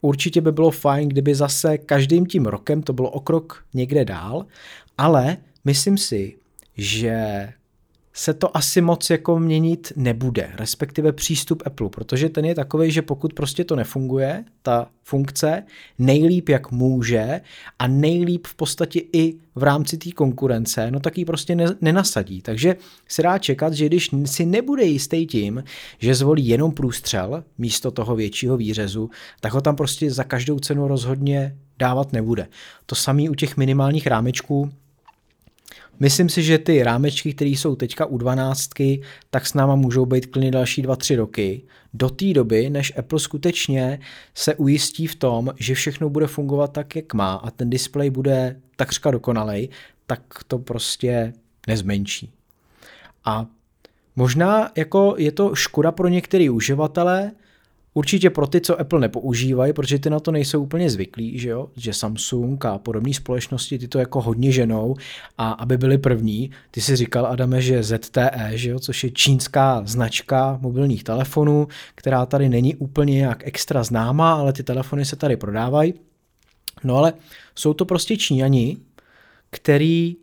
určitě 0.00 0.40
by 0.40 0.52
bylo 0.52 0.70
fajn, 0.70 1.08
kdyby 1.08 1.34
zase 1.34 1.78
každým 1.78 2.26
tím 2.26 2.46
rokem 2.46 2.82
to 2.82 2.92
bylo 2.92 3.10
o 3.10 3.20
krok 3.20 3.64
někde 3.74 4.04
dál 4.04 4.46
ale 4.98 5.36
myslím 5.64 5.98
si, 5.98 6.36
že 6.76 7.48
se 8.18 8.34
to 8.34 8.56
asi 8.56 8.80
moc 8.80 9.10
jako 9.10 9.38
měnit 9.38 9.92
nebude, 9.96 10.50
respektive 10.54 11.12
přístup 11.12 11.62
Apple, 11.66 11.88
protože 11.88 12.28
ten 12.28 12.44
je 12.44 12.54
takový, 12.54 12.90
že 12.90 13.02
pokud 13.02 13.32
prostě 13.32 13.64
to 13.64 13.76
nefunguje, 13.76 14.44
ta 14.62 14.88
funkce, 15.02 15.62
nejlíp 15.98 16.48
jak 16.48 16.72
může 16.72 17.40
a 17.78 17.86
nejlíp 17.86 18.46
v 18.46 18.54
podstatě 18.54 19.00
i 19.12 19.34
v 19.54 19.62
rámci 19.62 19.98
té 19.98 20.10
konkurence, 20.12 20.90
no 20.90 21.00
tak 21.00 21.18
ji 21.18 21.24
prostě 21.24 21.54
ne, 21.54 21.66
nenasadí. 21.80 22.42
Takže 22.42 22.76
se 23.08 23.22
dá 23.22 23.38
čekat, 23.38 23.72
že 23.72 23.86
když 23.86 24.10
si 24.24 24.46
nebude 24.46 24.84
jistý 24.84 25.26
tím, 25.26 25.64
že 25.98 26.14
zvolí 26.14 26.48
jenom 26.48 26.72
průstřel 26.72 27.44
místo 27.58 27.90
toho 27.90 28.16
většího 28.16 28.56
výřezu, 28.56 29.10
tak 29.40 29.52
ho 29.52 29.60
tam 29.60 29.76
prostě 29.76 30.10
za 30.10 30.24
každou 30.24 30.58
cenu 30.58 30.88
rozhodně 30.88 31.56
dávat 31.78 32.12
nebude. 32.12 32.46
To 32.86 32.94
samé 32.94 33.30
u 33.30 33.34
těch 33.34 33.56
minimálních 33.56 34.06
rámečků, 34.06 34.70
Myslím 36.00 36.28
si, 36.28 36.42
že 36.42 36.58
ty 36.58 36.82
rámečky, 36.82 37.34
které 37.34 37.50
jsou 37.50 37.76
teďka 37.76 38.06
u 38.06 38.18
12, 38.18 38.70
tak 39.30 39.46
s 39.46 39.54
náma 39.54 39.74
můžou 39.74 40.06
být 40.06 40.26
klidně 40.26 40.50
další 40.50 40.82
2-3 40.82 41.16
roky. 41.16 41.62
Do 41.94 42.10
té 42.10 42.32
doby, 42.32 42.70
než 42.70 42.92
Apple 42.98 43.20
skutečně 43.20 44.00
se 44.34 44.54
ujistí 44.54 45.06
v 45.06 45.14
tom, 45.14 45.54
že 45.58 45.74
všechno 45.74 46.10
bude 46.10 46.26
fungovat 46.26 46.72
tak, 46.72 46.96
jak 46.96 47.14
má 47.14 47.34
a 47.34 47.50
ten 47.50 47.70
displej 47.70 48.10
bude 48.10 48.60
takřka 48.76 49.10
dokonalej, 49.10 49.68
tak 50.06 50.22
to 50.46 50.58
prostě 50.58 51.32
nezmenší. 51.66 52.30
A 53.24 53.46
možná 54.16 54.70
jako 54.76 55.14
je 55.18 55.32
to 55.32 55.54
škoda 55.54 55.92
pro 55.92 56.08
některé 56.08 56.50
uživatele, 56.50 57.32
určitě 57.98 58.30
pro 58.30 58.46
ty, 58.46 58.60
co 58.60 58.80
Apple 58.80 59.00
nepoužívají, 59.00 59.72
protože 59.72 59.98
ty 59.98 60.10
na 60.10 60.20
to 60.20 60.30
nejsou 60.30 60.62
úplně 60.62 60.90
zvyklí, 60.90 61.38
že 61.38 61.48
jo, 61.48 61.68
že 61.76 61.92
Samsung 61.92 62.64
a 62.64 62.78
podobné 62.78 63.14
společnosti 63.14 63.78
ty 63.78 63.88
to 63.88 63.98
jako 63.98 64.20
hodně 64.20 64.52
ženou 64.52 64.96
a 65.38 65.50
aby 65.50 65.78
byli 65.78 65.98
první, 65.98 66.50
ty 66.70 66.80
si 66.80 66.96
říkal, 66.96 67.26
Adame, 67.26 67.62
že 67.62 67.82
ZTE, 67.82 68.50
že 68.54 68.70
jo, 68.70 68.78
což 68.78 69.04
je 69.04 69.10
čínská 69.10 69.82
značka 69.84 70.58
mobilních 70.62 71.04
telefonů, 71.04 71.68
která 71.94 72.26
tady 72.26 72.48
není 72.48 72.76
úplně 72.76 73.14
nějak 73.14 73.46
extra 73.46 73.82
známá, 73.82 74.34
ale 74.34 74.52
ty 74.52 74.62
telefony 74.62 75.04
se 75.04 75.16
tady 75.16 75.36
prodávají. 75.36 75.94
No 76.84 76.96
ale 76.96 77.12
jsou 77.54 77.74
to 77.74 77.84
prostě 77.84 78.16
Číňani, 78.16 78.76
který 79.50 80.16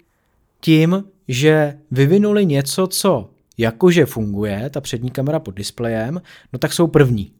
tím, 0.61 1.03
že 1.27 1.77
vyvinuli 1.91 2.45
něco, 2.45 2.87
co 2.87 3.29
jakože 3.57 4.05
funguje, 4.05 4.69
ta 4.69 4.81
přední 4.81 5.11
kamera 5.11 5.39
pod 5.39 5.55
displejem, 5.55 6.21
no 6.53 6.59
tak 6.59 6.73
jsou 6.73 6.87
první. 6.87 7.31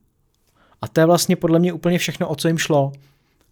A 0.81 0.87
to 0.87 0.99
je 0.99 1.05
vlastně 1.05 1.35
podle 1.35 1.59
mě 1.59 1.73
úplně 1.73 1.97
všechno, 1.97 2.29
o 2.29 2.35
co 2.35 2.47
jim 2.47 2.57
šlo. 2.57 2.91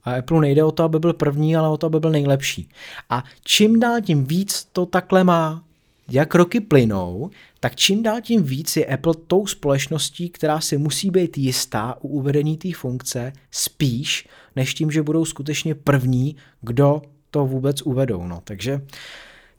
A 0.03 0.15
Apple 0.15 0.41
nejde 0.41 0.63
o 0.63 0.71
to, 0.71 0.84
aby 0.84 0.99
byl 0.99 1.13
první, 1.13 1.55
ale 1.55 1.69
o 1.69 1.78
to, 1.78 1.88
aby 1.88 1.99
byl 1.99 2.09
nejlepší. 2.09 2.69
A 3.09 3.24
čím 3.43 3.80
dál 3.80 4.01
tím 4.01 4.26
víc 4.26 4.67
to 4.71 4.86
takhle 4.86 5.24
má, 5.24 5.63
jak 6.09 6.36
roky 6.36 6.59
plynou, 6.59 7.30
tak 7.59 7.76
čím 7.76 8.03
dál 8.03 8.21
tím 8.21 8.43
víc 8.43 8.78
je 8.78 8.86
Apple 8.86 9.13
tou 9.28 9.47
společností, 9.47 10.30
která 10.30 10.59
si 10.59 10.78
musí 10.78 11.09
být 11.09 11.38
jistá 11.38 11.97
u 12.01 12.07
uvedení 12.07 12.57
té 12.57 12.74
funkce 12.74 13.34
spíš, 13.51 14.28
než 14.55 14.74
tím, 14.74 14.91
že 14.91 15.03
budou 15.03 15.26
skutečně 15.26 15.76
první, 15.76 16.36
kdo 16.61 17.01
to 17.32 17.45
vůbec 17.45 17.82
uvedou. 17.82 18.28
No. 18.28 18.41
Takže 18.43 18.82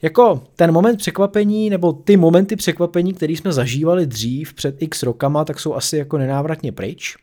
jako 0.03 0.43
ten 0.57 0.73
moment 0.73 0.97
překvapení, 0.97 1.71
nebo 1.71 1.93
ty 1.93 2.17
momenty 2.17 2.57
překvapení, 2.57 3.15
které 3.15 3.33
jsme 3.33 3.53
zažívali 3.53 4.07
dřív 4.07 4.55
před 4.55 4.83
x 4.83 5.03
rokama, 5.03 5.45
tak 5.45 5.61
jsou 5.61 5.75
asi 5.75 5.97
jako 5.97 6.19
nenávratně 6.19 6.73
pryč. 6.73 7.17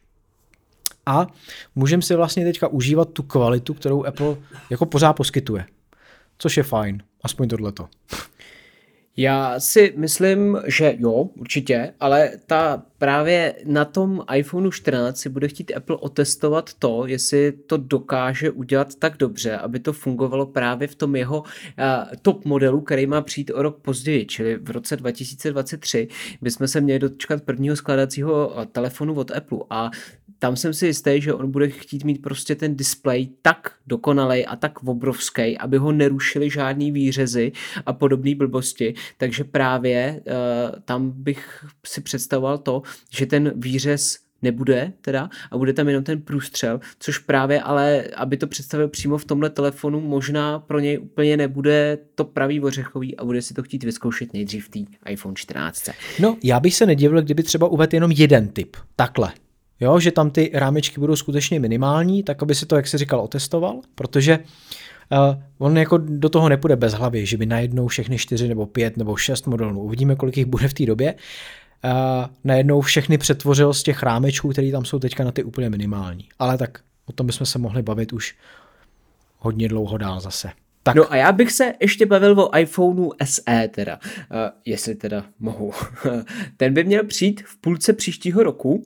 A 1.06 1.28
můžeme 1.76 2.02
si 2.02 2.16
vlastně 2.16 2.46
teďka 2.46 2.68
užívat 2.68 3.10
tu 3.10 3.24
kvalitu, 3.24 3.74
kterou 3.74 4.06
Apple 4.06 4.36
jako 4.70 4.86
pořád 4.86 5.14
poskytuje. 5.14 5.66
Což 6.38 6.58
je 6.58 6.64
fajn, 6.64 7.04
aspoň 7.24 7.48
tohleto. 7.48 7.88
Já 9.18 9.60
si 9.60 9.94
myslím, 9.98 10.58
že 10.68 10.96
jo, 11.00 11.30
určitě, 11.40 11.94
ale 12.00 12.32
ta 12.48 12.84
právě 12.98 13.56
na 13.66 13.86
tom 13.86 14.24
iPhoneu 14.36 14.72
14 14.72 15.18
si 15.18 15.30
bude 15.30 15.48
chtít 15.48 15.72
Apple 15.76 15.96
otestovat 15.96 16.74
to, 16.74 17.08
jestli 17.08 17.52
to 17.52 17.78
dokáže 17.78 18.52
udělat 18.52 18.96
tak 18.96 19.18
dobře, 19.18 19.58
aby 19.58 19.80
to 19.80 19.94
fungovalo 19.94 20.46
právě 20.46 20.88
v 20.88 20.96
tom 20.96 21.16
jeho 21.16 21.40
uh, 21.42 21.46
top 22.22 22.46
modelu, 22.46 22.82
který 22.82 23.06
má 23.06 23.22
přijít 23.22 23.52
o 23.54 23.62
rok 23.62 23.78
později, 23.82 24.26
čili 24.26 24.58
v 24.58 24.70
roce 24.70 24.98
2023 24.98 26.08
bychom 26.42 26.68
se 26.68 26.82
měli 26.82 27.00
dočkat 27.00 27.44
prvního 27.44 27.76
skladacího 27.76 28.56
telefonu 28.72 29.14
od 29.14 29.32
Apple 29.32 29.60
a 29.70 29.92
tam 30.42 30.56
jsem 30.56 30.74
si 30.74 30.86
jistý, 30.88 31.22
že 31.22 31.34
on 31.34 31.52
bude 31.52 31.70
chtít 31.70 32.04
mít 32.04 32.22
prostě 32.22 32.56
ten 32.56 32.76
display 32.76 33.28
tak 33.42 33.72
dokonalej 33.88 34.46
a 34.48 34.56
tak 34.56 34.84
obrovský, 34.84 35.58
aby 35.58 35.78
ho 35.78 35.92
nerušili 35.92 36.50
žádný 36.50 36.92
výřezy 36.92 37.52
a 37.86 37.94
podobné 37.94 38.36
blbosti. 38.36 38.94
Takže 39.18 39.44
právě 39.44 40.22
uh, 40.26 40.80
tam 40.86 41.12
bych 41.12 41.66
si 41.86 42.02
představoval 42.02 42.58
to, 42.58 42.82
že 43.10 43.26
ten 43.26 43.54
výřez 43.56 44.18
nebude 44.42 44.94
teda 45.02 45.30
a 45.52 45.58
bude 45.58 45.74
tam 45.74 45.88
jenom 45.88 46.04
ten 46.04 46.22
průstřel, 46.22 46.80
což 47.00 47.18
právě 47.18 47.62
ale, 47.62 48.04
aby 48.16 48.38
to 48.38 48.48
představil 48.48 48.88
přímo 48.88 49.18
v 49.18 49.26
tomhle 49.26 49.50
telefonu, 49.50 50.02
možná 50.02 50.60
pro 50.60 50.80
něj 50.80 51.00
úplně 51.00 51.38
nebude 51.38 51.98
to 52.16 52.26
pravý 52.26 52.62
ořechový 52.62 53.18
a 53.18 53.26
bude 53.26 53.42
si 53.42 53.54
to 53.54 53.64
chtít 53.64 53.84
vyzkoušet 53.84 54.34
nejdřív 54.34 54.66
v 54.66 54.70
té 54.70 55.12
iPhone 55.12 55.36
14. 55.36 55.90
No, 56.20 56.38
já 56.44 56.60
bych 56.60 56.76
se 56.76 56.86
nedivil, 56.86 57.22
kdyby 57.22 57.44
třeba 57.44 57.68
uvedl 57.68 57.96
jenom 57.96 58.12
jeden 58.12 58.48
typ, 58.48 58.78
takhle. 58.96 59.34
Jo, 59.82 60.00
že 60.00 60.12
tam 60.12 60.30
ty 60.30 60.52
rámečky 60.54 61.00
budou 61.00 61.16
skutečně 61.16 61.60
minimální, 61.60 62.24
tak 62.24 62.44
aby 62.44 62.56
si 62.56 62.66
to, 62.66 62.76
jak 62.76 62.88
se 62.88 62.98
říkal, 62.98 63.20
otestoval, 63.20 63.82
protože 63.96 64.40
uh, 65.12 65.18
on 65.58 65.78
jako 65.78 65.98
do 65.98 66.30
toho 66.30 66.50
nepůjde 66.50 66.76
bez 66.76 66.94
hlavy, 66.94 67.26
že 67.26 67.38
by 67.38 67.46
najednou 67.46 67.88
všechny 67.88 68.18
čtyři 68.18 68.48
nebo 68.48 68.66
pět 68.66 68.98
nebo 68.98 69.16
šest 69.16 69.48
modelů, 69.48 69.82
uvidíme, 69.82 70.16
kolik 70.16 70.38
jich 70.38 70.46
bude 70.46 70.68
v 70.68 70.74
té 70.74 70.86
době, 70.86 71.14
uh, 71.14 71.92
najednou 72.44 72.82
všechny 72.82 73.18
přetvořil 73.18 73.74
z 73.74 73.84
těch 73.84 74.04
rámečků, 74.04 74.50
které 74.50 74.72
tam 74.72 74.86
jsou 74.86 75.00
teďka 75.00 75.24
na 75.24 75.32
ty 75.32 75.44
úplně 75.44 75.70
minimální. 75.70 76.30
Ale 76.40 76.58
tak 76.58 76.80
o 77.06 77.12
tom 77.12 77.28
bychom 77.28 77.46
se 77.46 77.60
mohli 77.60 77.82
bavit 77.82 78.14
už 78.14 78.36
hodně 79.38 79.68
dlouho 79.68 79.98
dál 79.98 80.20
zase. 80.20 80.50
Tak. 80.84 80.96
No 80.96 81.12
a 81.12 81.16
já 81.16 81.32
bych 81.32 81.52
se 81.52 81.74
ještě 81.80 82.06
bavil 82.06 82.40
o 82.42 82.58
iPhoneu 82.58 83.12
SE 83.24 83.70
teda, 83.76 84.00
uh, 84.04 84.38
jestli 84.66 84.96
teda 84.96 85.26
mohu. 85.40 85.74
Ten 86.58 86.74
by 86.74 86.84
měl 86.84 87.04
přijít 87.04 87.44
v 87.46 87.58
půlce 87.58 87.94
příštího 87.94 88.44
roku 88.44 88.84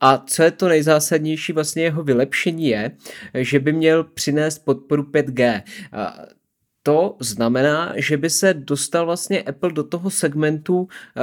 a 0.00 0.18
co 0.26 0.42
je 0.42 0.50
to 0.50 0.68
nejzásadnější, 0.68 1.52
vlastně 1.52 1.82
jeho 1.82 2.02
vylepšení 2.02 2.68
je, 2.68 2.90
že 3.34 3.60
by 3.60 3.72
měl 3.72 4.04
přinést 4.04 4.58
podporu 4.58 5.02
5G. 5.02 5.42
Eh, 5.42 5.62
to 6.82 7.16
znamená, 7.20 7.92
že 7.96 8.16
by 8.16 8.30
se 8.30 8.54
dostal 8.54 9.06
vlastně 9.06 9.42
Apple 9.42 9.72
do 9.72 9.84
toho 9.84 10.10
segmentu 10.10 10.88
eh, 11.16 11.20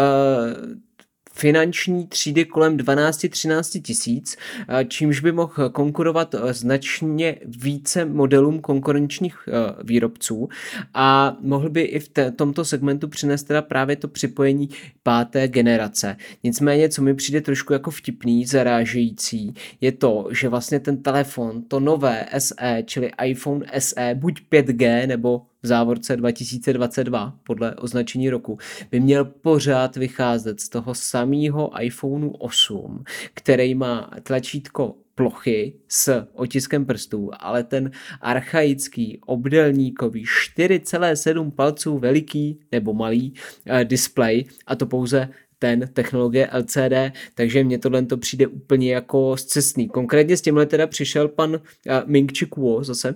finanční 1.35 2.07
třídy 2.07 2.45
kolem 2.45 2.77
12-13 2.77 3.81
tisíc, 3.81 4.37
eh, 4.67 4.85
čímž 4.85 5.19
by 5.19 5.31
mohl 5.31 5.69
konkurovat 5.69 6.35
eh, 6.35 6.53
značně 6.53 7.35
více 7.45 8.05
modelům 8.05 8.59
konkurenčních 8.59 9.37
eh, 9.47 9.51
výrobců 9.83 10.49
a 10.93 11.37
mohl 11.41 11.69
by 11.69 11.81
i 11.81 11.99
v 11.99 12.09
tomto 12.35 12.65
segmentu 12.65 13.07
přinést 13.07 13.43
teda 13.43 13.61
právě 13.61 13.95
to 13.95 14.07
připojení 14.07 14.69
páté 15.03 15.47
generace. 15.47 16.17
Nicméně, 16.43 16.89
co 16.89 17.01
mi 17.01 17.13
přijde 17.13 17.41
trošku 17.41 17.73
jako 17.73 17.91
vtipný, 17.91 18.45
zarážející, 18.45 19.53
je 19.81 19.91
to, 19.91 20.27
že 20.31 20.49
vlastně 20.49 20.79
ten 20.79 21.03
telefon, 21.03 21.61
to 21.61 21.79
nové 21.79 22.25
SE, 22.37 22.83
čili 22.85 23.11
iPhone 23.25 23.65
SE, 23.79 24.15
buď 24.15 24.41
5G 24.51 25.07
nebo 25.07 25.41
v 25.65 25.67
závorce 25.67 26.15
2022 26.17 27.39
podle 27.43 27.75
označení 27.75 28.29
roku, 28.29 28.57
by 28.91 28.99
měl 28.99 29.25
pořád 29.25 29.95
vycházet 29.95 30.59
z 30.61 30.69
toho 30.69 30.95
samého 30.95 31.81
iPhoneu 31.81 32.29
8, 32.29 33.03
který 33.33 33.75
má 33.75 34.11
tlačítko 34.23 34.95
plochy 35.15 35.73
s 35.87 36.27
otiskem 36.33 36.85
prstů, 36.85 37.29
ale 37.39 37.63
ten 37.63 37.91
archaický 38.21 39.19
obdelníkový 39.25 40.25
4,7 40.25 41.51
palců 41.51 41.97
veliký 41.97 42.59
nebo 42.71 42.93
malý 42.93 43.33
eh, 43.65 43.85
display 43.85 44.43
a 44.67 44.75
to 44.75 44.85
pouze 44.85 45.29
ten 45.59 45.89
technologie 45.93 46.49
LCD, 46.57 47.17
takže 47.35 47.63
mně 47.63 47.77
tohle 47.77 48.05
to 48.05 48.17
přijde 48.17 48.47
úplně 48.47 48.93
jako 48.93 49.37
zcestný. 49.37 49.87
Konkrétně 49.87 50.37
s 50.37 50.41
tímhle 50.41 50.65
teda 50.65 50.87
přišel 50.87 51.27
pan 51.27 51.51
uh, 51.51 51.59
Ming 52.05 52.37
Chi 52.37 52.45
Kuo 52.45 52.83
zase, 52.83 53.15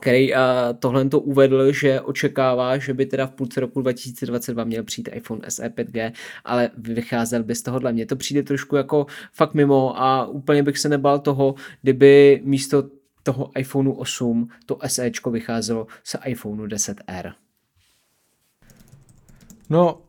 který 0.00 0.32
uh, 0.32 0.38
tohle 0.78 1.08
to 1.08 1.20
uvedl, 1.20 1.72
že 1.72 2.00
očekává, 2.00 2.78
že 2.78 2.94
by 2.94 3.06
teda 3.06 3.26
v 3.26 3.30
půlce 3.30 3.60
roku 3.60 3.80
2022 3.80 4.64
měl 4.64 4.82
přijít 4.82 5.08
iPhone 5.12 5.40
SE 5.48 5.68
5G, 5.68 6.12
ale 6.44 6.70
vycházel 6.76 7.42
by 7.42 7.54
z 7.54 7.62
tohohle. 7.62 7.92
Mně 7.92 8.06
to 8.06 8.16
přijde 8.16 8.42
trošku 8.42 8.76
jako 8.76 9.06
fakt 9.32 9.54
mimo 9.54 10.00
a 10.00 10.26
úplně 10.26 10.62
bych 10.62 10.78
se 10.78 10.88
nebal 10.88 11.18
toho, 11.18 11.54
kdyby 11.82 12.40
místo 12.44 12.84
toho 13.22 13.50
iPhoneu 13.58 13.92
8 13.92 14.48
to 14.66 14.78
SEčko 14.86 15.30
vycházelo 15.30 15.86
z 16.04 16.16
iPhoneu 16.24 16.66
10R. 16.66 17.32
No, 19.70 20.00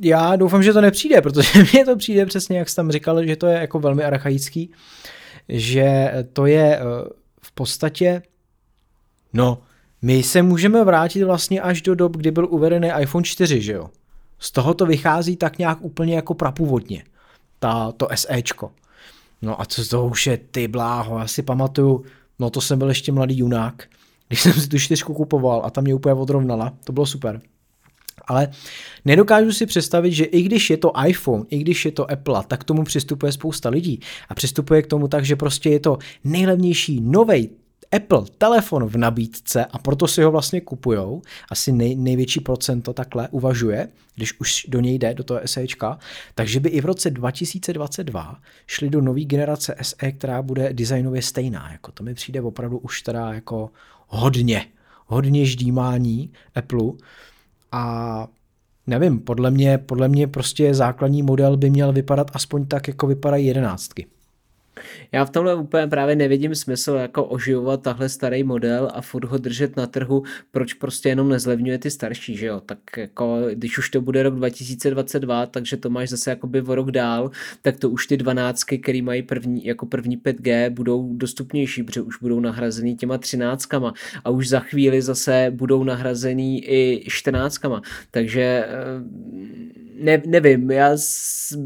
já 0.00 0.36
doufám, 0.36 0.62
že 0.62 0.72
to 0.72 0.80
nepřijde, 0.80 1.22
protože 1.22 1.64
mně 1.72 1.84
to 1.84 1.96
přijde 1.96 2.26
přesně, 2.26 2.58
jak 2.58 2.68
jsi 2.68 2.76
tam 2.76 2.90
říkal, 2.90 3.26
že 3.26 3.36
to 3.36 3.46
je 3.46 3.58
jako 3.58 3.78
velmi 3.78 4.04
archaický, 4.04 4.72
že 5.48 6.12
to 6.32 6.46
je 6.46 6.76
eh, 6.76 6.82
v 7.42 7.52
podstatě 7.52 8.22
No, 9.36 9.58
my 10.02 10.22
se 10.22 10.42
můžeme 10.42 10.84
vrátit 10.84 11.24
vlastně 11.24 11.60
až 11.60 11.82
do 11.82 11.94
dob, 11.94 12.16
kdy 12.16 12.30
byl 12.30 12.46
uvedený 12.50 12.90
iPhone 13.00 13.24
4, 13.24 13.62
že 13.62 13.72
jo? 13.72 13.90
Z 14.38 14.50
toho 14.50 14.74
to 14.74 14.86
vychází 14.86 15.36
tak 15.36 15.58
nějak 15.58 15.78
úplně 15.80 16.14
jako 16.14 16.34
prapůvodně, 16.34 17.04
ta, 17.58 17.92
to 17.92 18.08
SEčko. 18.14 18.70
No 19.42 19.60
a 19.60 19.64
co 19.64 19.84
z 19.84 19.88
toho 19.88 20.06
už 20.06 20.26
je 20.26 20.36
ty 20.50 20.68
bláho, 20.68 21.18
já 21.18 21.26
si 21.26 21.42
pamatuju, 21.42 22.04
no 22.38 22.50
to 22.50 22.60
jsem 22.60 22.78
byl 22.78 22.88
ještě 22.88 23.12
mladý 23.12 23.38
junák, 23.38 23.88
když 24.28 24.42
jsem 24.42 24.52
si 24.52 24.68
tu 24.68 24.78
čtyřku 24.78 25.14
kupoval 25.14 25.62
a 25.64 25.70
tam 25.70 25.84
mě 25.84 25.94
úplně 25.94 26.14
odrovnala, 26.14 26.72
to 26.84 26.92
bylo 26.92 27.06
super. 27.06 27.40
Ale 28.28 28.48
nedokážu 29.04 29.52
si 29.52 29.66
představit, 29.66 30.12
že 30.12 30.24
i 30.24 30.42
když 30.42 30.70
je 30.70 30.76
to 30.76 30.92
iPhone, 31.06 31.44
i 31.50 31.58
když 31.58 31.84
je 31.84 31.92
to 31.92 32.10
Apple, 32.10 32.42
tak 32.48 32.60
k 32.60 32.64
tomu 32.64 32.84
přistupuje 32.84 33.32
spousta 33.32 33.68
lidí. 33.68 34.00
A 34.28 34.34
přistupuje 34.34 34.82
k 34.82 34.86
tomu 34.86 35.08
tak, 35.08 35.24
že 35.24 35.36
prostě 35.36 35.70
je 35.70 35.80
to 35.80 35.98
nejlevnější 36.24 37.00
novej 37.00 37.50
Apple 37.92 38.22
telefon 38.38 38.84
v 38.86 38.96
nabídce 38.96 39.64
a 39.64 39.78
proto 39.78 40.08
si 40.08 40.22
ho 40.22 40.30
vlastně 40.30 40.60
kupujou, 40.60 41.22
asi 41.50 41.72
nej, 41.72 41.96
největší 41.96 42.40
procento 42.40 42.92
takhle 42.92 43.28
uvažuje, 43.28 43.88
když 44.14 44.40
už 44.40 44.66
do 44.68 44.80
něj 44.80 44.98
jde, 44.98 45.14
do 45.14 45.24
toho 45.24 45.40
SEčka, 45.44 45.98
takže 46.34 46.60
by 46.60 46.68
i 46.68 46.80
v 46.80 46.84
roce 46.84 47.10
2022 47.10 48.40
šli 48.66 48.90
do 48.90 49.00
nové 49.00 49.24
generace 49.24 49.74
SE, 49.82 50.12
která 50.12 50.42
bude 50.42 50.72
designově 50.72 51.22
stejná. 51.22 51.72
Jako 51.72 51.92
to 51.92 52.04
mi 52.04 52.14
přijde 52.14 52.40
opravdu 52.40 52.78
už 52.78 53.02
teda 53.02 53.34
jako 53.34 53.70
hodně, 54.08 54.66
hodně 55.06 55.46
ždímání 55.46 56.32
Apple 56.54 56.92
a 57.72 58.26
nevím, 58.86 59.20
podle 59.20 59.50
mě, 59.50 59.78
podle 59.78 60.08
mě 60.08 60.26
prostě 60.26 60.74
základní 60.74 61.22
model 61.22 61.56
by 61.56 61.70
měl 61.70 61.92
vypadat 61.92 62.30
aspoň 62.34 62.66
tak, 62.66 62.88
jako 62.88 63.06
vypadají 63.06 63.46
jedenáctky. 63.46 64.06
Já 65.12 65.24
v 65.24 65.30
tomhle 65.30 65.54
úplně 65.54 65.86
právě 65.86 66.16
nevidím 66.16 66.54
smysl 66.54 66.92
jako 66.92 67.24
oživovat 67.24 67.82
tahle 67.82 68.08
starý 68.08 68.44
model 68.44 68.90
a 68.94 69.00
furt 69.00 69.24
ho 69.24 69.38
držet 69.38 69.76
na 69.76 69.86
trhu, 69.86 70.22
proč 70.50 70.74
prostě 70.74 71.08
jenom 71.08 71.28
nezlevňuje 71.28 71.78
ty 71.78 71.90
starší, 71.90 72.36
že 72.36 72.46
jo? 72.46 72.60
Tak 72.66 72.78
jako, 72.96 73.40
když 73.54 73.78
už 73.78 73.90
to 73.90 74.00
bude 74.00 74.22
rok 74.22 74.34
2022, 74.34 75.46
takže 75.46 75.76
to 75.76 75.90
máš 75.90 76.08
zase 76.08 76.30
jakoby 76.30 76.62
o 76.62 76.74
rok 76.74 76.90
dál, 76.90 77.30
tak 77.62 77.76
to 77.76 77.90
už 77.90 78.06
ty 78.06 78.16
dvanáctky, 78.16 78.78
které 78.78 79.02
mají 79.02 79.22
první, 79.22 79.64
jako 79.64 79.86
první 79.86 80.18
5G, 80.18 80.70
budou 80.70 81.16
dostupnější, 81.16 81.82
protože 81.82 82.02
už 82.02 82.18
budou 82.18 82.40
nahrazený 82.40 82.96
těma 82.96 83.18
třináctkama 83.18 83.92
a 84.24 84.30
už 84.30 84.48
za 84.48 84.60
chvíli 84.60 85.02
zase 85.02 85.52
budou 85.54 85.84
nahrazený 85.84 86.64
i 86.64 87.04
čtrnáctkama. 87.08 87.82
Takže 88.10 88.42
eh, 88.42 89.85
ne, 89.98 90.22
nevím, 90.26 90.70
já 90.70 90.90
s, 90.96 91.58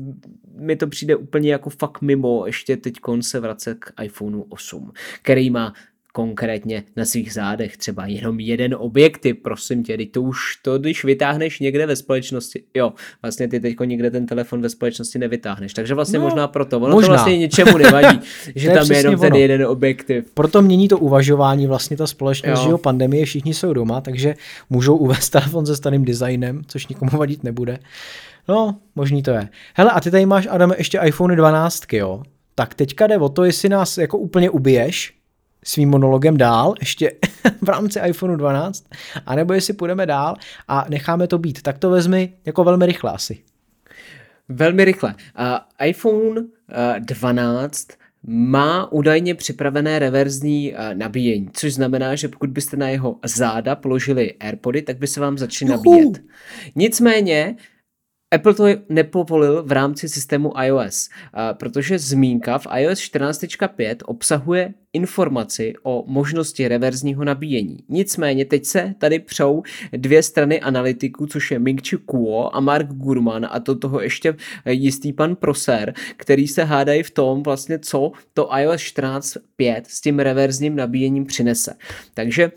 mi 0.55 0.77
to 0.77 0.87
přijde 0.87 1.17
úplně 1.17 1.53
jako 1.53 1.71
fakt 1.71 2.01
mimo 2.01 2.47
ještě 2.47 2.77
teď 2.77 2.95
se 3.21 3.41
vracet 3.41 3.79
k 3.79 4.03
iPhoneu 4.03 4.43
8, 4.49 4.93
který 5.23 5.51
má 5.51 5.75
konkrétně 6.13 6.83
na 6.97 7.05
svých 7.05 7.33
zádech 7.33 7.77
třeba 7.77 8.07
jenom 8.07 8.41
jeden 8.41 8.75
objektiv, 8.79 9.37
prosím 9.43 9.83
tě, 9.83 9.99
to 10.07 10.23
už 10.23 10.57
to, 10.63 10.79
když 10.79 11.05
vytáhneš 11.05 11.61
někde 11.61 11.87
ve 11.87 11.97
společnosti, 11.97 12.63
jo, 12.75 12.93
vlastně 13.23 13.49
ty 13.49 13.61
teďko 13.61 13.85
někde 13.85 14.11
ten 14.11 14.27
telefon 14.27 14.63
ve 14.63 14.69
společnosti 14.69 15.19
nevytáhneš, 15.19 15.75
takže 15.75 15.95
vlastně 15.95 16.19
no, 16.19 16.25
možná 16.25 16.49
proto, 16.49 16.77
ono 16.77 16.95
možná. 16.95 17.07
to 17.07 17.13
vlastně 17.13 17.39
ničemu 17.39 17.79
nevadí, 17.79 18.21
že 18.55 18.71
tam 18.71 18.87
je 18.91 18.97
jenom 18.97 19.15
ono. 19.15 19.21
ten 19.21 19.35
jeden 19.35 19.67
objektiv. 19.67 20.31
Proto 20.35 20.63
mění 20.63 20.89
to 20.89 20.99
uvažování 20.99 21.67
vlastně 21.67 21.97
ta 21.97 22.07
společnost, 22.07 22.59
jo. 22.59 22.65
že 22.65 22.71
jo, 22.71 22.79
pandemie, 22.79 23.25
všichni 23.25 23.55
jsou 23.55 23.73
doma, 23.73 24.01
takže 24.01 24.35
můžou 24.71 24.97
uvést 24.97 25.29
telefon 25.31 25.67
se 25.67 25.77
starým 25.77 26.05
designem, 26.05 26.63
což 26.67 26.87
nikomu 26.87 27.11
vadit 27.15 27.45
nebude. 27.45 27.79
No, 28.49 28.77
možný 28.97 29.23
to 29.23 29.31
je. 29.31 29.49
Hele, 29.75 29.91
a 29.91 30.01
ty 30.01 30.11
tady 30.11 30.27
máš, 30.27 30.49
Adam, 30.51 30.73
ještě 30.79 31.01
iPhone 31.05 31.37
12, 31.37 31.93
jo? 31.93 32.23
Tak 32.55 32.75
teďka 32.75 33.07
jde 33.07 33.19
o 33.19 33.29
to, 33.29 33.45
jestli 33.45 33.69
nás 33.69 33.99
jako 33.99 34.19
úplně 34.19 34.51
ubiješ 34.51 35.20
svým 35.65 35.91
monologem 35.91 36.37
dál, 36.37 36.75
ještě 36.81 37.13
v 37.63 37.69
rámci 37.69 38.01
iPhone 38.07 38.37
12, 38.37 38.85
anebo 39.27 39.53
jestli 39.53 39.73
půjdeme 39.73 40.07
dál 40.07 40.37
a 40.69 40.87
necháme 40.91 41.27
to 41.27 41.39
být. 41.39 41.63
Tak 41.63 41.79
to 41.79 41.91
vezmi 41.91 42.33
jako 42.47 42.65
velmi 42.65 42.87
rychle 42.87 43.13
asi. 43.13 43.39
Velmi 44.49 44.85
rychle. 44.85 45.15
Uh, 45.39 45.87
iPhone 45.87 46.41
uh, 46.41 46.47
12 46.99 47.89
má 48.27 48.93
údajně 48.93 49.35
připravené 49.35 49.99
reverzní 49.99 50.73
uh, 50.73 50.79
nabíjení, 50.95 51.49
což 51.53 51.75
znamená, 51.75 52.15
že 52.15 52.29
pokud 52.29 52.51
byste 52.51 52.77
na 52.77 52.89
jeho 52.89 53.17
záda 53.25 53.77
položili 53.77 54.35
AirPody, 54.41 54.83
tak 54.83 54.99
by 54.99 55.07
se 55.07 55.21
vám 55.21 55.39
začaly 55.39 55.71
nabíjet. 55.71 56.23
Nicméně 56.75 57.57
Apple 58.35 58.55
to 58.55 58.65
nepovolil 58.89 59.63
v 59.63 59.73
rámci 59.73 60.09
systému 60.09 60.53
iOS, 60.63 61.09
protože 61.53 61.99
zmínka 61.99 62.59
v 62.59 62.67
iOS 62.77 62.99
14.5 62.99 63.97
obsahuje 64.05 64.75
informaci 64.93 65.75
o 65.83 66.05
možnosti 66.07 66.69
reverzního 66.69 67.25
nabíjení. 67.25 67.79
Nicméně 67.89 68.45
teď 68.45 68.65
se 68.65 68.95
tady 68.99 69.19
přou 69.19 69.63
dvě 69.93 70.23
strany 70.23 70.61
analytiků, 70.61 71.27
což 71.27 71.51
je 71.51 71.59
Ming-Chi 71.59 71.99
Kuo 72.07 72.57
a 72.57 72.61
Mark 72.61 72.87
Gurman 72.87 73.47
a 73.51 73.61
to 73.61 73.75
toho 73.75 74.01
ještě 74.01 74.37
jistý 74.67 75.13
pan 75.13 75.37
Proser, 75.37 75.95
který 76.17 76.49
se 76.49 76.65
hádají 76.65 77.03
v 77.03 77.11
tom 77.11 77.43
vlastně, 77.43 77.79
co 77.79 78.13
to 78.35 78.49
iOS 78.57 78.81
14.5 78.81 79.83
s 79.89 80.01
tím 80.01 80.19
reverzním 80.19 80.77
nabíjením 80.77 81.27
přinese. 81.27 81.75
Takže 82.15 82.53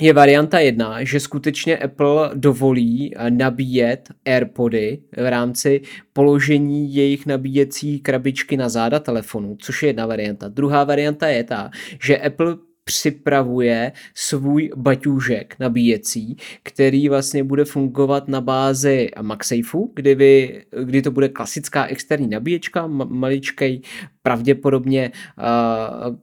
je 0.00 0.12
varianta 0.12 0.58
jedna, 0.58 1.04
že 1.04 1.20
skutečně 1.20 1.78
Apple 1.78 2.30
dovolí 2.34 3.14
eh, 3.16 3.30
nabíjet 3.30 4.08
AirPody 4.24 4.98
v 5.16 5.30
rámci 5.30 5.80
položení 6.12 6.94
jejich 6.94 7.26
nabíjecí 7.26 8.00
krabičky 8.00 8.56
na 8.56 8.68
záda 8.68 8.98
telefonu, 8.98 9.56
což 9.60 9.82
je 9.82 9.88
jedna 9.88 10.06
varianta. 10.06 10.48
Druhá 10.48 10.84
varianta 10.84 11.28
je 11.28 11.44
ta, 11.44 11.70
že 12.00 12.18
Apple 12.18 12.56
připravuje 12.84 13.92
svůj 14.14 14.70
baťůžek 14.76 15.56
nabíjecí, 15.58 16.36
který 16.62 17.08
vlastně 17.08 17.44
bude 17.44 17.64
fungovat 17.64 18.28
na 18.28 18.40
bázi 18.40 19.08
MagSafeu, 19.22 19.92
kdy, 19.94 20.14
vy, 20.14 20.62
kdy 20.84 21.02
to 21.02 21.10
bude 21.10 21.28
klasická 21.28 21.86
externí 21.86 22.28
nabíječka, 22.28 22.86
maličkej 22.86 23.80
pravděpodobně 24.22 25.12
uh, 25.38 26.16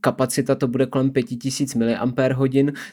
kapacita 0.00 0.54
to 0.54 0.68
bude 0.68 0.86
kolem 0.86 1.10
5000 1.10 1.74
mAh, 1.74 2.38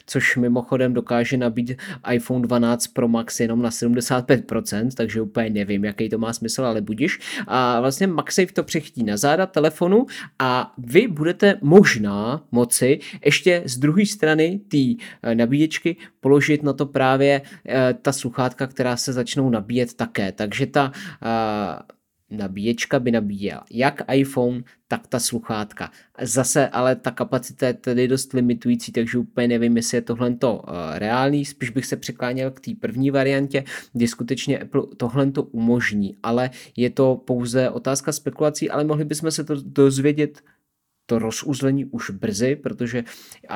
což 0.06 0.36
mimochodem 0.36 0.94
dokáže 0.94 1.36
nabít 1.36 1.72
iPhone 2.12 2.42
12 2.42 2.86
Pro 2.86 3.08
Max 3.08 3.40
jenom 3.40 3.62
na 3.62 3.70
75%, 3.70 4.88
takže 4.96 5.20
úplně 5.20 5.50
nevím, 5.50 5.84
jaký 5.84 6.08
to 6.08 6.18
má 6.18 6.32
smysl, 6.32 6.64
ale 6.64 6.80
budíš. 6.80 7.18
A 7.46 7.80
vlastně 7.80 8.06
MagSafe 8.06 8.52
to 8.52 8.62
přechytí 8.62 9.04
na 9.04 9.16
záda 9.16 9.46
telefonu 9.46 10.06
a 10.38 10.72
vy 10.78 11.08
budete 11.08 11.58
možná 11.62 12.42
moci 12.52 12.98
ještě 13.24 13.62
z 13.64 13.78
druhé 13.78 14.06
strany 14.06 14.60
té 14.68 15.04
eh, 15.22 15.34
nabíječky 15.34 15.96
položit 16.20 16.62
na 16.62 16.72
to 16.72 16.86
právě 16.86 17.42
eh, 17.68 17.94
ta 18.02 18.12
sluchátka, 18.12 18.66
která 18.66 18.96
se 18.96 19.12
začnou 19.12 19.50
nabíjet 19.50 19.94
také. 19.94 20.32
Takže 20.32 20.66
ta 20.66 20.92
nabíječka 22.34 23.00
by 23.00 23.10
nabíjela. 23.10 23.64
Jak 23.70 24.02
iPhone, 24.12 24.62
tak 24.88 25.06
ta 25.06 25.20
sluchátka. 25.20 25.90
Zase 26.22 26.68
ale 26.68 26.96
ta 26.96 27.10
kapacita 27.10 27.66
je 27.66 27.74
tedy 27.74 28.08
dost 28.08 28.32
limitující, 28.32 28.92
takže 28.92 29.18
úplně 29.18 29.48
nevím, 29.48 29.76
jestli 29.76 29.96
je 29.96 30.02
tohle 30.02 30.34
to 30.34 30.54
uh, 30.54 30.62
reálný, 30.94 31.44
spíš 31.44 31.70
bych 31.70 31.86
se 31.86 31.96
překláněl 31.96 32.50
k 32.50 32.60
té 32.60 32.70
první 32.80 33.10
variantě, 33.10 33.64
kdy 33.92 34.08
skutečně 34.08 34.58
Apple 34.58 34.82
tohle 34.96 35.30
to 35.32 35.42
umožní, 35.42 36.16
ale 36.22 36.50
je 36.76 36.90
to 36.90 37.22
pouze 37.24 37.70
otázka 37.70 38.12
spekulací, 38.12 38.70
ale 38.70 38.84
mohli 38.84 39.04
bychom 39.04 39.30
se 39.30 39.44
to 39.44 39.54
dozvědět 39.64 40.40
to 41.06 41.18
rozuzlení 41.18 41.84
už 41.84 42.10
brzy, 42.10 42.56
protože 42.56 43.04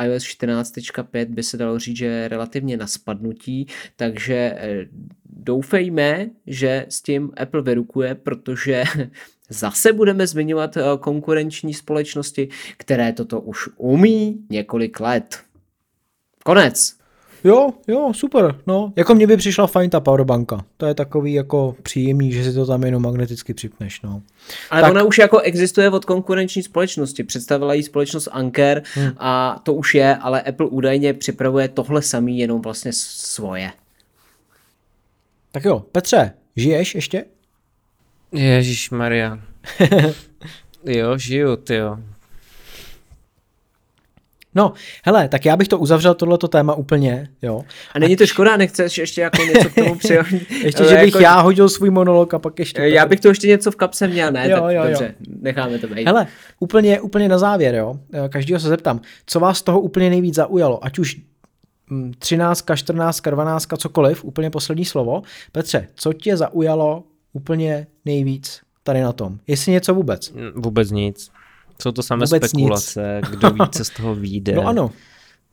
iOS 0.04 0.22
14.5 0.22 1.26
by 1.26 1.42
se 1.42 1.56
dalo 1.56 1.78
říct, 1.78 1.96
že 1.96 2.06
je 2.06 2.28
relativně 2.28 2.76
na 2.76 2.86
spadnutí, 2.86 3.66
takže 3.96 4.34
eh, 4.34 4.86
doufejme, 5.24 6.30
že 6.46 6.86
s 6.88 7.02
tím 7.02 7.30
Apple 7.36 7.62
vyrukuje, 7.62 8.14
protože 8.14 8.84
zase 9.48 9.92
budeme 9.92 10.26
zmiňovat 10.26 10.76
eh, 10.76 10.82
konkurenční 11.00 11.74
společnosti, 11.74 12.48
které 12.76 13.12
toto 13.12 13.40
už 13.40 13.68
umí 13.76 14.46
několik 14.50 15.00
let. 15.00 15.38
Konec. 16.44 16.97
Jo, 17.44 17.70
jo, 17.88 18.12
super, 18.14 18.54
no. 18.66 18.92
Jako 18.96 19.14
mně 19.14 19.26
by 19.26 19.36
přišla 19.36 19.66
fajn 19.66 19.90
ta 19.90 20.00
powerbanka. 20.00 20.64
To 20.76 20.86
je 20.86 20.94
takový 20.94 21.32
jako 21.32 21.76
příjemný, 21.82 22.32
že 22.32 22.44
si 22.44 22.52
to 22.52 22.66
tam 22.66 22.84
jenom 22.84 23.02
magneticky 23.02 23.54
připneš, 23.54 24.02
no. 24.02 24.22
Ale 24.70 24.82
tak... 24.82 24.90
ona 24.90 25.02
už 25.02 25.18
jako 25.18 25.40
existuje 25.40 25.90
od 25.90 26.04
konkurenční 26.04 26.62
společnosti. 26.62 27.24
Představila 27.24 27.74
jí 27.74 27.82
společnost 27.82 28.28
Anker 28.32 28.82
hmm. 28.94 29.10
a 29.18 29.60
to 29.62 29.74
už 29.74 29.94
je, 29.94 30.16
ale 30.16 30.42
Apple 30.42 30.66
údajně 30.66 31.14
připravuje 31.14 31.68
tohle 31.68 32.02
samý, 32.02 32.38
jenom 32.38 32.62
vlastně 32.62 32.92
svoje. 32.92 33.70
Tak 35.52 35.64
jo, 35.64 35.84
Petře, 35.92 36.32
žiješ 36.56 36.94
ještě? 36.94 37.24
Ježíš 38.32 38.90
Maria. 38.90 39.38
jo, 40.84 41.18
žiju, 41.18 41.56
ty 41.56 41.74
jo. 41.74 41.98
No, 44.58 44.72
hele, 45.04 45.28
tak 45.28 45.44
já 45.44 45.56
bych 45.56 45.68
to 45.68 45.78
uzavřel 45.78 46.14
tohleto 46.14 46.48
téma 46.48 46.74
úplně, 46.74 47.28
jo. 47.42 47.62
A 47.94 47.98
není 47.98 48.16
to 48.16 48.26
škoda, 48.26 48.56
nechceš 48.56 48.98
ještě 48.98 49.20
jako 49.20 49.42
něco 49.42 49.70
k 49.70 49.74
tomu 49.74 49.94
přihodit? 49.98 50.50
ještě, 50.50 50.84
že 50.84 50.94
bych 50.94 51.14
jako... 51.14 51.18
já 51.18 51.40
hodil 51.40 51.68
svůj 51.68 51.90
monolog 51.90 52.34
a 52.34 52.38
pak 52.38 52.58
ještě... 52.58 52.82
Já 52.82 53.06
bych 53.06 53.20
to 53.20 53.28
ještě 53.28 53.46
něco 53.46 53.70
v 53.70 53.76
kapse 53.76 54.08
měl, 54.08 54.32
ne? 54.32 54.50
Jo, 54.50 54.60
tak 54.60 54.74
jo, 54.74 54.82
dobře, 54.84 55.14
jo. 55.20 55.34
necháme 55.40 55.78
to 55.78 55.86
být. 55.86 56.06
Hele, 56.06 56.26
úplně, 56.60 57.00
úplně 57.00 57.28
na 57.28 57.38
závěr, 57.38 57.74
jo. 57.74 57.94
Každýho 58.28 58.60
se 58.60 58.68
zeptám, 58.68 59.00
co 59.26 59.40
vás 59.40 59.62
toho 59.62 59.80
úplně 59.80 60.10
nejvíc 60.10 60.34
zaujalo, 60.34 60.84
ať 60.84 60.98
už 60.98 61.16
13, 62.18 62.64
14, 62.74 63.20
12, 63.20 63.66
cokoliv, 63.78 64.24
úplně 64.24 64.50
poslední 64.50 64.84
slovo. 64.84 65.22
Petře, 65.52 65.88
co 65.94 66.12
tě 66.12 66.36
zaujalo 66.36 67.04
úplně 67.32 67.86
nejvíc 68.04 68.60
tady 68.82 69.00
na 69.00 69.12
tom? 69.12 69.38
Jestli 69.46 69.72
něco 69.72 69.94
vůbec? 69.94 70.32
Vůbec 70.54 70.90
nic. 70.90 71.30
Jsou 71.82 71.92
to 71.92 72.02
samé 72.02 72.26
Vůbec 72.26 72.50
spekulace, 72.50 73.20
nic. 73.22 73.30
kdo 73.30 73.50
ví, 73.64 73.70
co 73.70 73.84
z 73.84 73.90
toho 73.90 74.14
vyjde. 74.14 74.54
No 74.54 74.66
ano. 74.66 74.90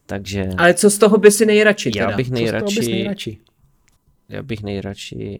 Takže... 0.05 0.49
Ale 0.57 0.73
co 0.73 0.89
z 0.89 0.97
toho 0.97 1.17
by 1.17 1.31
si 1.31 1.45
nejradši 1.45 1.91
teda? 1.91 2.09
Já 2.09 2.17
bych 2.17 2.31
nejradši... 2.31 2.65
Co 2.65 2.71
z 2.71 2.75
toho 2.75 2.81
bys 2.81 2.87
nejradši? 2.87 3.37
Já 4.29 4.43
bych 4.43 4.63
nejradši 4.63 5.39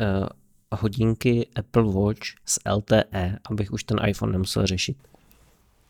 uh, 0.00 0.28
hodinky 0.72 1.48
Apple 1.56 1.84
Watch 1.84 2.22
s 2.44 2.60
LTE, 2.76 3.38
abych 3.50 3.72
už 3.72 3.84
ten 3.84 3.98
iPhone 4.06 4.32
nemusel 4.32 4.66
řešit. 4.66 4.96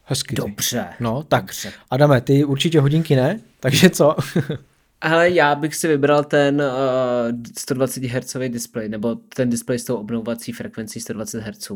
Hezky. 0.05 0.35
Dobře. 0.35 0.87
No, 1.01 1.23
tak 1.23 1.45
Dobře. 1.45 1.73
Adame, 1.91 2.21
ty 2.21 2.45
určitě 2.45 2.81
hodinky 2.81 3.17
ne, 3.17 3.41
takže 3.61 3.91
co? 3.91 4.17
Ale 5.01 5.31
já 5.31 5.55
bych 5.55 5.75
si 5.75 5.89
vybral 5.89 6.25
ten 6.25 6.63
uh, 6.63 7.43
120 7.59 8.05
Hz 8.05 8.37
display, 8.49 8.89
nebo 8.89 9.15
ten 9.15 9.51
display 9.51 9.79
s 9.79 9.85
tou 9.85 9.97
obnovovací 9.97 10.53
frekvencí 10.53 11.01
120 11.01 11.41
Hz 11.41 11.71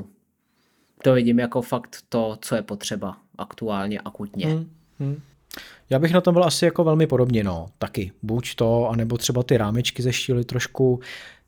to 1.03 1.14
vidím 1.14 1.38
jako 1.38 1.62
fakt 1.62 1.96
to, 2.09 2.38
co 2.40 2.55
je 2.55 2.62
potřeba 2.62 3.16
aktuálně, 3.38 4.00
akutně. 4.00 4.46
Hmm, 4.46 4.70
hmm. 4.98 5.20
Já 5.90 5.98
bych 5.98 6.12
na 6.12 6.20
tom 6.20 6.34
byl 6.34 6.44
asi 6.44 6.64
jako 6.64 6.84
velmi 6.84 7.07
podobně, 7.07 7.44
no, 7.44 7.68
taky. 7.78 8.12
Buď 8.22 8.55
to, 8.55 8.88
anebo 8.88 9.18
třeba 9.18 9.42
ty 9.42 9.57
rámečky 9.57 10.03
zeštily 10.03 10.44
trošku. 10.44 11.00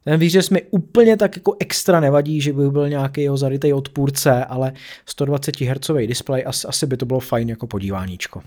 Ten 0.04 0.20
výřez 0.20 0.50
mi 0.50 0.62
úplně 0.62 1.16
tak 1.16 1.36
jako 1.36 1.56
extra 1.58 2.00
nevadí, 2.00 2.40
že 2.40 2.52
by 2.52 2.70
byl 2.70 2.88
nějaký 2.88 3.22
jeho 3.22 3.36
zarytej 3.36 3.74
odpůrce, 3.74 4.44
ale 4.44 4.72
120 5.06 5.60
Hz 5.60 5.90
display 6.06 6.44
asi, 6.46 6.66
asi 6.68 6.86
by 6.86 6.96
to 6.96 7.06
bylo 7.06 7.20
fajn 7.20 7.48
jako 7.48 7.66
podíváníčko. 7.66 8.42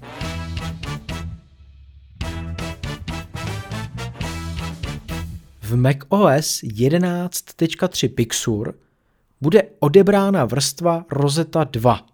V 5.62 5.76
macOS 5.76 6.62
11.3 6.64 8.14
Big 8.16 8.34
Sur 8.34 8.74
bude 9.42 9.64
odebrána 9.80 10.46
vrstva 10.46 11.06
Rosetta 11.12 11.64
2, 11.64 12.06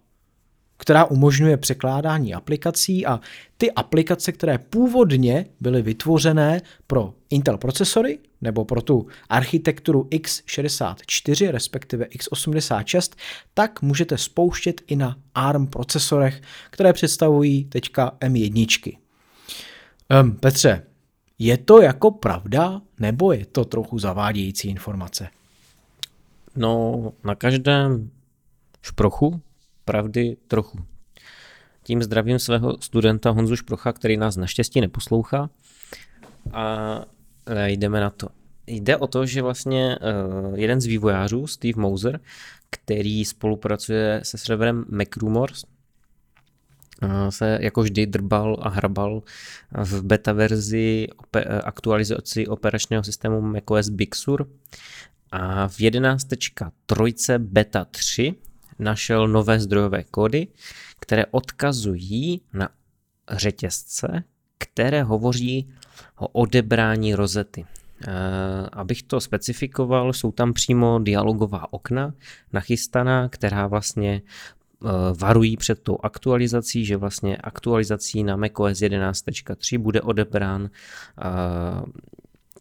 která 0.76 1.04
umožňuje 1.04 1.56
překládání 1.56 2.34
aplikací 2.34 3.06
a 3.06 3.20
ty 3.56 3.72
aplikace, 3.72 4.32
které 4.32 4.58
původně 4.58 5.46
byly 5.60 5.82
vytvořené 5.82 6.60
pro 6.86 7.14
Intel 7.30 7.58
procesory 7.58 8.18
nebo 8.40 8.64
pro 8.64 8.82
tu 8.82 9.06
architekturu 9.28 10.02
x64, 10.02 11.50
respektive 11.50 12.04
x86, 12.04 13.12
tak 13.54 13.82
můžete 13.82 14.18
spouštět 14.18 14.80
i 14.86 14.96
na 14.96 15.16
ARM 15.34 15.66
procesorech, 15.66 16.42
které 16.70 16.92
představují 16.92 17.64
teďka 17.64 18.16
M1. 18.20 18.98
Um, 20.22 20.32
Petře, 20.32 20.82
je 21.38 21.58
to 21.58 21.80
jako 21.82 22.10
pravda, 22.10 22.80
nebo 22.98 23.32
je 23.32 23.46
to 23.46 23.64
trochu 23.64 23.98
zavádějící 23.98 24.68
informace? 24.68 25.28
No, 26.56 27.12
na 27.24 27.34
každém 27.34 28.10
šprochu 28.82 29.40
pravdy 29.84 30.36
trochu. 30.48 30.78
Tím 31.82 32.02
zdravím 32.02 32.38
svého 32.38 32.76
studenta 32.80 33.30
Honzu 33.30 33.56
Šprocha, 33.56 33.92
který 33.92 34.16
nás 34.16 34.36
naštěstí 34.36 34.80
neposlouchá. 34.80 35.50
A 36.52 37.04
jdeme 37.66 38.00
na 38.00 38.10
to. 38.10 38.28
Jde 38.66 38.96
o 38.96 39.06
to, 39.06 39.26
že 39.26 39.42
vlastně 39.42 39.98
uh, 39.98 40.58
jeden 40.58 40.80
z 40.80 40.86
vývojářů, 40.86 41.46
Steve 41.46 41.82
Moser, 41.82 42.20
který 42.70 43.24
spolupracuje 43.24 44.20
se 44.22 44.38
serverem 44.38 44.84
MacRumors, 44.88 45.64
uh, 45.64 47.28
se 47.28 47.58
jako 47.60 47.82
vždy 47.82 48.06
drbal 48.06 48.56
a 48.60 48.68
hrabal 48.68 49.22
v 49.84 50.02
beta 50.02 50.32
verzi 50.32 51.08
aktualizaci 51.64 52.46
operačního 52.46 53.04
systému 53.04 53.40
macOS 53.40 53.88
Big 53.88 54.14
Sur 54.14 54.48
a 55.34 55.68
v 55.68 55.78
11.3 55.78 57.38
beta 57.38 57.84
3 57.84 58.34
našel 58.78 59.28
nové 59.28 59.60
zdrojové 59.60 60.04
kódy, 60.04 60.48
které 61.00 61.26
odkazují 61.26 62.40
na 62.52 62.68
řetězce, 63.30 64.24
které 64.58 65.02
hovoří 65.02 65.68
o 66.16 66.28
odebrání 66.28 67.14
rozety. 67.14 67.66
Eh, 68.06 68.12
abych 68.72 69.02
to 69.02 69.20
specifikoval, 69.20 70.12
jsou 70.12 70.32
tam 70.32 70.52
přímo 70.52 70.98
dialogová 70.98 71.72
okna 71.72 72.14
nachystaná, 72.52 73.28
která 73.28 73.66
vlastně 73.66 74.22
eh, 74.22 74.88
varují 75.18 75.56
před 75.56 75.82
tou 75.82 75.98
aktualizací, 76.02 76.84
že 76.84 76.96
vlastně 76.96 77.36
aktualizací 77.36 78.24
na 78.24 78.36
macOS 78.36 78.78
11.3 78.78 79.78
bude 79.78 80.00
odebrán 80.00 80.70
eh, 81.18 82.04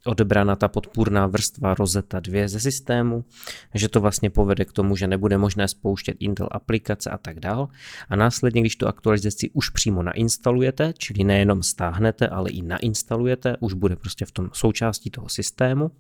odebrána 0.06 0.56
ta 0.56 0.68
podpůrná 0.68 1.28
vrstva 1.28 1.74
Rosetta 1.74 2.20
2 2.20 2.48
ze 2.48 2.60
systému, 2.60 3.26
že 3.74 3.90
to 3.90 4.02
vlastně 4.02 4.30
povede 4.30 4.66
k 4.66 4.72
tomu, 4.72 4.96
že 4.96 5.08
nebude 5.08 5.38
možné 5.38 5.68
spouštět 5.68 6.18
Intel 6.20 6.48
aplikace 6.52 7.10
a 7.10 7.18
tak 7.18 7.40
dál. 7.40 7.68
A 8.10 8.16
následně, 8.16 8.62
když 8.62 8.76
tu 8.76 8.88
aktualizaci 8.88 9.50
už 9.50 9.70
přímo 9.70 10.04
nainstalujete, 10.04 10.94
čili 10.98 11.24
nejenom 11.24 11.64
stáhnete, 11.64 12.28
ale 12.28 12.50
i 12.50 12.62
nainstalujete, 12.62 13.58
už 13.60 13.74
bude 13.74 13.96
prostě 13.96 14.26
v 14.26 14.32
tom 14.32 14.50
součástí 14.54 15.10
toho 15.10 15.30
systému, 15.30 15.92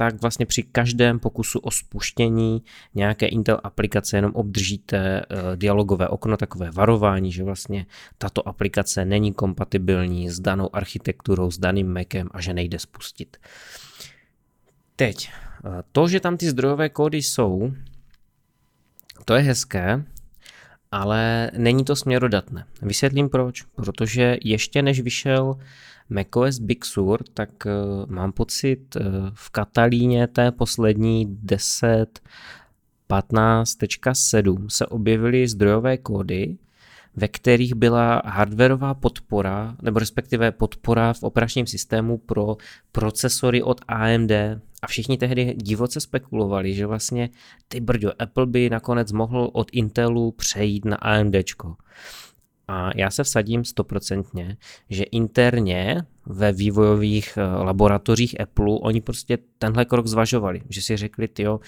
tak 0.00 0.20
vlastně 0.20 0.46
při 0.46 0.62
každém 0.62 1.18
pokusu 1.18 1.58
o 1.58 1.70
spuštění 1.70 2.62
nějaké 2.94 3.26
Intel 3.26 3.60
aplikace 3.62 4.16
jenom 4.16 4.32
obdržíte 4.34 4.96
eh, 5.20 5.56
dialogové 5.56 6.08
okno, 6.08 6.36
takové 6.36 6.70
varování, 6.70 7.32
že 7.32 7.44
vlastně 7.44 7.86
tato 8.18 8.48
aplikace 8.48 9.04
není 9.04 9.32
kompatibilní 9.32 10.30
s 10.30 10.40
danou 10.40 10.76
architekturou, 10.76 11.50
s 11.50 11.58
daným 11.58 11.92
Macem 11.92 12.28
a 12.30 12.40
že 12.40 12.54
nejde 12.54 12.78
spustit. 12.78 13.36
Teď, 14.96 15.30
eh, 15.64 15.82
to, 15.92 16.08
že 16.08 16.20
tam 16.20 16.36
ty 16.36 16.50
zdrojové 16.50 16.88
kódy 16.88 17.18
jsou, 17.18 17.72
to 19.24 19.34
je 19.34 19.40
hezké, 19.40 20.04
ale 20.92 21.50
není 21.56 21.84
to 21.84 21.96
směrodatné. 21.96 22.64
Vysvětlím 22.82 23.28
proč. 23.28 23.62
Protože 23.62 24.36
ještě 24.42 24.82
než 24.82 25.00
vyšel 25.00 25.56
macOS 26.10 26.58
Big 26.58 26.84
Sur, 26.84 27.22
tak 27.34 27.50
uh, 27.66 28.10
mám 28.10 28.32
pocit 28.32 28.96
uh, 28.96 29.02
v 29.34 29.50
Katalíně 29.50 30.26
té 30.26 30.52
poslední 30.52 31.26
10 31.42 32.20
15.7 33.10 34.66
se 34.68 34.86
objevily 34.86 35.48
zdrojové 35.48 35.96
kódy, 35.96 36.56
ve 37.16 37.28
kterých 37.28 37.74
byla 37.74 38.22
hardwareová 38.24 38.94
podpora, 38.94 39.76
nebo 39.82 39.98
respektive 39.98 40.52
podpora 40.52 41.12
v 41.12 41.22
operačním 41.22 41.66
systému 41.66 42.18
pro 42.18 42.56
procesory 42.92 43.62
od 43.62 43.80
AMD. 43.88 44.30
A 44.82 44.86
všichni 44.86 45.18
tehdy 45.18 45.54
divoce 45.54 46.00
spekulovali, 46.00 46.74
že 46.74 46.86
vlastně 46.86 47.28
ty 47.68 47.80
brďo, 47.80 48.12
Apple 48.18 48.46
by 48.46 48.70
nakonec 48.70 49.12
mohl 49.12 49.50
od 49.52 49.68
Intelu 49.72 50.30
přejít 50.30 50.84
na 50.84 50.96
AMDčko. 50.96 51.76
A 52.70 52.90
já 52.96 53.10
se 53.10 53.24
vsadím 53.24 53.64
stoprocentně, 53.64 54.56
že 54.90 55.04
interně 55.04 56.02
ve 56.26 56.52
vývojových 56.52 57.36
eh, 57.36 57.42
laboratořích 57.42 58.40
Apple 58.40 58.78
oni 58.80 59.00
prostě 59.00 59.38
tenhle 59.58 59.84
krok 59.84 60.06
zvažovali, 60.06 60.62
že 60.68 60.82
si 60.82 60.96
řekli, 60.96 61.28
jo, 61.38 61.60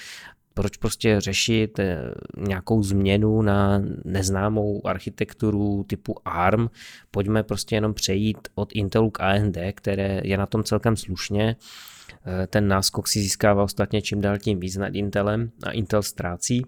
proč 0.55 0.77
prostě 0.77 1.21
řešit 1.21 1.79
eh, 1.79 2.15
nějakou 2.37 2.83
změnu 2.83 3.43
na 3.43 3.83
neznámou 4.05 4.87
architekturu 4.87 5.85
typu 5.85 6.15
ARM, 6.25 6.69
pojďme 7.11 7.43
prostě 7.43 7.75
jenom 7.75 7.95
přejít 7.95 8.39
od 8.55 8.73
Intelu 8.73 9.11
k 9.11 9.21
AMD, 9.21 9.59
které 9.75 10.21
je 10.25 10.37
na 10.37 10.47
tom 10.47 10.65
celkem 10.65 10.97
slušně, 10.97 11.57
eh, 12.27 12.47
ten 12.47 12.69
náskok 12.69 13.09
si 13.09 13.21
získává 13.21 13.63
ostatně 13.63 14.03
čím 14.03 14.21
dál 14.21 14.39
tím 14.39 14.61
víc 14.61 14.77
nad 14.77 14.95
Intelem 14.95 15.51
a 15.63 15.71
Intel 15.71 16.03
ztrácí. 16.03 16.63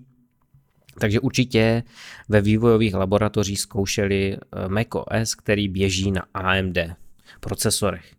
Takže 0.99 1.21
určitě 1.21 1.83
ve 2.29 2.41
vývojových 2.41 2.95
laboratořích 2.95 3.61
zkoušeli 3.61 4.37
eh, 4.37 4.69
macOS, 4.69 5.35
který 5.35 5.69
běží 5.69 6.13
na 6.13 6.23
AMD 6.35 6.79
procesorech. 7.41 8.13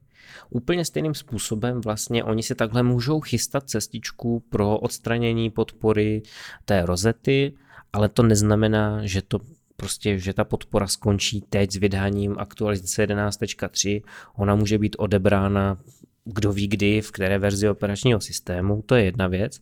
Úplně 0.50 0.86
stejným 0.86 1.14
způsobem 1.14 1.82
vlastně 1.82 2.24
oni 2.24 2.44
si 2.44 2.56
takhle 2.56 2.84
můžou 2.84 3.22
chystat 3.22 3.70
cestičku 3.70 4.44
pro 4.50 4.78
odstranění 4.78 5.50
podpory 5.50 6.22
té 6.66 6.86
rozety, 6.86 7.54
ale 7.94 8.10
to 8.10 8.24
neznamená, 8.24 9.06
že 9.06 9.22
to 9.22 9.40
prostě, 9.76 10.20
že 10.20 10.34
ta 10.34 10.44
podpora 10.44 10.88
skončí 10.88 11.44
teď 11.50 11.72
s 11.72 11.76
vydáním 11.76 12.36
aktualizace 12.40 13.08
11.3, 13.08 14.02
ona 14.36 14.56
může 14.56 14.78
být 14.78 14.96
odebrána 15.00 15.78
kdo 16.26 16.54
ví 16.54 16.68
kdy, 16.68 17.02
v 17.02 17.12
které 17.12 17.40
verzi 17.40 17.70
operačního 17.70 18.22
systému, 18.22 18.84
to 18.86 18.96
je 18.96 19.04
jedna 19.04 19.28
věc. 19.28 19.60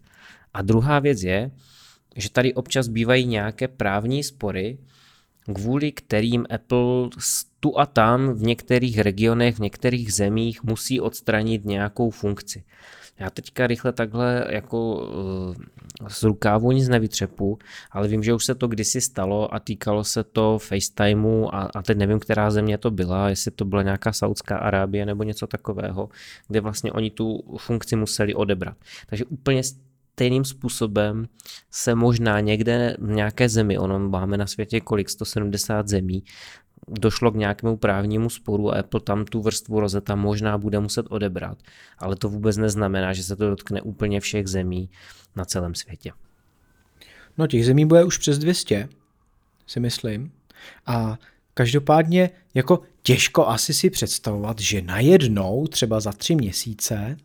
A 0.53 0.61
druhá 0.61 0.99
věc 0.99 1.23
je, 1.23 1.51
že 2.15 2.29
tady 2.29 2.53
občas 2.53 2.87
bývají 2.87 3.25
nějaké 3.25 3.67
právní 3.67 4.23
spory, 4.23 4.77
kvůli 5.53 5.91
kterým 5.91 6.45
Apple 6.49 7.09
tu 7.59 7.79
a 7.79 7.85
tam 7.85 8.33
v 8.33 8.41
některých 8.41 8.99
regionech, 8.99 9.55
v 9.55 9.59
některých 9.59 10.13
zemích 10.13 10.63
musí 10.63 10.99
odstranit 10.99 11.65
nějakou 11.65 12.09
funkci. 12.09 12.63
Já 13.19 13.29
teďka 13.29 13.67
rychle 13.67 13.93
takhle 13.93 14.47
jako 14.49 15.07
eh, 16.01 16.09
z 16.09 16.23
rukávu 16.23 16.71
nic 16.71 16.87
nevytřepu, 16.89 17.59
ale 17.91 18.07
vím, 18.07 18.23
že 18.23 18.33
už 18.33 18.45
se 18.45 18.55
to 18.55 18.67
kdysi 18.67 19.01
stalo 19.01 19.53
a 19.53 19.59
týkalo 19.59 20.03
se 20.03 20.23
to 20.23 20.59
FaceTimeu 20.59 21.47
a, 21.51 21.69
a 21.75 21.81
teď 21.81 21.97
nevím, 21.97 22.19
která 22.19 22.51
země 22.51 22.77
to 22.77 22.91
byla, 22.91 23.29
jestli 23.29 23.51
to 23.51 23.65
byla 23.65 23.83
nějaká 23.83 24.13
Saudská 24.13 24.57
Arábie 24.57 25.05
nebo 25.05 25.23
něco 25.23 25.47
takového, 25.47 26.09
kde 26.47 26.61
vlastně 26.61 26.91
oni 26.91 27.09
tu 27.09 27.43
funkci 27.57 27.95
museli 27.95 28.33
odebrat. 28.33 28.77
Takže 29.07 29.25
úplně 29.25 29.61
stejným 30.13 30.45
způsobem 30.45 31.27
se 31.71 31.95
možná 31.95 32.39
někde 32.39 32.97
v 32.99 33.09
nějaké 33.09 33.49
zemi, 33.49 33.77
ono 33.77 33.99
máme 33.99 34.37
na 34.37 34.47
světě 34.47 34.81
kolik, 34.81 35.09
170 35.09 35.87
zemí, 35.87 36.23
došlo 36.87 37.31
k 37.31 37.35
nějakému 37.35 37.77
právnímu 37.77 38.29
sporu 38.29 38.71
a 38.71 38.79
Apple 38.79 38.99
tam 38.99 39.25
tu 39.25 39.41
vrstvu 39.41 39.79
rozeta 39.79 40.15
možná 40.15 40.57
bude 40.57 40.79
muset 40.79 41.05
odebrat, 41.09 41.57
ale 41.97 42.15
to 42.15 42.29
vůbec 42.29 42.57
neznamená, 42.57 43.13
že 43.13 43.23
se 43.23 43.35
to 43.35 43.49
dotkne 43.49 43.81
úplně 43.81 44.19
všech 44.19 44.47
zemí 44.47 44.89
na 45.35 45.45
celém 45.45 45.75
světě. 45.75 46.11
No 47.37 47.47
těch 47.47 47.65
zemí 47.65 47.85
bude 47.85 48.03
už 48.03 48.17
přes 48.17 48.37
200, 48.37 48.89
si 49.67 49.79
myslím. 49.79 50.31
A 50.85 51.17
každopádně 51.53 52.29
jako 52.53 52.81
těžko 53.01 53.47
asi 53.47 53.73
si 53.73 53.89
představovat, 53.89 54.59
že 54.59 54.81
najednou 54.81 55.67
třeba 55.67 55.99
za 55.99 56.11
tři 56.11 56.35
měsíce, 56.35 57.17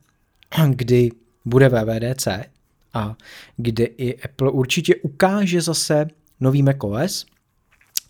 kdy 0.75 1.11
bude 1.45 1.69
VVDC, 1.69 2.29
a 2.95 3.17
kde 3.57 3.85
i 3.85 4.23
Apple 4.23 4.51
určitě 4.51 4.97
ukáže 4.97 5.61
zase 5.61 6.07
nový 6.41 6.63
macOS, 6.63 7.27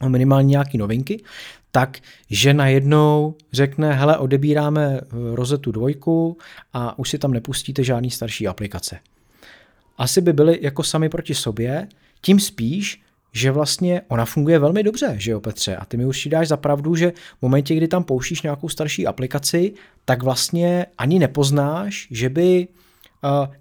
minimálně 0.09 0.49
nějaké 0.49 0.79
novinky, 0.79 1.22
tak 1.70 1.99
že 2.31 2.55
najednou 2.55 3.35
řekne, 3.53 3.93
hele, 3.93 4.18
odebíráme 4.18 5.01
rozetu 5.35 5.72
dvojku 5.72 6.39
a 6.72 6.99
už 6.99 7.11
si 7.11 7.18
tam 7.18 7.33
nepustíte 7.33 7.85
žádný 7.85 8.11
starší 8.11 8.49
aplikace. 8.49 8.99
Asi 9.99 10.20
by 10.20 10.33
byli 10.33 10.59
jako 10.62 10.83
sami 10.83 11.09
proti 11.09 11.35
sobě, 11.35 11.89
tím 12.20 12.41
spíš, 12.41 13.03
že 13.33 13.51
vlastně 13.51 14.03
ona 14.09 14.24
funguje 14.24 14.59
velmi 14.59 14.83
dobře, 14.83 15.14
že 15.18 15.31
jo 15.31 15.41
Petře? 15.41 15.76
A 15.76 15.85
ty 15.85 15.97
mi 15.97 16.07
určitě 16.07 16.31
dáš 16.31 16.49
za 16.49 16.57
pravdu, 16.57 16.95
že 16.97 17.12
v 17.39 17.43
momentě, 17.43 17.74
kdy 17.74 17.89
tam 17.89 18.05
pouštíš 18.05 18.43
nějakou 18.43 18.68
starší 18.68 19.07
aplikaci, 19.07 19.74
tak 20.05 20.22
vlastně 20.22 20.87
ani 20.99 21.18
nepoznáš, 21.18 22.09
že 22.11 22.29
by 22.29 22.68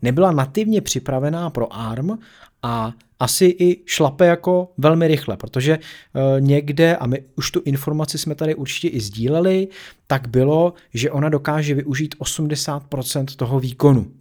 nebyla 0.01 0.32
nativně 0.32 0.82
připravená 0.82 1.49
pro 1.49 1.74
ARM 1.74 2.18
a 2.64 2.93
asi 3.20 3.45
i 3.45 3.82
šlape 3.86 4.26
jako 4.26 4.72
velmi 4.78 5.08
rychle, 5.08 5.38
protože 5.38 5.78
uh, 5.78 6.41
někde, 6.41 6.95
a 6.95 7.08
my 7.08 7.24
už 7.36 7.51
tu 7.51 7.62
informaci 7.66 8.18
jsme 8.18 8.36
tady 8.36 8.55
určitě 8.55 8.88
i 8.88 8.99
sdíleli, 8.99 9.68
tak 10.08 10.28
bylo, 10.28 10.74
že 10.93 11.12
ona 11.12 11.30
dokáže 11.30 11.74
využít 11.74 12.16
80% 12.20 13.26
toho 13.36 13.60
výkonu 13.60 14.12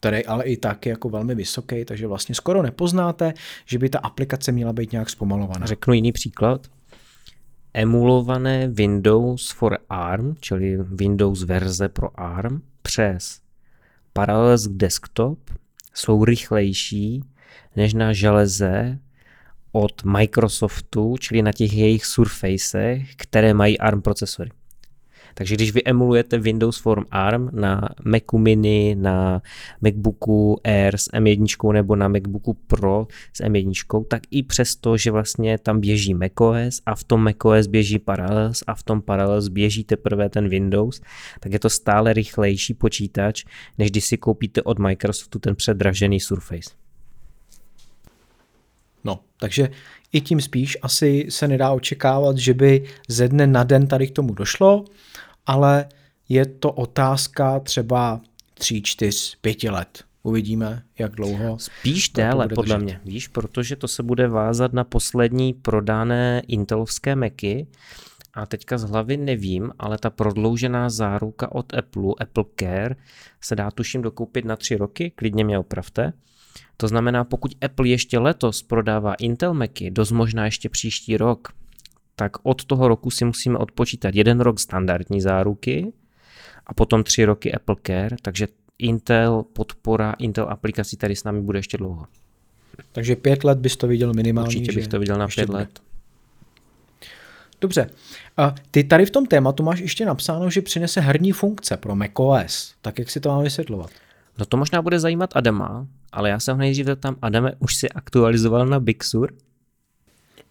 který 0.00 0.26
ale 0.26 0.44
i 0.44 0.56
tak 0.56 0.86
je 0.86 0.90
jako 0.90 1.08
velmi 1.08 1.34
vysoký, 1.34 1.84
takže 1.84 2.06
vlastně 2.06 2.34
skoro 2.34 2.62
nepoznáte, 2.62 3.34
že 3.64 3.78
by 3.78 3.88
ta 3.88 3.98
aplikace 3.98 4.52
měla 4.52 4.72
být 4.72 4.92
nějak 4.92 5.10
zpomalovaná. 5.10 5.66
Řeknu 5.66 5.94
jiný 5.94 6.12
příklad. 6.12 6.66
Emulované 7.74 8.68
Windows 8.68 9.50
for 9.50 9.78
ARM, 9.88 10.34
čili 10.40 10.76
Windows 10.78 11.42
verze 11.42 11.88
pro 11.88 12.20
ARM, 12.20 12.62
přes 12.82 13.40
Parallels 14.16 14.68
Desktop 14.70 15.38
jsou 15.94 16.24
rychlejší 16.24 17.24
než 17.76 17.94
na 17.94 18.12
železe 18.12 18.98
od 19.72 20.04
Microsoftu, 20.04 21.16
čili 21.20 21.42
na 21.42 21.52
těch 21.52 21.72
jejich 21.72 22.06
Surfacech, 22.06 23.16
které 23.16 23.54
mají 23.54 23.78
ARM 23.78 24.02
procesory. 24.02 24.50
Takže 25.38 25.54
když 25.54 25.72
vy 25.72 25.82
emulujete 25.84 26.38
Windows 26.38 26.78
Form 26.78 27.04
ARM 27.10 27.48
na 27.52 27.88
Macu 28.04 28.38
Mini, 28.38 28.96
na 28.98 29.42
MacBooku 29.80 30.60
Air 30.64 30.96
s 30.96 31.10
M1 31.12 31.72
nebo 31.72 31.96
na 31.96 32.08
MacBooku 32.08 32.54
Pro 32.54 33.06
s 33.32 33.40
M1, 33.40 34.04
tak 34.08 34.22
i 34.30 34.42
přesto, 34.42 34.96
že 34.96 35.10
vlastně 35.10 35.58
tam 35.58 35.80
běží 35.80 36.14
macOS 36.14 36.82
a 36.86 36.94
v 36.94 37.04
tom 37.04 37.24
macOS 37.24 37.66
běží 37.66 37.98
Parallels 37.98 38.62
a 38.66 38.74
v 38.74 38.82
tom 38.82 39.02
Parallels 39.02 39.48
běží 39.48 39.84
teprve 39.84 40.28
ten 40.28 40.48
Windows, 40.48 41.00
tak 41.40 41.52
je 41.52 41.58
to 41.58 41.70
stále 41.70 42.12
rychlejší 42.12 42.74
počítač, 42.74 43.44
než 43.78 43.90
když 43.90 44.04
si 44.04 44.16
koupíte 44.16 44.62
od 44.62 44.78
Microsoftu 44.78 45.38
ten 45.38 45.56
předražený 45.56 46.20
Surface. 46.20 46.70
No, 49.04 49.20
takže 49.40 49.68
i 50.12 50.20
tím 50.20 50.40
spíš 50.40 50.78
asi 50.82 51.26
se 51.28 51.48
nedá 51.48 51.70
očekávat, 51.70 52.38
že 52.38 52.54
by 52.54 52.84
ze 53.08 53.28
dne 53.28 53.46
na 53.46 53.64
den 53.64 53.86
tady 53.86 54.06
k 54.06 54.10
tomu 54.10 54.34
došlo 54.34 54.84
ale 55.46 55.88
je 56.28 56.46
to 56.46 56.72
otázka 56.72 57.60
třeba 57.60 58.20
3, 58.54 58.82
4, 58.82 59.36
5 59.40 59.62
let. 59.62 60.04
Uvidíme, 60.22 60.82
jak 60.98 61.12
dlouho. 61.12 61.58
Spíš 61.58 62.08
déle, 62.08 62.48
podle 62.48 62.76
držet. 62.76 62.84
mě, 62.84 63.00
víš, 63.04 63.28
protože 63.28 63.76
to 63.76 63.88
se 63.88 64.02
bude 64.02 64.28
vázat 64.28 64.72
na 64.72 64.84
poslední 64.84 65.54
prodané 65.54 66.42
Intelovské 66.48 67.16
Macy 67.16 67.66
a 68.34 68.46
teďka 68.46 68.78
z 68.78 68.84
hlavy 68.84 69.16
nevím, 69.16 69.72
ale 69.78 69.98
ta 69.98 70.10
prodloužená 70.10 70.90
záruka 70.90 71.52
od 71.52 71.74
Apple, 71.74 72.12
Apple 72.20 72.44
Care, 72.60 72.96
se 73.40 73.56
dá 73.56 73.70
tuším 73.70 74.02
dokoupit 74.02 74.44
na 74.44 74.56
tři 74.56 74.76
roky, 74.76 75.10
klidně 75.10 75.44
mě 75.44 75.58
opravte. 75.58 76.12
To 76.76 76.88
znamená, 76.88 77.24
pokud 77.24 77.52
Apple 77.64 77.88
ještě 77.88 78.18
letos 78.18 78.62
prodává 78.62 79.14
Intel 79.14 79.54
Macy, 79.54 79.90
dost 79.90 80.10
možná 80.10 80.44
ještě 80.44 80.68
příští 80.68 81.16
rok, 81.16 81.48
tak 82.16 82.32
od 82.42 82.64
toho 82.64 82.88
roku 82.88 83.10
si 83.10 83.24
musíme 83.24 83.58
odpočítat 83.58 84.14
jeden 84.14 84.40
rok 84.40 84.60
standardní 84.60 85.20
záruky 85.20 85.92
a 86.66 86.74
potom 86.74 87.04
tři 87.04 87.24
roky 87.24 87.52
Apple 87.52 87.76
Care, 87.86 88.16
takže 88.22 88.48
Intel, 88.78 89.42
podpora 89.52 90.12
Intel 90.18 90.46
aplikací 90.48 90.96
tady 90.96 91.16
s 91.16 91.24
námi 91.24 91.40
bude 91.40 91.58
ještě 91.58 91.78
dlouho. 91.78 92.06
Takže 92.92 93.16
pět 93.16 93.44
let 93.44 93.58
bys 93.58 93.76
to 93.76 93.86
viděl 93.86 94.14
minimálně? 94.14 94.46
Určitě 94.46 94.72
bych 94.72 94.88
to 94.88 94.98
viděl 94.98 95.18
na 95.18 95.28
pět 95.28 95.48
let. 95.48 95.80
Dobře. 97.60 97.90
A 98.36 98.54
ty 98.70 98.84
tady 98.84 99.06
v 99.06 99.10
tom 99.10 99.26
tématu 99.26 99.62
máš 99.62 99.80
ještě 99.80 100.06
napsáno, 100.06 100.50
že 100.50 100.62
přinese 100.62 101.00
herní 101.00 101.32
funkce 101.32 101.76
pro 101.76 101.96
macOS. 101.96 102.74
Tak 102.82 102.98
jak 102.98 103.10
si 103.10 103.20
to 103.20 103.28
mám 103.28 103.42
vysvětlovat? 103.42 103.90
No 104.38 104.44
to 104.44 104.56
možná 104.56 104.82
bude 104.82 105.00
zajímat 105.00 105.36
Adama, 105.36 105.86
ale 106.12 106.30
já 106.30 106.40
jsem 106.40 106.58
nejdřív 106.58 106.86
tam, 107.00 107.16
Adame, 107.22 107.52
už 107.58 107.76
si 107.76 107.88
aktualizoval 107.88 108.66
na 108.66 108.80
Big 108.80 109.04
Sur? 109.04 109.32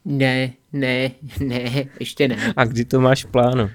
Ne, 0.05 0.53
ne, 0.73 1.11
ne, 1.39 1.85
ještě 1.99 2.27
ne. 2.27 2.53
A 2.55 2.65
kdy 2.65 2.85
to 2.85 3.01
máš 3.01 3.25
v 3.25 3.31
plánu? 3.31 3.69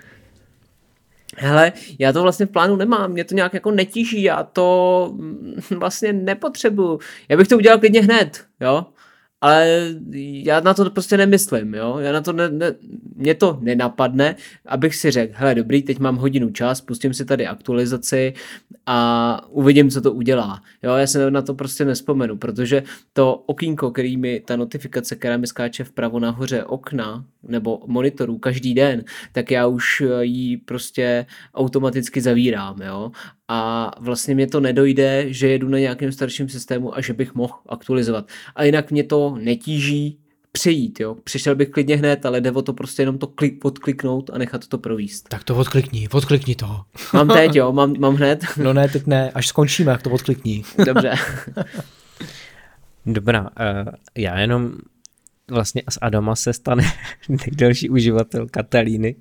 Hele, 1.36 1.72
já 1.98 2.12
to 2.12 2.22
vlastně 2.22 2.46
v 2.46 2.50
plánu 2.50 2.76
nemám, 2.76 3.12
mě 3.12 3.24
to 3.24 3.34
nějak 3.34 3.54
jako 3.54 3.70
netíží, 3.70 4.22
já 4.22 4.42
to 4.42 5.10
mm, 5.14 5.54
vlastně 5.78 6.12
nepotřebuju. 6.12 7.00
Já 7.28 7.36
bych 7.36 7.48
to 7.48 7.56
udělal 7.56 7.78
klidně 7.78 8.02
hned, 8.02 8.44
jo, 8.60 8.86
ale 9.40 9.88
já 10.44 10.60
na 10.60 10.74
to 10.74 10.90
prostě 10.90 11.16
nemyslím, 11.16 11.74
jo, 11.74 11.98
já 11.98 12.12
na 12.12 12.20
to 12.20 12.32
ne, 12.32 12.50
ne, 12.50 12.74
mě 13.16 13.34
to 13.34 13.58
nenapadne, 13.60 14.36
abych 14.66 14.94
si 14.94 15.10
řekl, 15.10 15.32
hele 15.36 15.54
dobrý, 15.54 15.82
teď 15.82 15.98
mám 15.98 16.16
hodinu 16.16 16.50
čas, 16.50 16.80
pustím 16.80 17.14
si 17.14 17.24
tady 17.24 17.46
aktualizaci 17.46 18.34
a 18.86 19.40
uvidím, 19.48 19.90
co 19.90 20.00
to 20.00 20.12
udělá, 20.12 20.62
jo, 20.82 20.94
já 20.94 21.06
se 21.06 21.30
na 21.30 21.42
to 21.42 21.54
prostě 21.54 21.84
nespomenu, 21.84 22.36
protože 22.36 22.82
to 23.12 23.34
okýnko, 23.46 23.90
který 23.90 24.16
mi, 24.16 24.40
ta 24.40 24.56
notifikace, 24.56 25.16
která 25.16 25.36
mi 25.36 25.46
skáče 25.46 25.84
vpravo 25.84 26.18
nahoře 26.20 26.64
okna, 26.64 27.24
nebo 27.42 27.82
monitorů 27.86 28.38
každý 28.38 28.74
den, 28.74 29.04
tak 29.32 29.50
já 29.50 29.66
už 29.66 30.02
ji 30.20 30.56
prostě 30.56 31.26
automaticky 31.54 32.20
zavírám, 32.20 32.82
jo, 32.82 33.12
a 33.52 33.90
vlastně 34.00 34.34
mě 34.34 34.46
to 34.46 34.60
nedojde, 34.60 35.24
že 35.28 35.48
jedu 35.48 35.68
na 35.68 35.78
nějakém 35.78 36.12
starším 36.12 36.48
systému 36.48 36.96
a 36.96 37.00
že 37.00 37.12
bych 37.12 37.34
mohl 37.34 37.54
aktualizovat. 37.68 38.28
A 38.54 38.64
jinak 38.64 38.90
mě 38.90 39.04
to 39.04 39.36
netíží 39.40 40.18
přejít, 40.52 41.00
jo. 41.00 41.16
Přišel 41.24 41.54
bych 41.54 41.68
klidně 41.68 41.96
hned, 41.96 42.26
ale 42.26 42.40
jde 42.40 42.50
o 42.50 42.62
to 42.62 42.72
prostě 42.72 43.02
jenom 43.02 43.18
to 43.18 43.26
klik, 43.26 43.64
odkliknout 43.64 44.30
a 44.30 44.38
nechat 44.38 44.66
to 44.66 44.78
províst. 44.78 45.28
Tak 45.28 45.44
to 45.44 45.56
odklikni, 45.56 46.08
odklikni 46.12 46.54
to. 46.54 46.80
Mám 47.14 47.28
teď, 47.32 47.56
jo, 47.56 47.72
mám, 47.72 47.94
mám 47.98 48.14
hned. 48.14 48.44
No 48.56 48.72
ne, 48.72 48.88
teď 48.88 49.06
ne, 49.06 49.30
až 49.30 49.46
skončíme, 49.46 49.92
jak 49.92 50.02
to 50.02 50.10
odklikni. 50.10 50.62
Dobře. 50.86 51.14
Dobrá, 53.06 53.40
uh, 53.40 53.48
já 54.18 54.38
jenom 54.38 54.72
vlastně 55.50 55.82
z 55.90 55.98
Adama 56.00 56.36
se 56.36 56.52
stane 56.52 56.82
nejdelší 57.28 57.90
uživatel 57.90 58.46
Katalíny 58.50 59.16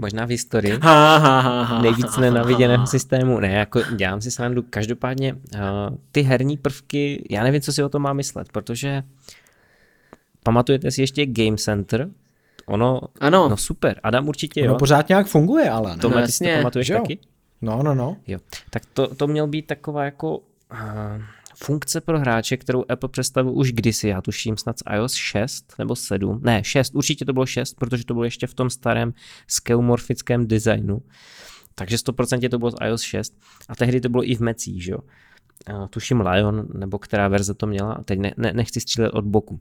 možná 0.00 0.24
v 0.24 0.28
historii, 0.28 0.78
ha, 0.82 1.18
ha, 1.18 1.40
ha, 1.40 1.62
ha, 1.62 1.82
nejvíc 1.82 2.16
nenaviděného 2.16 2.86
systému. 2.86 3.40
Ne, 3.40 3.52
jako 3.52 3.82
dělám 3.96 4.20
si 4.20 4.30
srandu. 4.30 4.64
Každopádně 4.70 5.32
uh, 5.32 5.40
ty 6.12 6.22
herní 6.22 6.56
prvky, 6.56 7.26
já 7.30 7.42
nevím, 7.42 7.60
co 7.60 7.72
si 7.72 7.82
o 7.82 7.88
tom 7.88 8.02
má 8.02 8.12
myslet, 8.12 8.52
protože 8.52 9.02
pamatujete 10.42 10.90
si 10.90 11.00
ještě 11.00 11.26
Game 11.26 11.56
Center, 11.56 12.08
Ono, 12.66 13.00
ano. 13.20 13.48
no 13.48 13.56
super, 13.56 14.00
Adam 14.02 14.28
určitě 14.28 14.60
jo. 14.60 14.70
Ono 14.70 14.78
pořád 14.78 15.08
nějak 15.08 15.26
funguje, 15.26 15.70
ale 15.70 15.90
ne? 15.90 16.02
To, 16.02 16.08
no, 16.08 16.26
ty 16.26 16.32
si 16.32 16.44
to 16.44 16.50
pamatuješ 16.56 16.88
taky? 16.88 17.18
No, 17.62 17.82
no, 17.82 17.94
no. 17.94 18.16
Jo. 18.26 18.38
Tak 18.70 18.82
to, 18.92 19.14
to 19.14 19.26
měl 19.26 19.46
být 19.46 19.66
taková 19.66 20.04
jako 20.04 20.38
uh, 20.38 21.22
funkce 21.56 22.00
pro 22.00 22.20
hráče, 22.20 22.56
kterou 22.56 22.84
Apple 22.88 23.08
představil 23.08 23.52
už 23.52 23.72
kdysi, 23.72 24.08
já 24.08 24.20
tuším 24.20 24.56
snad 24.56 24.78
z 24.78 24.82
iOS 24.94 25.14
6 25.14 25.74
nebo 25.78 25.96
7, 25.96 26.40
ne 26.44 26.64
6, 26.64 26.94
určitě 26.94 27.24
to 27.24 27.32
bylo 27.32 27.46
6, 27.46 27.74
protože 27.74 28.04
to 28.04 28.14
bylo 28.14 28.24
ještě 28.24 28.46
v 28.46 28.54
tom 28.54 28.70
starém 28.70 29.14
skeumorfickém 29.48 30.46
designu, 30.46 31.02
takže 31.74 31.96
100% 31.96 32.48
to 32.48 32.58
bylo 32.58 32.70
z 32.70 32.74
iOS 32.84 33.02
6 33.02 33.40
a 33.68 33.74
tehdy 33.74 34.00
to 34.00 34.08
bylo 34.08 34.30
i 34.30 34.34
v 34.34 34.40
mecích, 34.40 34.84
že 34.84 34.92
jo. 34.92 34.98
Tuším 35.90 36.20
Lion, 36.20 36.68
nebo 36.74 36.98
která 36.98 37.28
verze 37.28 37.54
to 37.54 37.66
měla, 37.66 37.92
a 37.92 38.02
teď 38.02 38.18
ne, 38.18 38.34
ne, 38.36 38.52
nechci 38.52 38.80
střílet 38.80 39.10
od 39.10 39.24
boku. 39.24 39.60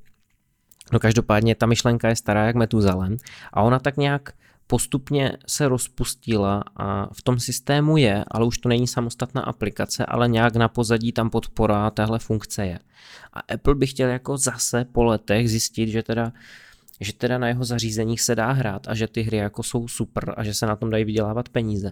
No 0.93 0.99
každopádně 0.99 1.55
ta 1.55 1.65
myšlenka 1.65 2.09
je 2.09 2.15
stará 2.15 2.45
jak 2.45 2.55
Metuzalem 2.55 3.17
a 3.53 3.61
ona 3.61 3.79
tak 3.79 3.97
nějak 3.97 4.33
postupně 4.67 5.37
se 5.47 5.67
rozpustila 5.67 6.63
a 6.75 7.13
v 7.13 7.21
tom 7.21 7.39
systému 7.39 7.97
je, 7.97 8.23
ale 8.27 8.45
už 8.45 8.57
to 8.57 8.69
není 8.69 8.87
samostatná 8.87 9.41
aplikace, 9.41 10.05
ale 10.05 10.27
nějak 10.27 10.55
na 10.55 10.67
pozadí 10.67 11.11
tam 11.11 11.29
podpora 11.29 11.89
téhle 11.89 12.19
funkce 12.19 12.65
je. 12.65 12.79
A 13.33 13.39
Apple 13.53 13.75
by 13.75 13.87
chtěl 13.87 14.09
jako 14.09 14.37
zase 14.37 14.85
po 14.85 15.03
letech 15.03 15.49
zjistit, 15.49 15.87
že 15.87 16.03
teda 16.03 16.31
že 16.99 17.13
teda 17.13 17.37
na 17.37 17.47
jeho 17.47 17.65
zařízeních 17.65 18.21
se 18.21 18.35
dá 18.35 18.51
hrát 18.51 18.87
a 18.87 18.95
že 18.95 19.07
ty 19.07 19.21
hry 19.21 19.37
jako 19.37 19.63
jsou 19.63 19.87
super 19.87 20.33
a 20.37 20.43
že 20.43 20.53
se 20.53 20.65
na 20.65 20.75
tom 20.75 20.89
dají 20.89 21.05
vydělávat 21.05 21.49
peníze 21.49 21.91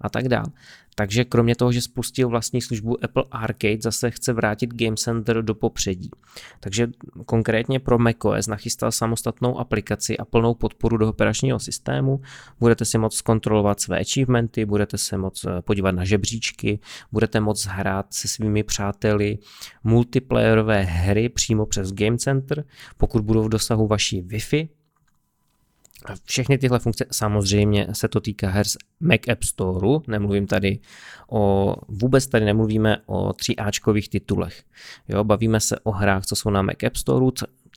a 0.00 0.08
tak 0.08 0.28
dál. 0.28 0.44
Takže 0.94 1.24
kromě 1.24 1.56
toho, 1.56 1.72
že 1.72 1.80
spustil 1.80 2.28
vlastní 2.28 2.60
službu 2.60 3.04
Apple 3.04 3.24
Arcade, 3.30 3.78
zase 3.80 4.10
chce 4.10 4.32
vrátit 4.32 4.74
Game 4.74 4.96
Center 4.96 5.42
do 5.42 5.54
popředí. 5.54 6.10
Takže 6.60 6.88
konkrétně 7.26 7.80
pro 7.80 7.98
macOS 7.98 8.46
nachystal 8.46 8.92
samostatnou 8.92 9.58
aplikaci 9.58 10.18
a 10.18 10.24
plnou 10.24 10.54
podporu 10.54 10.96
do 10.96 11.08
operačního 11.08 11.58
systému. 11.58 12.20
Budete 12.60 12.84
si 12.84 12.98
moct 12.98 13.14
zkontrolovat 13.14 13.80
své 13.80 14.00
achievementy, 14.00 14.64
budete 14.64 14.98
se 14.98 15.18
moct 15.18 15.44
eh, 15.44 15.62
podívat 15.62 15.92
na 15.92 16.04
žebříčky, 16.04 16.78
budete 17.12 17.40
moct 17.40 17.66
hrát 17.66 18.14
se 18.14 18.28
svými 18.28 18.62
přáteli 18.62 19.38
multiplayerové 19.84 20.82
hry 20.82 21.28
přímo 21.28 21.66
přes 21.66 21.92
Game 21.92 22.18
Center, 22.18 22.64
pokud 22.96 23.22
budou 23.22 23.42
v 23.42 23.48
dosahu 23.48 23.86
vaší 23.86 24.22
Wi-Fi 24.22 24.68
všechny 26.24 26.58
tyhle 26.58 26.78
funkce, 26.78 27.06
samozřejmě 27.12 27.86
se 27.92 28.08
to 28.08 28.20
týká 28.20 28.48
her 28.48 28.66
z 28.66 28.76
Mac 29.00 29.20
App 29.32 29.42
Store, 29.42 29.88
nemluvím 30.08 30.46
tady 30.46 30.78
o, 31.30 31.74
vůbec 31.88 32.26
tady 32.26 32.44
nemluvíme 32.44 32.96
o 33.06 33.30
3Ačkových 33.30 34.08
titulech. 34.08 34.62
Jo, 35.08 35.24
bavíme 35.24 35.60
se 35.60 35.78
o 35.78 35.90
hrách, 35.90 36.26
co 36.26 36.36
jsou 36.36 36.50
na 36.50 36.62
Mac 36.62 36.82
App 36.86 36.96
Store, 36.96 37.26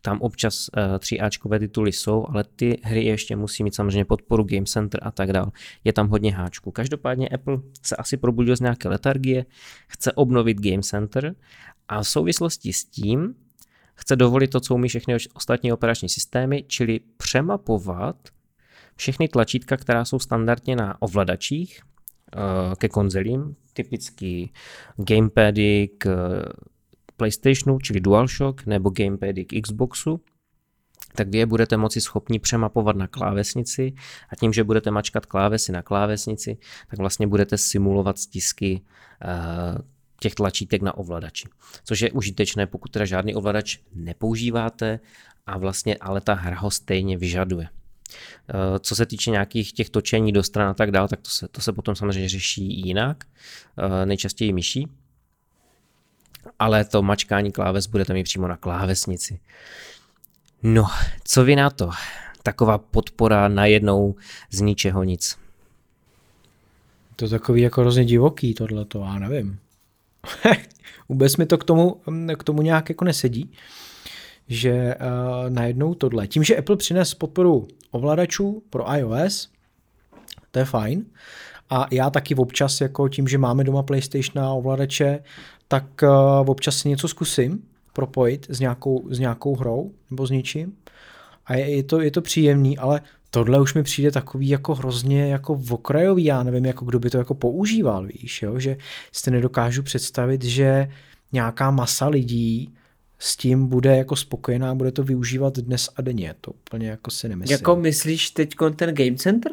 tam 0.06 0.22
občas 0.22 0.70
uh, 0.78 0.96
3Ačkové 0.98 1.60
tituly 1.60 1.92
jsou, 1.92 2.26
ale 2.30 2.44
ty 2.56 2.80
hry 2.84 3.04
ještě 3.04 3.36
musí 3.36 3.64
mít 3.64 3.76
samozřejmě 3.76 4.06
podporu 4.06 4.44
Game 4.44 4.66
Center 4.66 5.00
a 5.04 5.12
tak 5.12 5.34
dál. 5.34 5.52
Je 5.84 5.94
tam 5.94 6.10
hodně 6.10 6.36
háčků. 6.36 6.72
Každopádně 6.72 7.30
Apple 7.30 7.58
se 7.82 7.96
asi 7.96 8.18
probudil 8.18 8.56
z 8.56 8.60
nějaké 8.60 8.90
letargie, 8.90 9.46
chce 9.88 10.12
obnovit 10.12 10.62
Game 10.62 10.82
Center 10.82 11.36
a 11.88 12.04
v 12.04 12.08
souvislosti 12.08 12.74
s 12.74 12.86
tím 12.86 13.36
chce 13.96 14.16
dovolit 14.16 14.48
to, 14.48 14.60
co 14.60 14.76
umí 14.76 14.88
všechny 14.88 15.16
ostatní 15.34 15.74
operační 15.74 16.10
systémy, 16.10 16.64
čili 16.68 17.00
přemapovat 17.18 18.16
všechny 18.96 19.28
tlačítka, 19.28 19.78
která 19.78 20.06
jsou 20.06 20.20
standardně 20.20 20.76
na 20.76 21.02
ovladačích 21.02 21.80
eh, 21.82 22.76
ke 22.76 22.90
konzolím, 22.90 23.56
typicky 23.74 24.50
gamepady 24.98 25.90
k 25.98 26.08
PlayStationu, 27.18 27.80
čili 27.80 28.00
DualShock, 28.00 28.66
nebo 28.66 28.90
gamepady 28.90 29.46
k 29.46 29.62
Xboxu, 29.62 30.22
tak 31.16 31.28
vy 31.28 31.38
je 31.38 31.46
budete 31.46 31.78
moci 31.78 32.02
schopni 32.02 32.40
přemapovat 32.40 32.96
na 32.96 33.08
klávesnici 33.08 33.94
a 34.30 34.36
tím, 34.36 34.54
že 34.54 34.64
budete 34.64 34.92
mačkat 34.92 35.26
klávesy 35.26 35.72
na 35.72 35.82
klávesnici, 35.82 36.58
tak 36.90 37.00
vlastně 37.00 37.28
budete 37.28 37.58
simulovat 37.58 38.18
stisky 38.18 38.82
uh, 39.26 39.82
těch 40.26 40.36
tlačítek 40.36 40.82
na 40.82 40.98
ovladači. 40.98 41.48
Což 41.84 42.02
je 42.02 42.12
užitečné, 42.12 42.68
pokud 42.68 42.92
teda 42.92 43.06
žádný 43.06 43.36
ovladač 43.36 43.78
nepoužíváte 43.94 45.00
a 45.46 45.58
vlastně 45.58 45.98
ale 46.02 46.22
ta 46.22 46.34
hra 46.34 46.60
ho 46.60 46.72
stejně 46.72 47.18
vyžaduje. 47.18 47.70
Eh, 47.70 48.80
co 48.80 48.96
se 48.96 49.06
týče 49.06 49.32
nějakých 49.32 49.74
těch 49.74 49.90
točení 49.90 50.32
do 50.32 50.44
stran 50.44 50.70
a 50.70 50.74
tak 50.74 50.92
dále, 50.92 51.08
tak 51.08 51.22
to 51.22 51.30
se, 51.30 51.48
to 51.48 51.62
se 51.62 51.74
potom 51.74 51.96
samozřejmě 51.96 52.30
řeší 52.30 52.82
jinak, 52.82 53.24
eh, 53.24 54.06
nejčastěji 54.06 54.54
myší, 54.54 54.88
ale 56.60 56.86
to 56.86 57.02
mačkání 57.02 57.52
kláves 57.52 57.88
budete 57.88 58.14
mít 58.14 58.24
přímo 58.24 58.48
na 58.48 58.58
klávesnici. 58.58 59.40
No, 60.64 60.86
co 61.24 61.44
vy 61.44 61.56
na 61.56 61.70
to? 61.70 61.90
Taková 62.44 62.78
podpora 62.78 63.48
najednou 63.48 64.16
z 64.52 64.62
ničeho 64.62 65.04
nic. 65.04 65.38
To 67.16 67.26
je 67.26 67.30
takový 67.30 67.62
jako 67.62 67.82
hrozně 67.82 68.06
divoký 68.06 68.54
tohleto, 68.54 69.00
já 69.00 69.20
nevím. 69.20 69.60
Vůbec 71.10 71.38
mi 71.38 71.46
to 71.46 71.58
k 71.58 71.64
tomu, 71.64 72.02
k 72.38 72.44
tomu 72.44 72.62
nějak 72.62 72.90
jako 72.90 73.06
nesedí, 73.06 73.52
že 74.48 74.96
uh, 74.96 75.50
najednou 75.50 75.94
tohle. 75.94 76.28
Tím, 76.28 76.44
že 76.44 76.58
Apple 76.58 76.76
přines 76.76 77.14
podporu 77.14 77.68
ovladačů 77.92 78.64
pro 78.70 78.94
iOS, 78.96 79.50
to 80.52 80.60
je 80.60 80.66
fajn. 80.66 81.06
A 81.70 81.88
já 81.92 82.10
taky 82.10 82.36
občas, 82.36 82.82
jako 82.82 83.10
tím, 83.10 83.28
že 83.28 83.38
máme 83.38 83.64
doma 83.64 83.84
PlayStation 83.84 84.46
a 84.46 84.54
ovladače, 84.54 85.20
tak 85.68 85.84
uh, 86.04 86.50
občas 86.50 86.78
si 86.78 86.90
něco 86.90 87.08
zkusím 87.08 87.64
propojit 87.94 88.48
s 88.50 88.60
nějakou, 88.60 89.08
s 89.10 89.20
nějakou 89.20 89.56
hrou 89.56 89.92
nebo 90.12 90.28
s 90.28 90.32
něčím. 90.32 90.74
A 91.46 91.54
je, 91.56 91.76
je, 91.76 91.84
to, 91.84 92.02
je 92.02 92.12
to 92.12 92.22
příjemný, 92.22 92.78
ale 92.78 93.02
tohle 93.36 93.62
už 93.62 93.74
mi 93.74 93.84
přijde 93.84 94.12
takový 94.12 94.50
jako 94.50 94.76
hrozně 94.76 95.28
jako 95.28 95.62
okrajový, 95.70 96.24
já 96.24 96.44
nevím, 96.44 96.66
jako 96.66 96.86
kdo 96.86 97.00
by 97.00 97.10
to 97.10 97.18
jako 97.18 97.34
používal, 97.34 98.08
víš, 98.08 98.42
jo? 98.42 98.60
že 98.60 98.78
si 99.12 99.32
nedokážu 99.32 99.84
představit, 99.84 100.44
že 100.44 100.90
nějaká 101.32 101.72
masa 101.72 102.08
lidí 102.08 102.74
s 103.20 103.38
tím 103.38 103.68
bude 103.68 103.98
jako 103.98 104.16
spokojená, 104.16 104.76
bude 104.76 104.92
to 104.92 105.04
využívat 105.04 105.60
dnes 105.60 105.90
a 105.96 106.02
denně, 106.02 106.36
to 106.42 106.52
úplně 106.52 106.90
jako 106.90 107.12
si 107.12 107.30
nemyslím. 107.30 107.54
Jako 107.54 107.76
myslíš 107.76 108.30
teď 108.30 108.56
ten 108.76 108.96
Game 108.96 109.16
Center? 109.16 109.52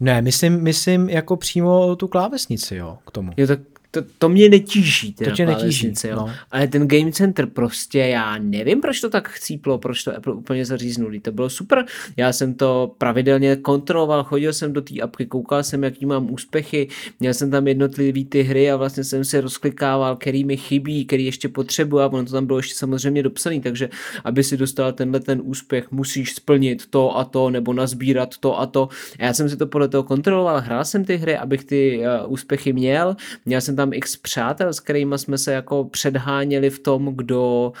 Ne, 0.00 0.22
myslím, 0.22 0.62
myslím 0.62 1.08
jako 1.08 1.36
přímo 1.36 1.96
tu 1.96 2.08
klávesnici, 2.08 2.76
jo, 2.76 2.98
k 3.06 3.10
tomu. 3.10 3.32
Jo, 3.36 3.46
tak 3.46 3.60
to, 3.94 4.02
to 4.18 4.28
mě 4.28 4.48
netíží. 4.48 5.12
To 5.12 5.30
tě 5.30 5.46
netíží, 5.46 5.92
jo. 6.04 6.16
No. 6.16 6.30
Ale 6.50 6.66
ten 6.66 6.88
Game 6.88 7.12
Center 7.12 7.46
prostě, 7.46 7.98
já 7.98 8.38
nevím, 8.38 8.80
proč 8.80 9.00
to 9.00 9.10
tak 9.10 9.28
chcíplo, 9.28 9.78
proč 9.78 10.04
to 10.04 10.16
Apple 10.16 10.32
úplně 10.32 10.64
zaříznuli. 10.64 11.20
To 11.20 11.32
bylo 11.32 11.50
super. 11.50 11.84
Já 12.16 12.32
jsem 12.32 12.54
to 12.54 12.94
pravidelně 12.98 13.56
kontroloval, 13.56 14.24
chodil 14.24 14.52
jsem 14.52 14.72
do 14.72 14.82
té 14.82 15.00
apky, 15.00 15.26
koukal 15.26 15.62
jsem, 15.62 15.84
jaký 15.84 16.06
mám 16.06 16.30
úspěchy, 16.30 16.88
měl 17.20 17.34
jsem 17.34 17.50
tam 17.50 17.68
jednotlivý 17.68 18.24
ty 18.24 18.42
hry 18.42 18.70
a 18.70 18.76
vlastně 18.76 19.04
jsem 19.04 19.24
se 19.24 19.40
rozklikával, 19.40 20.16
který 20.16 20.44
mi 20.44 20.56
chybí, 20.56 21.04
který 21.04 21.24
ještě 21.24 21.48
potřebuji 21.48 22.00
a 22.00 22.06
ono 22.06 22.24
to 22.24 22.32
tam 22.32 22.46
bylo 22.46 22.58
ještě 22.58 22.74
samozřejmě 22.74 23.22
dopsaný, 23.22 23.60
takže 23.60 23.88
aby 24.24 24.44
si 24.44 24.56
dostal 24.56 24.92
tenhle 24.92 25.20
ten 25.20 25.40
úspěch, 25.44 25.90
musíš 25.90 26.34
splnit 26.34 26.86
to 26.90 27.16
a 27.16 27.24
to, 27.24 27.50
nebo 27.50 27.72
nazbírat 27.72 28.38
to 28.40 28.60
a 28.60 28.66
to. 28.66 28.88
A 29.18 29.24
já 29.24 29.34
jsem 29.34 29.48
si 29.48 29.56
to 29.56 29.66
podle 29.66 29.88
toho 29.88 30.02
kontroloval, 30.02 30.60
hrál 30.60 30.84
jsem 30.84 31.04
ty 31.04 31.16
hry, 31.16 31.36
abych 31.36 31.64
ty 31.64 32.00
uh, 32.00 32.32
úspěchy 32.32 32.72
měl, 32.72 33.16
měl 33.46 33.60
jsem 33.60 33.76
tam 33.76 33.83
tam 33.84 33.92
x 33.92 34.16
přátel, 34.16 34.72
s 34.72 34.80
kterými 34.80 35.18
jsme 35.18 35.38
se 35.38 35.52
jako 35.52 35.84
předháněli 35.84 36.70
v 36.70 36.78
tom, 36.78 37.16
kdo 37.16 37.72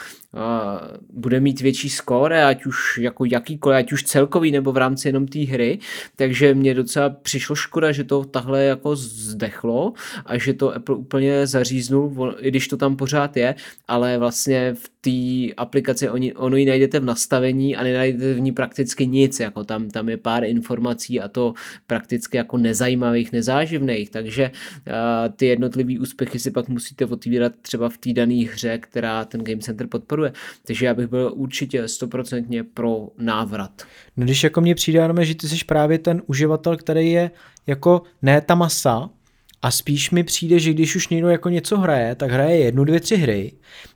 bude 1.12 1.40
mít 1.40 1.60
větší 1.60 1.88
skóre, 1.88 2.44
ať 2.44 2.66
už 2.66 2.98
jako 2.98 3.24
jakýkoliv, 3.24 3.76
ať 3.76 3.92
už 3.92 4.02
celkový 4.02 4.50
nebo 4.50 4.72
v 4.72 4.76
rámci 4.76 5.08
jenom 5.08 5.26
té 5.26 5.38
hry, 5.38 5.78
takže 6.16 6.54
mě 6.54 6.74
docela 6.74 7.10
přišlo 7.10 7.54
škoda, 7.54 7.92
že 7.92 8.04
to 8.04 8.24
tahle 8.24 8.64
jako 8.64 8.96
zdechlo 8.96 9.92
a 10.26 10.38
že 10.38 10.54
to 10.54 10.74
Apple 10.74 10.96
úplně 10.96 11.46
zaříznul, 11.46 12.34
i 12.38 12.48
když 12.50 12.68
to 12.68 12.76
tam 12.76 12.96
pořád 12.96 13.36
je, 13.36 13.54
ale 13.88 14.18
vlastně 14.18 14.74
v 14.74 14.90
té 15.00 15.54
aplikaci 15.56 16.10
oni, 16.10 16.34
ono 16.34 16.56
ji 16.56 16.66
najdete 16.66 17.00
v 17.00 17.04
nastavení 17.04 17.76
a 17.76 17.82
nenajdete 17.82 18.34
v 18.34 18.40
ní 18.40 18.52
prakticky 18.52 19.06
nic, 19.06 19.40
jako 19.40 19.64
tam, 19.64 19.90
tam 19.90 20.08
je 20.08 20.16
pár 20.16 20.44
informací 20.44 21.20
a 21.20 21.28
to 21.28 21.54
prakticky 21.86 22.36
jako 22.36 22.58
nezajímavých, 22.58 23.32
nezáživných, 23.32 24.10
takže 24.10 24.50
ty 25.36 25.46
jednotlivé 25.46 26.00
úspěchy 26.00 26.38
si 26.38 26.50
pak 26.50 26.68
musíte 26.68 27.06
otvírat 27.06 27.52
třeba 27.62 27.88
v 27.88 27.98
té 27.98 28.12
dané 28.12 28.44
hře, 28.44 28.78
která 28.78 29.24
ten 29.24 29.44
Game 29.44 29.60
Center 29.60 29.86
podporuje. 29.86 30.23
Takže 30.66 30.86
já 30.86 30.94
bych 30.94 31.06
byl 31.06 31.32
určitě 31.34 31.88
stoprocentně 31.88 32.64
pro 32.64 33.08
návrat. 33.18 33.82
No 34.16 34.24
když 34.24 34.44
jako 34.44 34.60
mně 34.60 34.74
přijde, 34.74 35.08
že 35.20 35.34
ty 35.34 35.48
jsi 35.48 35.64
právě 35.64 35.98
ten 35.98 36.22
uživatel, 36.26 36.76
který 36.76 37.12
je 37.12 37.30
jako 37.66 38.02
ne 38.22 38.40
ta 38.40 38.54
masa, 38.54 39.10
a 39.64 39.70
spíš 39.70 40.10
mi 40.10 40.24
přijde, 40.24 40.58
že 40.58 40.72
když 40.72 40.96
už 40.96 41.08
někdo 41.08 41.28
jako 41.28 41.48
něco 41.48 41.78
hraje, 41.78 42.14
tak 42.14 42.30
hraje 42.30 42.58
jednu, 42.58 42.84
dvě, 42.84 43.00
tři 43.00 43.16
hry 43.16 43.52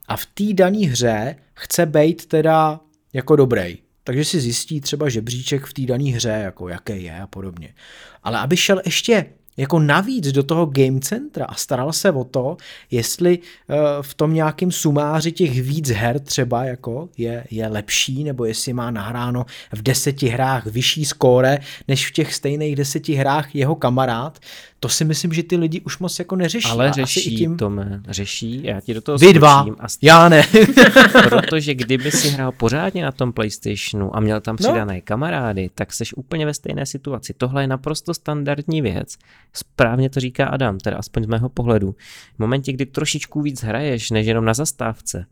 a 0.08 0.16
v 0.16 0.26
té 0.26 0.44
dané 0.52 0.78
hře 0.78 1.36
chce 1.54 1.86
být 1.86 2.26
teda 2.26 2.80
jako 3.12 3.36
dobrý. 3.36 3.78
Takže 4.04 4.24
si 4.24 4.40
zjistí 4.40 4.80
třeba 4.80 5.08
žebříček 5.08 5.66
v 5.66 5.72
té 5.72 5.82
dané 5.82 6.04
hře, 6.10 6.28
jako 6.28 6.68
jaký 6.68 7.02
je 7.02 7.20
a 7.20 7.26
podobně. 7.26 7.74
Ale 8.22 8.38
aby 8.38 8.56
šel 8.56 8.80
ještě 8.84 9.26
jako 9.58 9.78
navíc 9.78 10.32
do 10.32 10.42
toho 10.42 10.66
game 10.66 11.00
centra 11.00 11.44
a 11.44 11.54
staral 11.54 11.92
se 11.92 12.10
o 12.12 12.24
to, 12.24 12.56
jestli 12.90 13.38
uh, 13.38 13.76
v 14.02 14.14
tom 14.14 14.34
nějakým 14.34 14.72
sumáři 14.72 15.32
těch 15.32 15.62
víc 15.62 15.90
her 15.90 16.20
třeba 16.20 16.64
jako 16.64 17.08
je, 17.16 17.44
je 17.50 17.68
lepší, 17.68 18.24
nebo 18.24 18.44
jestli 18.44 18.72
má 18.72 18.90
nahráno 18.90 19.46
v 19.72 19.82
deseti 19.82 20.28
hrách 20.28 20.66
vyšší 20.66 21.04
skóre, 21.04 21.58
než 21.88 22.08
v 22.08 22.12
těch 22.12 22.34
stejných 22.34 22.76
deseti 22.76 23.14
hrách 23.14 23.54
jeho 23.54 23.74
kamarád, 23.74 24.38
to 24.80 24.88
si 24.88 25.04
myslím, 25.04 25.32
že 25.32 25.42
ty 25.42 25.56
lidi 25.56 25.80
už 25.80 25.98
moc 25.98 26.18
jako 26.18 26.36
neřeší. 26.36 26.68
Ale 26.68 26.92
řeší, 26.92 27.36
tím... 27.36 27.56
Tome, 27.56 28.02
řeší, 28.08 28.60
já 28.64 28.80
ti 28.80 28.94
do 28.94 29.00
toho 29.00 29.18
Vy 29.18 29.32
dva, 29.32 29.60
a 29.60 29.86
já 30.02 30.28
ne. 30.28 30.42
protože 31.28 31.74
kdyby 31.74 32.10
si 32.10 32.28
hrál 32.28 32.52
pořádně 32.52 33.04
na 33.04 33.12
tom 33.12 33.32
PlayStationu 33.32 34.16
a 34.16 34.20
měl 34.20 34.40
tam 34.40 34.56
no. 34.60 34.68
přidané 34.68 34.94
no. 34.94 35.00
kamarády, 35.04 35.70
tak 35.74 35.92
seš 35.92 36.14
úplně 36.14 36.46
ve 36.46 36.54
stejné 36.54 36.86
situaci. 36.86 37.34
Tohle 37.34 37.62
je 37.62 37.66
naprosto 37.66 38.14
standardní 38.14 38.82
věc. 38.82 39.16
Správně 39.52 40.10
to 40.10 40.20
říká 40.20 40.46
Adam, 40.46 40.78
teda 40.78 40.96
aspoň 40.96 41.24
z 41.24 41.26
mého 41.26 41.48
pohledu. 41.48 41.94
V 42.36 42.38
momentě, 42.38 42.72
kdy 42.72 42.86
trošičku 42.86 43.42
víc 43.42 43.62
hraješ, 43.62 44.10
než 44.10 44.26
jenom 44.26 44.44
na 44.44 44.54
zastávce, 44.54 45.26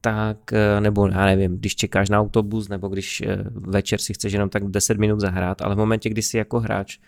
tak, 0.00 0.52
eh, 0.52 0.80
nebo 0.80 1.08
já 1.08 1.26
nevím, 1.26 1.58
když 1.58 1.76
čekáš 1.76 2.08
na 2.08 2.20
autobus, 2.20 2.68
nebo 2.68 2.88
když 2.88 3.20
eh, 3.20 3.44
večer 3.50 4.00
si 4.00 4.14
chceš 4.14 4.32
jenom 4.32 4.48
tak 4.48 4.64
10 4.64 4.98
minut 4.98 5.20
zahrát, 5.20 5.62
ale 5.62 5.74
v 5.74 5.78
momentě, 5.78 6.08
kdy 6.08 6.22
si 6.22 6.36
jako 6.36 6.60
hráč 6.60 6.98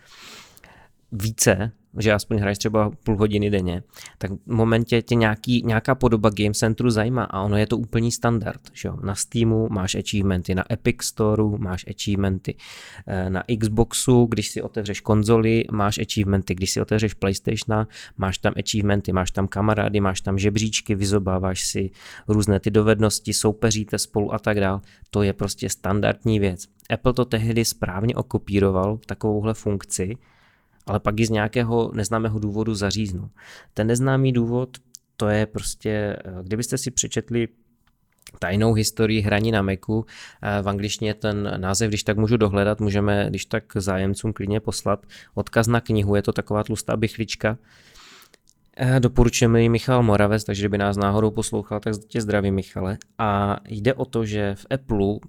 více, 1.11 1.71
že 1.97 2.13
aspoň 2.13 2.37
hraješ 2.37 2.57
třeba 2.57 2.91
půl 3.03 3.17
hodiny 3.17 3.49
denně, 3.49 3.83
tak 4.17 4.31
v 4.31 4.53
momentě 4.53 5.01
tě 5.01 5.15
nějaký, 5.15 5.63
nějaká 5.65 5.95
podoba 5.95 6.29
Game 6.29 6.53
Centru 6.53 6.89
zajímá 6.89 7.23
a 7.23 7.41
ono 7.41 7.57
je 7.57 7.67
to 7.67 7.77
úplný 7.77 8.11
standard. 8.11 8.61
Že 8.73 8.89
Na 9.03 9.15
Steamu 9.15 9.67
máš 9.71 9.95
achievementy, 9.95 10.55
na 10.55 10.73
Epic 10.73 10.95
Storeu 11.01 11.57
máš 11.57 11.85
achievementy, 11.89 12.55
eh, 13.07 13.29
na 13.29 13.43
Xboxu, 13.59 14.25
když 14.25 14.49
si 14.49 14.61
otevřeš 14.61 15.01
konzoli, 15.01 15.63
máš 15.71 15.97
achievementy, 15.97 16.55
když 16.55 16.71
si 16.71 16.81
otevřeš 16.81 17.13
PlayStation, 17.13 17.87
máš 18.17 18.37
tam 18.37 18.53
achievementy, 18.57 19.13
máš 19.13 19.31
tam 19.31 19.47
kamarády, 19.47 19.99
máš 19.99 20.21
tam 20.21 20.37
žebříčky, 20.37 20.95
vyzobáváš 20.95 21.67
si 21.67 21.91
různé 22.27 22.59
ty 22.59 22.71
dovednosti, 22.71 23.33
soupeříte 23.33 23.97
spolu 23.97 24.33
a 24.33 24.39
tak 24.39 24.59
dál. 24.59 24.81
To 25.09 25.23
je 25.23 25.33
prostě 25.33 25.69
standardní 25.69 26.39
věc. 26.39 26.65
Apple 26.89 27.13
to 27.13 27.25
tehdy 27.25 27.65
správně 27.65 28.15
okopíroval, 28.15 28.97
takovouhle 29.05 29.53
funkci, 29.53 30.15
ale 30.89 30.99
pak 30.99 31.19
ji 31.19 31.25
z 31.25 31.29
nějakého 31.29 31.91
neznámého 31.93 32.39
důvodu 32.39 32.75
zaříznu. 32.75 33.29
Ten 33.73 33.87
neznámý 33.87 34.33
důvod, 34.33 34.77
to 35.17 35.27
je 35.29 35.45
prostě, 35.45 35.89
eh, 35.89 36.43
kdybyste 36.43 36.77
si 36.77 36.91
přečetli 36.91 37.47
tajnou 38.39 38.73
historii 38.73 39.21
hraní 39.21 39.51
na 39.51 39.61
Macu. 39.61 40.05
V 40.61 40.69
angličtině 40.69 41.13
ten 41.13 41.53
název, 41.57 41.87
když 41.87 42.03
tak 42.03 42.17
můžu 42.17 42.37
dohledat, 42.37 42.81
můžeme, 42.81 43.25
když 43.29 43.45
tak 43.45 43.63
zájemcům 43.75 44.33
klidně 44.33 44.59
poslat 44.59 45.05
odkaz 45.33 45.67
na 45.67 45.81
knihu, 45.81 46.15
je 46.15 46.21
to 46.21 46.33
taková 46.33 46.63
tlustá 46.63 46.97
bychlička. 46.97 47.57
Doporučujeme 48.99 49.61
ji 49.61 49.69
Michal 49.69 50.03
Moravec, 50.03 50.43
takže 50.43 50.61
kdyby 50.61 50.77
nás 50.77 50.97
náhodou 50.97 51.31
poslouchal, 51.31 51.79
tak 51.79 51.93
tě 52.07 52.21
zdraví 52.21 52.51
Michale. 52.51 52.97
A 53.17 53.57
jde 53.69 53.93
o 53.93 54.05
to, 54.05 54.25
že 54.25 54.55
v 54.55 54.65
Apple 54.73 55.19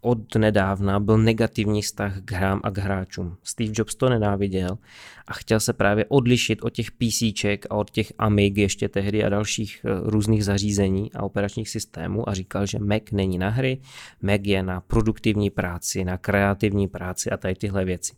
od 0.00 0.34
nedávna 0.34 1.00
byl 1.00 1.18
negativní 1.18 1.82
vztah 1.82 2.20
k 2.24 2.32
hrám 2.32 2.60
a 2.64 2.70
k 2.70 2.78
hráčům. 2.78 3.36
Steve 3.42 3.72
Jobs 3.74 3.94
to 3.94 4.08
nenáviděl 4.08 4.78
a 5.26 5.32
chtěl 5.32 5.60
se 5.60 5.72
právě 5.72 6.04
odlišit 6.08 6.62
od 6.62 6.70
těch 6.70 6.90
PCček 6.90 7.66
a 7.70 7.74
od 7.74 7.90
těch 7.90 8.12
Amig 8.18 8.56
ještě 8.56 8.88
tehdy 8.88 9.24
a 9.24 9.28
dalších 9.28 9.80
eh, 9.84 9.88
různých 10.02 10.44
zařízení 10.44 11.12
a 11.12 11.22
operačních 11.22 11.68
systémů 11.68 12.28
a 12.28 12.34
říkal, 12.34 12.66
že 12.66 12.78
Mac 12.78 13.02
není 13.12 13.38
na 13.38 13.48
hry, 13.48 13.80
Mac 14.22 14.40
je 14.44 14.62
na 14.62 14.80
produktivní 14.80 15.50
práci, 15.50 16.04
na 16.04 16.18
kreativní 16.18 16.88
práci 16.88 17.30
a 17.30 17.36
tady 17.36 17.54
tyhle 17.54 17.84
věci. 17.84 18.12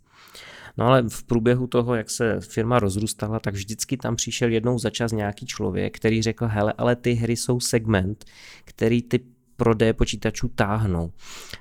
No 0.77 0.87
ale 0.87 1.03
v 1.09 1.25
průběhu 1.25 1.67
toho, 1.67 1.95
jak 1.95 2.11
se 2.11 2.41
firma 2.41 2.79
rozrůstala, 2.79 3.41
tak 3.41 3.55
vždycky 3.55 3.97
tam 3.97 4.17
přišel 4.17 4.51
jednou 4.51 4.79
za 4.79 4.91
čas 4.91 5.13
nějaký 5.13 5.47
člověk, 5.47 5.97
který 5.97 6.23
řekl, 6.23 6.47
hele, 6.47 6.75
ale 6.79 6.97
ty 6.97 7.13
hry 7.13 7.37
jsou 7.37 7.61
segment, 7.61 8.25
který 8.65 9.03
ty 9.03 9.21
prodeje 9.63 9.93
počítačů 9.93 10.49
táhnou. 10.49 11.13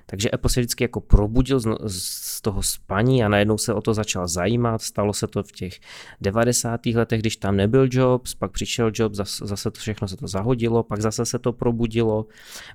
Takže 0.05 0.29
Apple 0.29 0.49
se 0.49 0.59
vždycky 0.59 0.83
jako 0.83 1.01
probudil 1.01 1.59
z, 1.59 1.67
z 1.87 2.41
toho 2.41 2.63
spaní 2.63 3.23
a 3.23 3.29
najednou 3.29 3.57
se 3.57 3.73
o 3.73 3.81
to 3.81 3.93
začal 3.93 4.27
zajímat. 4.27 4.81
Stalo 4.81 5.13
se 5.13 5.27
to 5.27 5.43
v 5.43 5.51
těch 5.51 5.79
90. 6.21 6.85
letech, 6.85 7.19
když 7.19 7.37
tam 7.37 7.55
nebyl 7.55 7.87
Jobs, 7.91 8.35
pak 8.35 8.51
přišel 8.51 8.91
Jobs, 8.93 9.17
zase, 9.17 9.47
zase 9.47 9.71
to 9.71 9.79
všechno 9.79 10.07
se 10.07 10.17
to 10.17 10.27
zahodilo, 10.27 10.83
pak 10.83 11.01
zase 11.01 11.25
se 11.25 11.39
to 11.39 11.53
probudilo, 11.53 12.25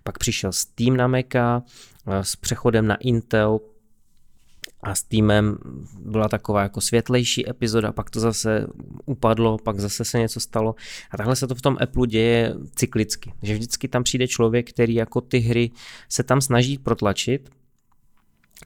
pak 0.03 0.19
přišel 0.19 0.53
Steam 0.53 0.97
na 0.97 1.07
Maca 1.07 1.63
eh, 2.07 2.25
s 2.25 2.37
přechodem 2.37 2.87
na 2.87 2.95
Intel, 2.95 3.61
a 4.83 4.95
s 4.95 5.03
týmem 5.03 5.59
byla 6.01 6.29
taková 6.29 6.63
jako 6.63 6.81
světlejší 6.81 7.51
epizoda, 7.51 7.93
pak 7.93 8.11
to 8.11 8.21
zase 8.21 8.67
upadlo, 9.07 9.59
pak 9.59 9.81
zase 9.81 10.05
se 10.05 10.19
něco 10.19 10.41
stalo. 10.41 10.75
A 11.11 11.17
takhle 11.17 11.37
se 11.37 11.47
to 11.47 11.55
v 11.55 11.63
tom 11.63 11.77
Apple 11.81 12.07
děje 12.07 12.55
cyklicky, 12.75 13.33
že 13.43 13.55
vždycky 13.55 13.89
tam 13.89 14.03
přijde 14.03 14.29
člověk, 14.29 14.71
který 14.71 14.95
jako 14.95 15.21
ty 15.21 15.39
hry 15.39 15.71
se 16.09 16.23
tam 16.23 16.41
snaží 16.41 16.79
protlačit 16.79 17.51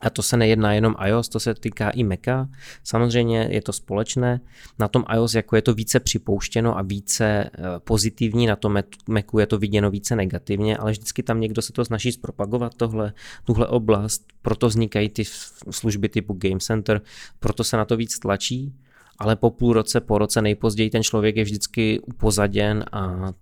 a 0.01 0.11
to 0.11 0.23
se 0.23 0.37
nejedná 0.37 0.73
jenom 0.73 0.95
iOS, 1.07 1.29
to 1.29 1.41
se 1.41 1.55
týká 1.55 1.91
i 1.91 2.05
Maca. 2.05 2.49
Samozřejmě 2.85 3.49
je 3.51 3.63
to 3.63 3.73
společné. 3.73 4.41
Na 4.79 4.89
tom 4.89 5.05
iOS 5.15 5.35
jako 5.35 5.57
je 5.57 5.63
to 5.63 5.75
více 5.75 6.01
připouštěno 6.01 6.79
a 6.79 6.83
více 6.83 7.25
eh, 7.25 7.51
pozitivní, 7.85 8.47
na 8.47 8.57
tom 8.57 8.79
Macu 9.09 9.39
je 9.39 9.47
to 9.47 9.59
viděno 9.59 9.91
více 9.91 10.17
negativně, 10.17 10.77
ale 10.77 10.91
vždycky 10.91 11.23
tam 11.23 11.41
někdo 11.41 11.63
se 11.63 11.73
to 11.73 11.85
snaží 11.85 12.13
zpropagovat 12.13 12.75
tohle, 12.75 13.13
tuhle 13.45 13.67
oblast, 13.67 14.27
proto 14.43 14.69
vznikají 14.69 15.09
ty 15.09 15.25
služby 15.71 16.09
typu 16.09 16.35
Game 16.39 16.61
Center, 16.61 17.01
proto 17.41 17.65
se 17.65 17.77
na 17.77 17.85
to 17.85 17.97
víc 17.97 18.19
tlačí, 18.19 18.75
ale 19.19 19.37
po 19.37 19.51
půl 19.51 19.73
roce, 19.73 20.01
po 20.01 20.19
roce 20.19 20.43
nejpozději 20.43 20.91
ten 20.91 21.03
člověk 21.03 21.37
je 21.37 21.45
vždycky 21.45 22.01
upozaděn 22.01 22.85
a 22.93 23.33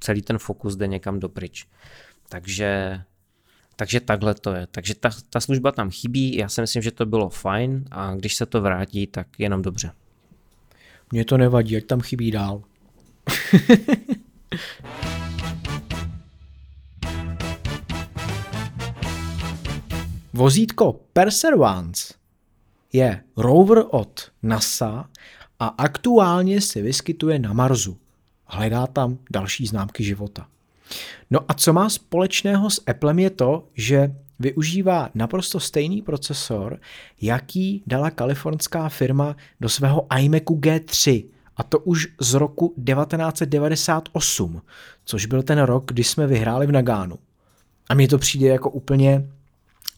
celý 0.00 0.22
ten 0.22 0.38
fokus 0.38 0.76
jde 0.76 0.86
někam 0.86 1.20
dopryč. 1.20 1.66
Takže 2.28 3.00
takže 3.76 4.00
takhle 4.00 4.34
to 4.34 4.54
je. 4.54 4.66
Takže 4.70 4.94
ta, 4.94 5.10
ta 5.30 5.40
služba 5.40 5.72
tam 5.72 5.90
chybí, 5.90 6.36
já 6.36 6.48
si 6.48 6.60
myslím, 6.60 6.82
že 6.82 6.90
to 6.90 7.06
bylo 7.06 7.28
fajn 7.28 7.84
a 7.90 8.14
když 8.14 8.34
se 8.34 8.46
to 8.46 8.60
vrátí, 8.60 9.06
tak 9.06 9.26
jenom 9.38 9.62
dobře. 9.62 9.92
Mně 11.12 11.24
to 11.24 11.38
nevadí, 11.38 11.76
ať 11.76 11.84
tam 11.84 12.00
chybí 12.00 12.30
dál. 12.30 12.62
Vozítko 20.32 21.00
Perseverance 21.12 22.14
je 22.92 23.24
rover 23.36 23.84
od 23.90 24.30
NASA 24.42 25.08
a 25.58 25.66
aktuálně 25.66 26.60
se 26.60 26.82
vyskytuje 26.82 27.38
na 27.38 27.52
Marsu. 27.52 27.98
Hledá 28.46 28.86
tam 28.86 29.18
další 29.30 29.66
známky 29.66 30.04
života. 30.04 30.48
No 31.30 31.40
a 31.48 31.54
co 31.54 31.72
má 31.72 31.88
společného 31.88 32.70
s 32.70 32.82
Applem 32.86 33.18
je 33.18 33.30
to, 33.30 33.68
že 33.74 34.14
využívá 34.38 35.10
naprosto 35.14 35.60
stejný 35.60 36.02
procesor, 36.02 36.80
jaký 37.20 37.82
dala 37.86 38.10
kalifornská 38.10 38.88
firma 38.88 39.36
do 39.60 39.68
svého 39.68 40.06
iMacu 40.18 40.54
G3. 40.54 41.24
A 41.56 41.62
to 41.62 41.78
už 41.78 42.08
z 42.20 42.34
roku 42.34 42.74
1998, 42.86 44.62
což 45.04 45.26
byl 45.26 45.42
ten 45.42 45.58
rok, 45.62 45.84
kdy 45.86 46.04
jsme 46.04 46.26
vyhráli 46.26 46.66
v 46.66 46.72
Nagánu. 46.72 47.18
A 47.88 47.94
mně 47.94 48.08
to 48.08 48.18
přijde 48.18 48.48
jako 48.48 48.70
úplně 48.70 49.28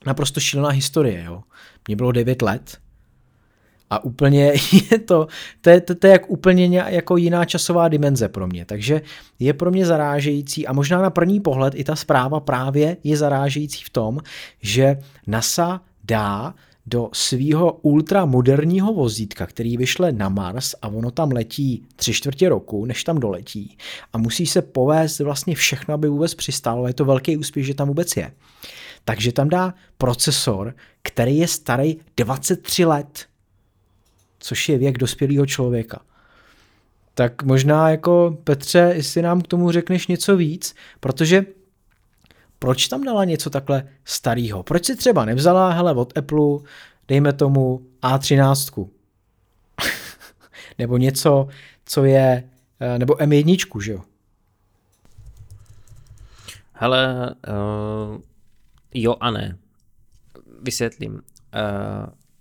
naprosto 0.07 0.41
šílená 0.41 0.69
historie. 0.69 1.25
Jo. 1.25 1.43
Mně 1.89 1.97
bylo 1.97 2.13
9 2.13 2.43
let 2.43 2.79
a 3.95 4.05
úplně 4.05 4.53
je 4.91 4.99
to, 4.99 5.27
to 5.61 5.71
je, 5.71 5.81
to, 5.81 5.95
to 5.95 6.07
je 6.07 6.13
jak 6.13 6.31
úplně 6.31 6.85
jako 6.89 7.17
jiná 7.17 7.45
časová 7.45 7.89
dimenze 7.89 8.29
pro 8.29 8.47
mě. 8.47 8.65
Takže 8.65 9.03
je 9.39 9.53
pro 9.53 9.71
mě 9.71 9.87
zarážející 9.87 10.67
a 10.67 10.73
možná 10.73 11.03
na 11.03 11.11
první 11.11 11.41
pohled 11.41 11.75
i 11.77 11.85
ta 11.85 11.97
zpráva 11.97 12.41
právě 12.41 12.97
je 13.05 13.17
zarážející 13.17 13.85
v 13.85 13.91
tom, 13.91 14.21
že 14.63 14.99
NASA 15.27 15.81
dá 16.05 16.55
do 16.87 17.09
svého 17.13 17.73
ultramoderního 17.73 18.93
vozítka, 18.93 19.47
který 19.47 19.77
vyšle 19.77 20.13
na 20.13 20.29
Mars 20.29 20.75
a 20.83 20.89
ono 20.89 21.11
tam 21.11 21.33
letí 21.33 21.87
tři 21.97 22.13
čtvrtě 22.13 22.49
roku, 22.49 22.85
než 22.85 23.05
tam 23.05 23.21
doletí 23.21 23.77
a 24.13 24.19
musí 24.19 24.47
se 24.47 24.63
povést 24.63 25.21
vlastně 25.21 25.55
všechno, 25.55 25.95
aby 25.95 26.09
vůbec 26.09 26.35
přistálo. 26.35 26.87
Je 26.87 26.95
to 26.95 27.05
velký 27.05 27.37
úspěch, 27.37 27.67
že 27.67 27.75
tam 27.75 27.89
vůbec 27.89 28.17
je. 28.17 28.33
Takže 29.05 29.33
tam 29.33 29.49
dá 29.49 29.75
procesor, 29.99 30.75
který 31.03 31.39
je 31.39 31.49
starý 31.49 31.97
23 32.17 32.85
let 32.85 33.27
což 34.45 34.69
je 34.69 34.79
věk 34.79 34.99
dospělého 34.99 35.47
člověka. 35.47 36.01
Tak 37.15 37.43
možná 37.43 37.91
jako 37.91 38.39
Petře, 38.45 38.93
jestli 38.95 39.23
nám 39.23 39.41
k 39.41 39.47
tomu 39.47 39.71
řekneš 39.71 40.07
něco 40.07 40.37
víc, 40.37 40.75
protože 41.01 41.47
proč 42.59 42.89
tam 42.89 43.05
dala 43.05 43.25
něco 43.25 43.51
takhle 43.51 43.89
starého? 44.05 44.63
Proč 44.63 44.85
si 44.85 44.97
třeba 44.97 45.25
nevzala, 45.25 45.71
hele, 45.71 45.95
od 45.95 46.19
Apple, 46.19 46.59
dejme 47.09 47.33
tomu 47.33 47.87
A13, 48.03 48.89
nebo 50.79 50.97
něco, 50.97 51.49
co 51.85 52.05
je, 52.05 52.51
eh, 52.81 52.99
nebo 52.99 53.15
M1, 53.15 53.81
že 53.81 53.93
jo? 53.93 54.03
Hele, 56.73 57.35
uh, 57.49 58.21
jo 58.95 59.17
a 59.21 59.31
ne. 59.31 59.59
Vysvětlím. 60.63 61.13
Uh, 61.13 61.21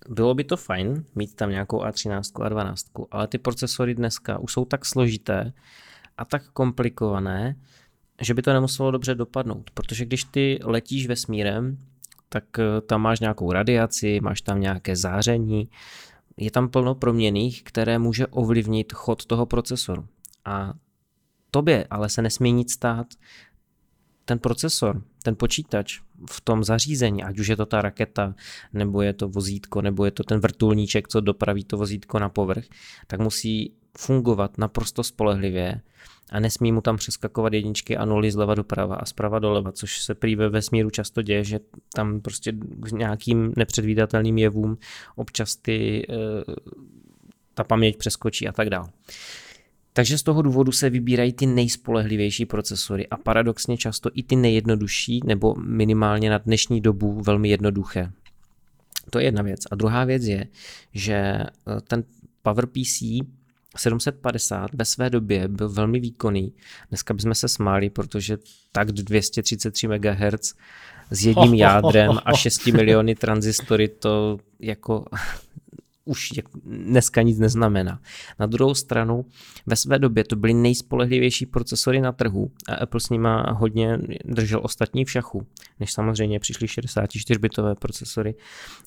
bylo 0.10 0.34
by 0.34 0.44
to 0.44 0.58
fajn 0.58 1.06
mít 1.16 1.36
tam 1.36 1.50
nějakou 1.50 1.80
A13 1.80 2.44
a 2.44 2.50
12, 2.50 2.86
ale 3.12 3.28
ty 3.28 3.38
procesory 3.38 3.96
dneska 3.96 4.38
už 4.38 4.54
jsou 4.54 4.66
tak 4.66 4.86
složité 4.86 5.54
a 6.18 6.26
tak 6.26 6.50
komplikované, 6.50 7.56
že 8.22 8.34
by 8.34 8.42
to 8.42 8.54
nemuselo 8.54 8.92
dobře 8.92 9.16
dopadnout, 9.16 9.72
protože 9.74 10.06
když 10.06 10.24
ty 10.24 10.60
letíš 10.64 11.08
vesmírem, 11.08 11.78
tak 12.30 12.44
eh, 12.60 12.82
tam 12.82 13.02
máš 13.02 13.20
nějakou 13.20 13.52
radiaci, 13.52 14.20
máš 14.22 14.42
tam 14.42 14.62
nějaké 14.62 14.96
záření, 14.96 15.70
je 16.38 16.52
tam 16.52 16.70
plno 16.70 16.96
proměných, 16.96 17.64
které 17.64 18.00
může 18.00 18.28
ovlivnit 18.28 18.94
chod 18.94 19.26
toho 19.26 19.46
procesoru. 19.46 20.08
A 20.46 20.74
tobě 21.52 21.88
ale 21.90 22.10
se 22.10 22.22
nesmí 22.22 22.52
nic 22.52 22.74
stát, 22.74 23.08
ten 24.26 24.40
procesor, 24.40 25.04
ten 25.24 25.36
počítač 25.36 26.00
v 26.30 26.42
tom 26.42 26.64
zařízení, 26.64 27.24
ať 27.24 27.40
už 27.40 27.48
je 27.48 27.56
to 27.58 27.66
ta 27.66 27.82
raketa, 27.82 28.36
nebo 28.74 29.02
je 29.02 29.14
to 29.14 29.30
vozítko, 29.30 29.82
nebo 29.82 30.06
je 30.06 30.12
to 30.12 30.24
ten 30.24 30.40
vrtulníček, 30.40 31.08
co 31.08 31.22
dopraví 31.22 31.64
to 31.64 31.78
vozítko 31.78 32.20
na 32.20 32.30
povrch, 32.30 32.66
tak 33.08 33.20
musí 33.20 33.74
fungovat 33.98 34.58
naprosto 34.58 35.04
spolehlivě 35.04 35.82
a 36.32 36.40
nesmí 36.40 36.72
mu 36.72 36.82
tam 36.82 36.98
přeskakovat 36.98 37.54
jedničky 37.54 37.98
a 37.98 38.06
nuly 38.06 38.32
zleva 38.32 38.56
doprava 38.56 38.96
a 38.96 39.06
zprava 39.06 39.40
doleva, 39.40 39.72
což 39.72 40.02
se 40.02 40.16
prý 40.16 40.36
ve 40.36 40.50
vesmíru 40.50 40.90
často 40.90 41.22
děje, 41.22 41.44
že 41.44 41.60
tam 41.94 42.22
prostě 42.22 42.52
k 42.80 42.92
nějakým 42.92 43.54
nepředvídatelným 43.58 44.38
jevům 44.38 44.78
občas 45.16 45.56
ty, 45.56 46.08
eh, 46.10 46.16
ta 47.54 47.64
paměť 47.64 47.98
přeskočí 47.98 48.48
a 48.48 48.52
tak 48.52 48.70
dále. 48.70 48.90
Takže 49.94 50.18
z 50.18 50.24
toho 50.24 50.42
důvodu 50.42 50.72
se 50.72 50.90
vybírají 50.90 51.34
ty 51.34 51.46
nejspolehlivější 51.46 52.46
procesory 52.46 53.08
a 53.08 53.18
paradoxně 53.18 53.78
často 53.78 54.10
i 54.14 54.24
ty 54.24 54.36
nejjednodušší, 54.36 55.22
nebo 55.26 55.56
minimálně 55.56 56.30
na 56.30 56.38
dnešní 56.38 56.82
dobu 56.82 57.22
velmi 57.22 57.50
jednoduché. 57.50 58.12
To 59.10 59.20
je 59.20 59.26
jedna 59.26 59.44
věc. 59.44 59.60
A 59.72 59.76
druhá 59.76 60.04
věc 60.04 60.24
je, 60.24 60.48
že 60.94 61.14
eh, 61.14 61.50
ten 61.88 62.04
PowerPC 62.42 63.04
750 63.78 64.74
ve 64.74 64.86
své 64.86 65.10
době 65.10 65.48
byl 65.48 65.70
velmi 65.70 66.00
výkonný. 66.00 66.54
Dneska 66.90 67.14
bychom 67.14 67.36
se 67.36 67.48
smáli, 67.48 67.90
protože 67.90 68.38
tak 68.72 68.92
233 68.92 69.88
MHz 69.88 70.54
s 71.12 71.26
jedním 71.26 71.54
jádrem 71.64 72.12
a 72.26 72.34
6 72.34 72.68
miliony 72.68 73.16
transistory 73.16 73.88
to 73.88 74.40
jako 74.60 75.06
už 76.06 76.30
dneska 76.66 77.22
nic 77.22 77.40
neznamená. 77.40 78.00
Na 78.40 78.46
druhou 78.46 78.76
stranu, 78.76 79.26
ve 79.66 79.76
své 79.76 80.00
době 80.00 80.24
to 80.24 80.36
byly 80.36 80.54
nejspolehlivější 80.54 81.46
procesory 81.46 82.02
na 82.02 82.12
trhu 82.12 82.52
a 82.70 82.76
Apple 82.76 83.00
s 83.00 83.10
nima 83.10 83.52
hodně 83.52 84.00
držel 84.26 84.60
ostatní 84.64 85.06
v 85.06 85.12
šachu, 85.12 85.48
než 85.80 85.94
samozřejmě 85.94 86.40
přišly 86.40 86.68
64-bitové 86.68 87.76
procesory, 87.76 88.36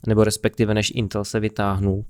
nebo 0.06 0.24
respektive 0.24 0.74
než 0.74 0.92
Intel 0.94 1.24
se 1.24 1.40
vytáhnul 1.40 2.04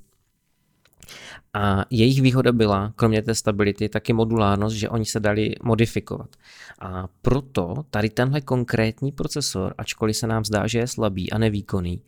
a 1.55 1.85
jejich 1.91 2.23
výhoda 2.23 2.53
byla, 2.53 2.93
kromě 2.97 3.23
té 3.23 3.35
stability, 3.35 3.89
taky 3.89 4.13
modulárnost, 4.13 4.77
že 4.77 4.89
oni 4.89 5.05
se 5.05 5.21
dali 5.21 5.55
modifikovat. 5.63 6.37
A 6.81 7.09
proto 7.23 7.75
tady 7.91 8.11
tenhle 8.11 8.41
konkrétní 8.41 9.13
procesor, 9.13 9.75
ačkoliv 9.79 10.17
se 10.17 10.27
nám 10.27 10.45
zdá, 10.45 10.67
že 10.67 10.79
je 10.79 10.87
slabý 10.87 11.33
a 11.33 11.39
nevýkonný, 11.39 12.03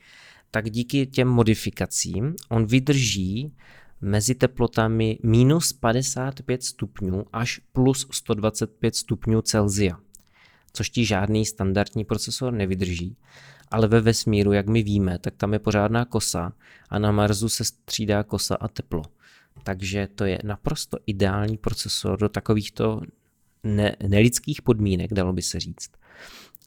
tak 0.51 0.70
díky 0.70 1.07
těm 1.07 1.28
modifikacím 1.28 2.34
on 2.49 2.66
vydrží 2.66 3.53
mezi 4.01 4.34
teplotami 4.34 5.18
minus 5.22 5.72
55 5.72 6.62
stupňů 6.62 7.24
až 7.32 7.61
plus 7.72 8.07
125 8.11 8.96
stupňů 8.96 9.42
Celsia, 9.42 9.99
což 10.72 10.90
ti 10.90 11.05
žádný 11.05 11.46
standardní 11.46 12.05
procesor 12.05 12.53
nevydrží. 12.53 13.16
Ale 13.70 13.88
ve 13.88 14.01
vesmíru, 14.01 14.53
jak 14.53 14.66
my 14.66 14.82
víme, 14.82 15.18
tak 15.18 15.34
tam 15.36 15.53
je 15.53 15.59
pořádná 15.59 16.05
kosa 16.05 16.53
a 16.90 16.99
na 16.99 17.12
Marsu 17.12 17.49
se 17.49 17.64
střídá 17.64 18.22
kosa 18.22 18.55
a 18.55 18.68
teplo. 18.68 19.03
Takže 19.62 20.09
to 20.14 20.24
je 20.24 20.38
naprosto 20.44 20.99
ideální 21.07 21.57
procesor 21.57 22.18
do 22.18 22.28
takovýchto 22.28 23.01
ne, 23.64 23.96
nelidských 24.07 24.62
podmínek, 24.62 25.12
dalo 25.12 25.32
by 25.32 25.42
se 25.42 25.61
říct. 25.61 25.90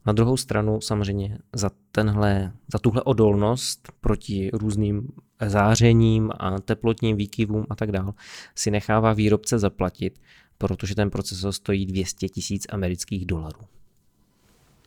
Na 0.06 0.12
druhou 0.12 0.36
stranu 0.36 0.80
samozřejmě 0.80 1.38
za, 1.52 1.70
tenhle, 1.92 2.52
za 2.72 2.78
tuhle 2.78 3.02
odolnost 3.02 3.92
proti 4.00 4.50
různým 4.52 5.08
zářením 5.46 6.30
a 6.38 6.60
teplotním 6.60 7.16
výkyvům 7.16 7.66
a 7.70 7.74
tak 7.74 7.92
dále 7.92 8.12
si 8.54 8.70
nechává 8.70 9.12
výrobce 9.12 9.58
zaplatit, 9.58 10.20
protože 10.58 10.94
ten 10.94 11.10
procesor 11.10 11.52
stojí 11.52 11.86
200 11.86 12.28
tisíc 12.28 12.66
amerických 12.70 13.26
dolarů. 13.26 13.60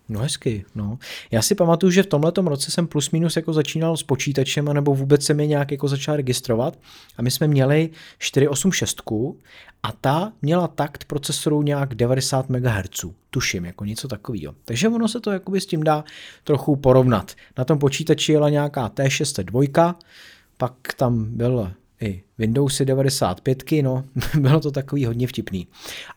No 0.09 0.19
hezky, 0.19 0.65
no. 0.75 0.97
Já 1.31 1.41
si 1.41 1.55
pamatuju, 1.55 1.91
že 1.91 2.03
v 2.03 2.07
tomhle 2.07 2.31
roce 2.35 2.71
jsem 2.71 2.87
plus 2.87 3.11
minus 3.11 3.35
jako 3.35 3.53
začínal 3.53 3.97
s 3.97 4.03
počítačem, 4.03 4.65
nebo 4.65 4.95
vůbec 4.95 5.25
jsem 5.25 5.39
je 5.39 5.47
nějak 5.47 5.71
jako 5.71 5.87
začal 5.87 6.15
registrovat 6.15 6.79
a 7.17 7.21
my 7.21 7.31
jsme 7.31 7.47
měli 7.47 7.89
486 8.19 9.01
a 9.83 9.91
ta 9.91 10.33
měla 10.41 10.67
takt 10.67 11.05
procesoru 11.05 11.61
nějak 11.61 11.95
90 11.95 12.49
MHz, 12.49 13.05
tuším, 13.29 13.65
jako 13.65 13.85
něco 13.85 14.07
takového. 14.07 14.55
Takže 14.65 14.89
ono 14.89 15.07
se 15.07 15.19
to 15.19 15.31
jakoby 15.31 15.61
s 15.61 15.65
tím 15.65 15.83
dá 15.83 16.03
trochu 16.43 16.75
porovnat. 16.75 17.31
Na 17.57 17.65
tom 17.65 17.79
počítači 17.79 18.31
jela 18.31 18.49
nějaká 18.49 18.89
T602, 18.89 19.95
pak 20.57 20.73
tam 20.97 21.25
byl 21.25 21.71
i 22.01 22.23
Windowsy 22.37 22.85
95, 22.85 23.63
no, 23.83 24.03
bylo 24.39 24.59
to 24.59 24.71
takový 24.71 25.05
hodně 25.05 25.27
vtipný. 25.27 25.67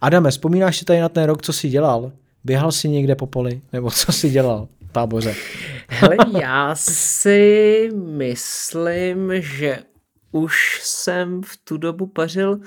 Adame, 0.01 0.31
vzpomínáš 0.31 0.77
si 0.77 0.85
tady 0.85 1.01
na 1.01 1.09
ten 1.09 1.25
rok, 1.25 1.43
co 1.43 1.53
jsi 1.53 1.69
dělal? 1.69 2.13
Běhal 2.45 2.73
jsi 2.73 2.89
někde 2.89 3.15
po 3.15 3.27
poli? 3.27 3.61
Nebo 3.73 3.91
co 3.91 4.13
jsi 4.13 4.31
dělal 4.31 4.69
v 4.89 4.93
táboře? 4.93 5.35
Hele, 5.89 6.17
já 6.41 6.75
si 6.75 7.91
myslím, 7.95 9.33
že 9.35 9.79
už 10.33 10.81
jsem 10.83 11.43
v 11.43 11.57
tu 11.65 11.77
dobu 11.77 12.07
pařil 12.07 12.61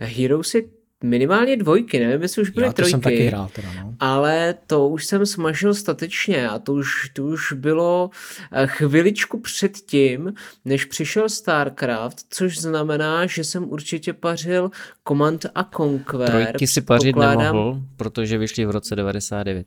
Heroesy 0.00 0.70
minimálně 1.04 1.56
dvojky, 1.56 2.00
nevím, 2.00 2.22
jestli 2.22 2.42
už 2.42 2.50
byly 2.50 2.66
Já 2.66 2.72
to 2.72 2.76
trojky, 2.76 2.90
jsem 2.90 3.00
taky 3.00 3.26
hrál 3.26 3.48
teda, 3.54 3.68
no. 3.82 3.94
ale 4.00 4.54
to 4.66 4.88
už 4.88 5.04
jsem 5.04 5.26
smažil 5.26 5.74
statečně 5.74 6.48
a 6.48 6.58
to 6.58 6.72
už, 6.72 7.10
to 7.12 7.24
už 7.24 7.52
bylo 7.52 8.10
eh, 8.52 8.66
chviličku 8.66 9.40
před 9.40 9.72
tím, 9.72 10.34
než 10.64 10.84
přišel 10.84 11.28
StarCraft, 11.28 12.18
což 12.30 12.58
znamená, 12.58 13.26
že 13.26 13.44
jsem 13.44 13.70
určitě 13.70 14.12
pařil 14.12 14.70
Command 15.08 15.46
a 15.54 15.64
Conquer. 15.76 16.30
Trojky 16.30 16.66
si 16.66 16.80
pařit 16.80 17.12
pokládám... 17.12 17.42
nemohl, 17.42 17.80
protože 17.96 18.38
vyšly 18.38 18.64
v 18.64 18.70
roce 18.70 18.96
99. 18.96 19.66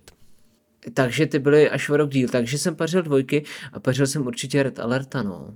Takže 0.94 1.26
ty 1.26 1.40
byly 1.40 1.70
až 1.70 1.90
v 1.90 1.94
rok 1.94 2.10
díl, 2.10 2.30
takže 2.30 2.58
jsem 2.58 2.76
pařil 2.76 3.02
dvojky 3.02 3.44
a 3.74 3.80
pařil 3.80 4.08
jsem 4.08 4.28
určitě 4.28 4.64
Red 4.64 4.80
Alerta, 4.80 5.24
no. 5.24 5.54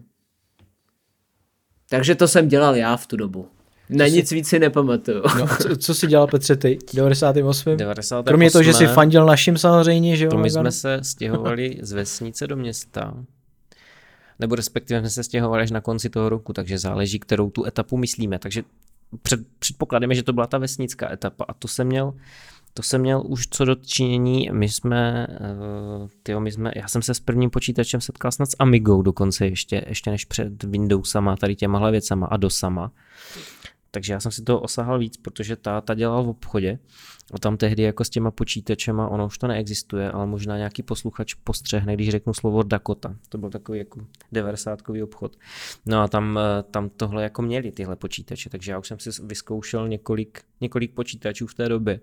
Takže 1.90 2.16
to 2.16 2.28
jsem 2.28 2.48
dělal 2.48 2.76
já 2.76 2.98
v 2.98 3.08
tu 3.08 3.18
dobu. 3.18 3.48
Na 3.92 4.08
nic 4.08 4.30
si... 4.30 4.36
víc 4.36 4.48
si 4.48 4.60
nepamatuju. 4.60 5.22
No, 5.40 5.48
co, 5.48 5.78
co 5.78 5.96
jsi 5.96 6.08
dělal, 6.08 6.28
Petře, 6.28 6.56
ty? 6.56 6.80
98? 6.94 7.78
98. 7.78 8.28
Kromě 8.28 8.52
toho, 8.52 8.64
že 8.64 8.74
jsi 8.74 8.88
fandil 8.88 9.26
našim 9.26 9.58
samozřejmě, 9.58 10.18
že 10.18 10.26
jo? 10.26 10.32
To 10.32 10.38
my 10.38 10.50
jsme 10.50 10.72
se 10.72 11.00
stěhovali 11.04 11.78
z 11.82 11.92
vesnice 11.92 12.48
do 12.48 12.56
města. 12.56 13.14
Nebo 14.40 14.56
respektive 14.56 15.00
jsme 15.00 15.10
se 15.10 15.24
stěhovali 15.24 15.64
až 15.64 15.72
na 15.72 15.82
konci 15.82 16.10
toho 16.10 16.30
roku, 16.30 16.54
takže 16.54 16.78
záleží, 16.78 17.20
kterou 17.20 17.50
tu 17.50 17.66
etapu 17.66 17.98
myslíme. 17.98 18.40
Takže 18.40 18.64
před, 19.22 19.40
předpokládáme, 19.60 20.16
že 20.16 20.24
to 20.24 20.34
byla 20.34 20.48
ta 20.48 20.58
vesnická 20.58 21.12
etapa 21.12 21.46
a 21.48 21.54
to 21.54 21.68
jsem 21.68 21.88
měl 21.88 22.14
to 22.74 22.84
jsem 22.84 23.02
měl 23.02 23.24
už 23.26 23.48
co 23.48 23.66
do 23.66 23.76
činění, 23.76 24.50
my 24.52 24.70
jsme, 24.70 25.28
uh, 25.30 26.08
tyjo, 26.24 26.40
my 26.40 26.52
jsme, 26.52 26.72
já 26.76 26.88
jsem 26.88 27.02
se 27.02 27.14
s 27.14 27.20
prvním 27.20 27.50
počítačem 27.50 28.02
setkal 28.02 28.32
snad 28.32 28.52
s 28.52 28.56
Amigou 28.60 29.02
dokonce 29.02 29.48
ještě, 29.48 29.86
ještě 29.88 30.12
než 30.12 30.26
před 30.26 30.64
Windowsama, 30.64 31.36
tady 31.36 31.56
těma 31.56 31.90
věcama 31.90 32.28
a 32.28 32.38
DOSama. 32.38 32.92
Takže 33.92 34.14
já 34.14 34.20
jsem 34.20 34.32
si 34.32 34.44
toho 34.44 34.60
osahal 34.60 35.00
víc, 35.00 35.18
protože 35.18 35.56
táta 35.56 35.94
dělal 35.94 36.24
v 36.24 36.30
obchodě 36.30 36.80
a 37.34 37.40
tam 37.40 37.58
tehdy 37.58 37.84
jako 37.84 38.04
s 38.04 38.10
těma 38.10 38.32
počítačema, 38.32 39.08
ono 39.08 39.26
už 39.26 39.38
to 39.38 39.48
neexistuje, 39.48 40.12
ale 40.12 40.26
možná 40.26 40.58
nějaký 40.58 40.84
posluchač 40.84 41.34
postřehne, 41.34 41.94
když 41.94 42.10
řeknu 42.10 42.34
slovo 42.34 42.64
Dakota. 42.64 43.16
To 43.30 43.38
byl 43.38 43.50
takový 43.50 43.80
jako 43.80 44.06
90 44.32 44.80
obchod. 45.04 45.38
No 45.86 46.02
a 46.02 46.08
tam, 46.08 46.40
eh, 46.40 46.64
tam 46.64 46.90
tohle 46.90 47.24
jako 47.24 47.42
měli 47.42 47.72
tyhle 47.72 47.96
počítače, 47.96 48.50
takže 48.50 48.72
já 48.72 48.80
už 48.80 48.88
jsem 48.88 49.00
si 49.00 49.10
vyzkoušel 49.24 49.88
několik, 49.88 50.42
několik 50.62 50.94
počítačů 50.94 51.48
v 51.48 51.54
té 51.54 51.70
době. 51.70 52.00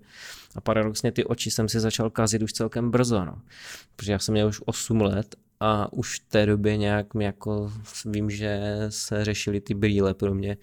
A 0.55 0.61
paradoxně 0.61 1.13
ty 1.13 1.25
oči 1.25 1.51
jsem 1.51 1.69
si 1.69 1.81
začal 1.81 2.11
kazit 2.11 2.43
už 2.43 2.53
celkem 2.53 2.91
brzo, 2.91 3.25
no. 3.25 3.39
Protože 3.97 4.13
já 4.13 4.19
jsem 4.19 4.33
měl 4.33 4.49
už 4.49 4.61
8 4.65 5.01
let 5.01 5.37
a 5.61 5.93
už 5.93 6.21
v 6.21 6.29
té 6.29 6.47
době 6.47 6.77
nějak 6.77 7.07
jako 7.21 7.73
vím, 8.05 8.31
že 8.31 8.61
se 8.89 9.25
řešily 9.25 9.61
ty 9.61 9.75
brýle 9.75 10.15
pro 10.15 10.35
mě 10.35 10.57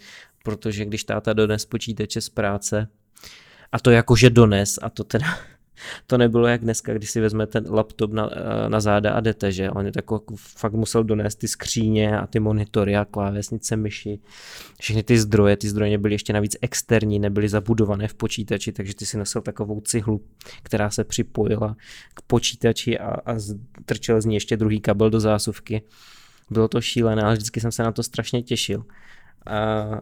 protože 0.45 0.85
když 0.85 1.03
táta 1.03 1.33
dones 1.33 1.65
počítače 1.65 2.21
z 2.21 2.29
práce, 2.29 2.87
a 3.71 3.79
to 3.79 3.91
jakože 3.91 4.29
dones, 4.29 4.79
a 4.81 4.89
to 4.89 5.03
teda 5.03 5.27
to 6.07 6.17
nebylo 6.17 6.47
jak 6.47 6.61
dneska, 6.61 6.93
když 6.93 7.11
si 7.11 7.21
vezme 7.21 7.47
ten 7.47 7.65
laptop 7.69 8.13
na, 8.13 8.29
na 8.67 8.79
záda 8.79 9.13
a 9.13 9.19
jdete, 9.19 9.51
že 9.51 9.71
on 9.71 9.85
je 9.85 9.91
tako, 9.91 10.23
fakt 10.37 10.73
musel 10.73 11.03
donést 11.03 11.39
ty 11.39 11.47
skříně 11.47 12.19
a 12.19 12.27
ty 12.27 12.39
monitory 12.39 12.95
a 12.95 13.05
klávesnice, 13.05 13.75
myši, 13.75 14.19
všechny 14.79 15.03
ty 15.03 15.17
zdroje, 15.17 15.57
ty 15.57 15.69
zdroje 15.69 15.97
byly 15.97 16.13
ještě 16.13 16.33
navíc 16.33 16.57
externí, 16.61 17.19
nebyly 17.19 17.49
zabudované 17.49 18.07
v 18.07 18.13
počítači, 18.13 18.71
takže 18.71 18.95
ty 18.95 19.05
si 19.05 19.17
nosil 19.17 19.41
takovou 19.41 19.81
cihlu, 19.81 20.21
která 20.63 20.89
se 20.89 21.03
připojila 21.03 21.75
k 22.13 22.21
počítači 22.21 22.99
a, 22.99 23.09
a 23.09 23.35
trčel 23.85 24.21
z 24.21 24.25
ní 24.25 24.35
ještě 24.35 24.57
druhý 24.57 24.79
kabel 24.79 25.09
do 25.09 25.19
zásuvky. 25.19 25.81
Bylo 26.51 26.67
to 26.67 26.81
šílené, 26.81 27.21
ale 27.21 27.33
vždycky 27.33 27.59
jsem 27.59 27.71
se 27.71 27.83
na 27.83 27.91
to 27.91 28.03
strašně 28.03 28.43
těšil. 28.43 28.83
A, 29.45 30.01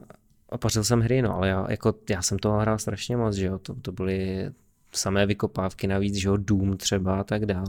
a 0.54 0.58
pařil 0.58 0.84
jsem 0.84 1.02
hry, 1.02 1.22
no, 1.22 1.36
ale 1.36 1.48
já, 1.50 1.66
jako, 1.70 1.96
já 2.10 2.22
jsem 2.22 2.40
toho 2.40 2.60
hrál 2.60 2.80
strašně 2.80 3.18
moc, 3.18 3.36
že 3.36 3.46
jo, 3.46 3.60
to, 3.60 3.76
to 3.76 3.92
byly 3.92 4.52
samé 4.92 5.26
vykopávky 5.26 5.88
navíc, 5.88 6.16
že 6.16 6.28
jo, 6.28 6.38
Doom 6.38 6.78
třeba 6.78 7.20
a 7.20 7.24
tak 7.24 7.46
dál. 7.46 7.66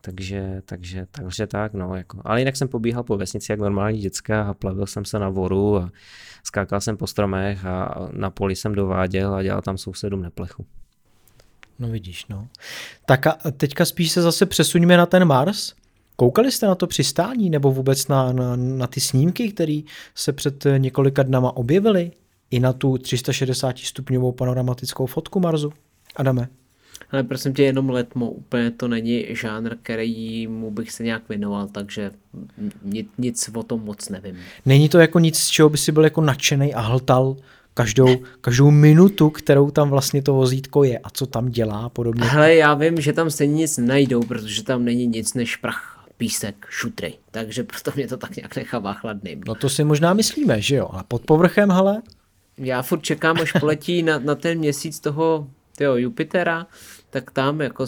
Takže, 0.00 0.62
takže, 0.64 1.06
takže 1.10 1.46
tak, 1.46 1.74
no, 1.74 1.94
jako. 1.96 2.20
Ale 2.24 2.40
jinak 2.40 2.56
jsem 2.56 2.68
pobíhal 2.68 3.02
po 3.02 3.16
vesnici 3.16 3.52
jak 3.52 3.60
normální 3.60 3.98
děcka 3.98 4.42
a 4.42 4.54
plavil 4.54 4.86
jsem 4.86 5.04
se 5.04 5.18
na 5.18 5.28
voru 5.28 5.76
a 5.76 5.90
skákal 6.44 6.80
jsem 6.80 6.96
po 6.96 7.06
stromech 7.06 7.64
a 7.64 8.08
na 8.12 8.30
poli 8.30 8.56
jsem 8.56 8.74
dováděl 8.74 9.34
a 9.34 9.42
dělal 9.42 9.62
tam 9.62 9.78
sousedům 9.78 10.22
neplechu. 10.22 10.66
No 11.78 11.88
vidíš, 11.88 12.26
no. 12.26 12.48
Tak 13.06 13.26
a 13.26 13.36
teďka 13.56 13.84
spíš 13.84 14.12
se 14.12 14.22
zase 14.22 14.46
přesuníme 14.46 14.96
na 14.96 15.06
ten 15.06 15.24
Mars. 15.24 15.74
Koukali 16.16 16.52
jste 16.52 16.66
na 16.66 16.74
to 16.74 16.86
přistání 16.86 17.50
nebo 17.50 17.72
vůbec 17.72 18.08
na, 18.08 18.32
na, 18.32 18.56
na 18.56 18.86
ty 18.86 19.00
snímky, 19.00 19.52
které 19.52 19.80
se 20.14 20.32
před 20.32 20.66
několika 20.78 21.22
dnama 21.22 21.56
objevily? 21.56 22.10
I 22.50 22.60
na 22.60 22.72
tu 22.72 22.98
360 22.98 23.78
stupňovou 23.78 24.32
panoramatickou 24.32 25.06
fotku 25.06 25.40
Marsu? 25.40 25.72
Adame? 26.16 26.48
Ale 27.10 27.22
prosím 27.22 27.54
tě, 27.54 27.62
jenom 27.62 27.90
letmo, 27.90 28.30
úplně 28.30 28.70
to 28.70 28.88
není 28.88 29.26
žánr, 29.28 29.76
který 29.82 30.46
mu 30.46 30.70
bych 30.70 30.92
se 30.92 31.02
nějak 31.02 31.28
věnoval, 31.28 31.66
takže 31.66 32.10
nic, 32.82 33.08
nic 33.18 33.50
o 33.54 33.62
tom 33.62 33.84
moc 33.84 34.08
nevím. 34.08 34.36
Není 34.66 34.88
to 34.88 34.98
jako 34.98 35.18
nic, 35.18 35.38
z 35.38 35.48
čeho 35.48 35.68
by 35.68 35.78
si 35.78 35.92
byl 35.92 36.04
jako 36.04 36.20
nadšený 36.20 36.74
a 36.74 36.80
hltal 36.80 37.36
každou, 37.74 38.16
každou 38.40 38.70
minutu, 38.70 39.30
kterou 39.30 39.70
tam 39.70 39.90
vlastně 39.90 40.22
to 40.22 40.34
vozítko 40.34 40.84
je 40.84 40.98
a 40.98 41.10
co 41.10 41.26
tam 41.26 41.48
dělá 41.48 41.84
a 41.84 41.88
podobně. 41.88 42.24
Hele, 42.24 42.54
já 42.54 42.74
vím, 42.74 43.00
že 43.00 43.12
tam 43.12 43.30
stejně 43.30 43.54
nic 43.54 43.78
najdou, 43.78 44.22
protože 44.22 44.62
tam 44.62 44.84
není 44.84 45.06
nic 45.06 45.34
než 45.34 45.56
prach 45.56 45.93
písek, 46.16 46.66
šutry. 46.70 47.14
Takže 47.30 47.64
proto 47.64 47.92
mě 47.94 48.08
to 48.08 48.16
tak 48.16 48.36
nějak 48.36 48.56
nechává 48.56 48.92
chladným. 48.92 49.40
No 49.46 49.54
to 49.54 49.68
si 49.68 49.84
možná 49.84 50.14
myslíme, 50.14 50.60
že 50.60 50.76
jo? 50.76 50.88
A 50.92 51.02
pod 51.02 51.22
povrchem, 51.22 51.70
hele? 51.70 52.02
Já 52.58 52.82
furt 52.82 53.00
čekám, 53.00 53.40
až 53.40 53.52
poletí 53.52 54.02
na, 54.02 54.18
na 54.18 54.34
ten 54.34 54.58
měsíc 54.58 55.00
toho 55.00 55.48
tyjo, 55.76 55.96
Jupitera, 55.96 56.66
tak 57.10 57.30
tam 57.30 57.60
jako 57.60 57.86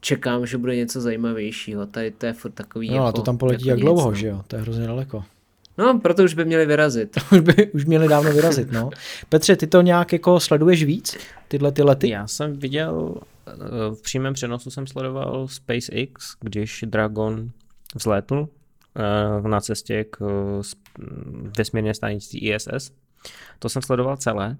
čekám, 0.00 0.46
že 0.46 0.58
bude 0.58 0.76
něco 0.76 1.00
zajímavějšího. 1.00 1.86
Tady 1.86 2.10
to 2.10 2.26
je 2.26 2.32
furt 2.32 2.50
takový 2.50 2.90
No 2.90 2.94
jako, 2.94 3.06
a 3.06 3.12
to 3.12 3.22
tam 3.22 3.38
poletí 3.38 3.68
jako 3.68 3.78
jak 3.78 3.80
dlouho, 3.80 4.10
no. 4.10 4.16
že 4.16 4.26
jo? 4.26 4.42
To 4.46 4.56
je 4.56 4.62
hrozně 4.62 4.86
daleko. 4.86 5.24
No, 5.78 5.98
proto 5.98 6.24
už 6.24 6.34
by 6.34 6.44
měli 6.44 6.66
vyrazit. 6.66 7.16
už 7.32 7.40
by 7.40 7.70
už 7.72 7.84
měli 7.84 8.08
dávno 8.08 8.32
vyrazit, 8.32 8.72
no. 8.72 8.90
Petře, 9.28 9.56
ty 9.56 9.66
to 9.66 9.82
nějak 9.82 10.12
jako 10.12 10.40
sleduješ 10.40 10.84
víc, 10.84 11.16
tyhle 11.48 11.72
ty 11.72 11.82
lety? 11.82 12.08
Já 12.08 12.26
jsem 12.26 12.58
viděl, 12.58 13.14
eh, 13.46 13.52
v 13.94 14.02
přímém 14.02 14.34
přenosu 14.34 14.70
jsem 14.70 14.86
sledoval 14.86 15.48
SpaceX, 15.48 16.36
když 16.40 16.84
Dragon 16.86 17.50
vzlétl 17.94 18.48
eh, 18.96 19.48
na 19.48 19.60
cestě 19.60 20.04
k 20.04 20.18
eh, 20.20 20.62
vesmírné 21.58 21.94
stanici 21.94 22.38
ISS. 22.38 22.92
To 23.58 23.68
jsem 23.68 23.82
sledoval 23.82 24.16
celé, 24.16 24.56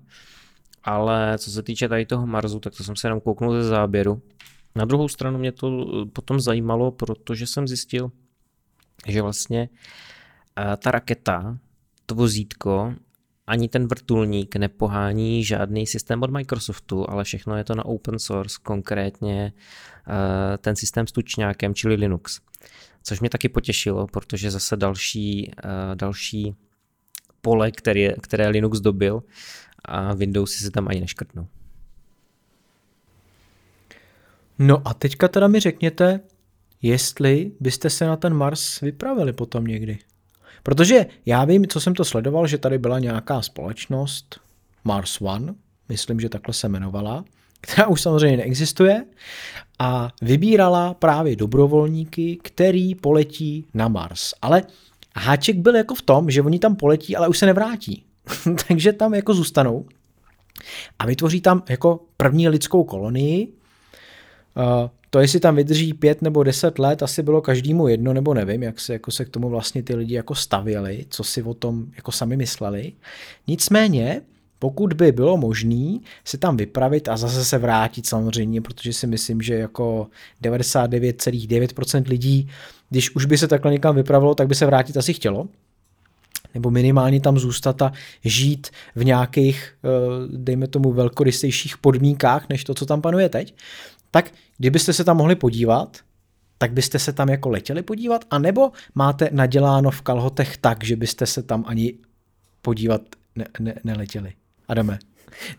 ale 0.85 1.39
co 1.39 1.51
se 1.51 1.63
týče 1.63 1.89
tady 1.89 2.07
toho 2.07 2.27
Marsu, 2.27 2.61
tak 2.61 2.75
to 2.77 2.85
jsem 2.85 2.97
se 2.97 3.07
jenom 3.07 3.21
kouknul 3.21 3.53
ze 3.53 3.69
záběru. 3.69 4.23
Na 4.75 4.85
druhou 4.85 5.09
stranu 5.09 5.39
mě 5.39 5.53
to 5.53 5.87
potom 6.13 6.41
zajímalo, 6.41 6.91
protože 6.91 7.47
jsem 7.47 7.69
zjistil, 7.69 8.11
že 9.07 9.23
vlastně 9.23 9.69
ta 10.79 10.91
raketa, 10.91 11.59
to 12.07 12.15
vozítko, 12.15 12.95
ani 13.47 13.69
ten 13.69 13.87
vrtulník 13.87 14.57
nepohání 14.57 15.45
žádný 15.45 15.87
systém 15.87 16.23
od 16.23 16.31
Microsoftu, 16.31 17.11
ale 17.11 17.25
všechno 17.25 17.57
je 17.57 17.65
to 17.65 17.75
na 17.75 17.85
open 17.85 18.19
source, 18.19 18.59
konkrétně 18.63 19.53
ten 20.59 20.77
systém 20.77 21.07
s 21.07 21.13
tučňákem, 21.13 21.75
čili 21.75 21.95
Linux. 21.95 22.41
Což 23.09 23.21
mě 23.21 23.31
taky 23.31 23.49
potěšilo, 23.49 24.07
protože 24.07 24.51
zase 24.51 24.77
další, 24.77 25.51
další 25.95 26.55
pole, 27.41 27.71
které, 27.71 28.13
které 28.23 28.49
Linux 28.49 28.81
dobil 28.81 29.23
a 29.85 30.15
Windows 30.15 30.53
si 30.53 30.65
se 30.65 30.71
tam 30.71 30.89
ani 30.89 31.01
neškrtnou. 31.01 31.47
No 34.59 34.83
a 34.89 34.95
teďka 34.95 35.29
teda 35.29 35.49
mi 35.49 35.61
řekněte, 35.61 36.21
jestli 36.83 37.53
byste 37.61 37.91
se 37.91 38.07
na 38.07 38.17
ten 38.17 38.35
Mars 38.35 38.81
vypravili 38.81 39.33
potom 39.33 39.65
někdy. 39.65 39.99
Protože 40.63 41.07
já 41.27 41.45
vím, 41.45 41.67
co 41.67 41.81
jsem 41.81 41.95
to 41.95 42.05
sledoval, 42.05 42.47
že 42.47 42.59
tady 42.59 42.79
byla 42.79 42.99
nějaká 42.99 43.43
společnost, 43.43 44.41
Mars 44.85 45.21
One, 45.21 45.55
myslím, 45.89 46.21
že 46.21 46.29
takhle 46.29 46.55
se 46.55 46.67
jmenovala, 46.67 47.25
která 47.67 47.87
už 47.87 48.03
samozřejmě 48.03 48.37
neexistuje 48.37 49.05
a 49.79 50.13
vybírala 50.23 50.95
právě 50.95 51.37
dobrovolníky, 51.37 52.39
který 52.43 52.95
poletí 52.95 53.67
na 53.75 53.89
Mars. 53.89 54.35
Ale 54.43 54.63
háček 55.17 55.57
byl 55.57 55.77
jako 55.77 55.95
v 55.95 56.03
tom, 56.03 56.31
že 56.31 56.43
oni 56.43 56.59
tam 56.59 56.77
poletí, 56.77 57.17
ale 57.17 57.29
už 57.29 57.39
se 57.39 57.47
nevrátí. 57.47 58.05
Takže 58.69 58.93
tam 58.93 59.15
jako 59.15 59.35
zůstanou 59.35 59.87
a 60.99 61.07
vytvoří 61.07 61.41
tam 61.41 61.63
jako 61.69 62.01
první 62.17 62.49
lidskou 62.49 62.85
kolonii, 62.85 63.53
Uh, 64.57 64.89
to, 65.11 65.19
jestli 65.19 65.41
tam 65.41 65.57
vydrží 65.57 65.95
pět 65.95 66.23
nebo 66.23 66.43
deset 66.43 66.79
let, 66.79 67.03
asi 67.03 67.23
bylo 67.23 67.41
každému 67.41 67.89
jedno, 67.89 68.13
nebo 68.13 68.35
nevím, 68.35 68.63
jak 68.63 68.81
se, 68.81 68.93
jako 68.93 69.11
se 69.11 69.25
k 69.25 69.29
tomu 69.29 69.49
vlastně 69.49 69.83
ty 69.83 69.95
lidi 69.95 70.15
jako 70.15 70.35
stavěli, 70.35 71.07
co 71.11 71.25
si 71.25 71.43
o 71.43 71.55
tom 71.55 71.87
jako 71.97 72.13
sami 72.13 72.37
mysleli. 72.37 72.93
Nicméně, 73.47 74.23
pokud 74.59 74.93
by 74.93 75.13
bylo 75.13 75.37
možné 75.37 75.99
se 76.25 76.39
tam 76.39 76.57
vypravit 76.57 77.09
a 77.09 77.17
zase 77.17 77.45
se 77.45 77.59
vrátit 77.59 78.07
samozřejmě, 78.07 78.61
protože 78.61 78.93
si 78.93 79.07
myslím, 79.07 79.43
že 79.43 79.55
jako 79.55 80.07
99,9% 80.43 82.09
lidí, 82.09 82.49
když 82.91 83.17
už 83.17 83.25
by 83.25 83.39
se 83.39 83.49
takhle 83.49 83.73
někam 83.73 83.95
vypravilo, 83.95 84.35
tak 84.35 84.49
by 84.49 84.55
se 84.55 84.67
vrátit 84.67 84.97
asi 84.97 85.15
chtělo, 85.15 85.49
nebo 86.55 86.71
minimálně 86.71 87.21
tam 87.21 87.39
zůstat 87.39 87.83
a 87.83 87.93
žít 88.25 88.71
v 88.95 89.05
nějakých, 89.05 89.75
eh, 89.85 89.89
dejme 90.37 90.67
tomu, 90.67 90.93
velkorysejších 90.93 91.79
podmínkách, 91.79 92.49
než 92.49 92.65
to, 92.65 92.75
co 92.75 92.87
tam 92.87 93.01
panuje 93.01 93.29
teď, 93.29 93.55
tak 94.11 94.31
kdybyste 94.59 94.93
se 94.93 95.05
tam 95.05 95.17
mohli 95.17 95.37
podívat, 95.37 95.97
tak 96.59 96.73
byste 96.73 96.99
se 96.99 97.13
tam 97.13 97.29
jako 97.29 97.49
letěli 97.49 97.83
podívat, 97.83 98.25
anebo 98.31 98.73
máte 98.95 99.29
naděláno 99.33 99.91
v 99.91 100.03
kalhotech 100.03 100.57
tak, 100.57 100.85
že 100.85 100.97
byste 100.97 101.27
se 101.27 101.43
tam 101.43 101.65
ani 101.67 101.95
podívat 102.63 103.03
ne, 103.37 103.47
ne, 103.61 103.75
neletěli. 103.85 104.33
Adame. 104.69 104.99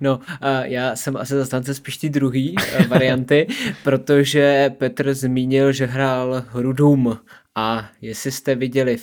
No, 0.02 0.20
já 0.64 0.96
jsem 0.96 1.18
asi 1.18 1.34
zastánce 1.34 1.74
spíš 1.74 1.98
ty 1.98 2.10
druhý 2.10 2.56
eh, 2.60 2.84
varianty, 2.88 3.48
protože 3.84 4.70
Petr 4.78 5.14
zmínil, 5.14 5.72
že 5.72 5.86
hrál 5.86 6.44
hru 6.50 6.74
Doom 6.74 7.18
a 7.56 7.90
jestli 8.02 8.32
jste 8.32 8.56
viděli 8.56 8.98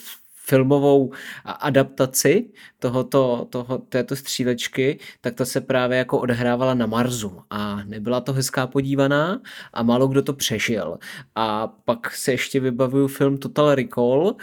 filmovou 0.47 1.12
adaptaci 1.45 2.49
tohoto, 2.79 3.47
toho, 3.51 3.79
této 3.79 4.16
střílečky, 4.16 4.99
tak 5.21 5.35
ta 5.35 5.45
se 5.45 5.61
právě 5.61 5.99
jako 5.99 6.19
odehrávala 6.19 6.75
na 6.75 6.87
Marsu 6.87 7.41
a 7.51 7.85
nebyla 7.85 8.21
to 8.21 8.33
hezká 8.33 8.66
podívaná 8.66 9.41
a 9.73 9.83
málo 9.83 10.09
kdo 10.09 10.23
to 10.23 10.33
přežil. 10.33 10.99
A 11.35 11.66
pak 11.66 12.15
se 12.15 12.33
ještě 12.33 12.61
vybavuju 12.61 13.09
film 13.09 13.39
Total 13.39 13.75
Recall, 13.75 14.37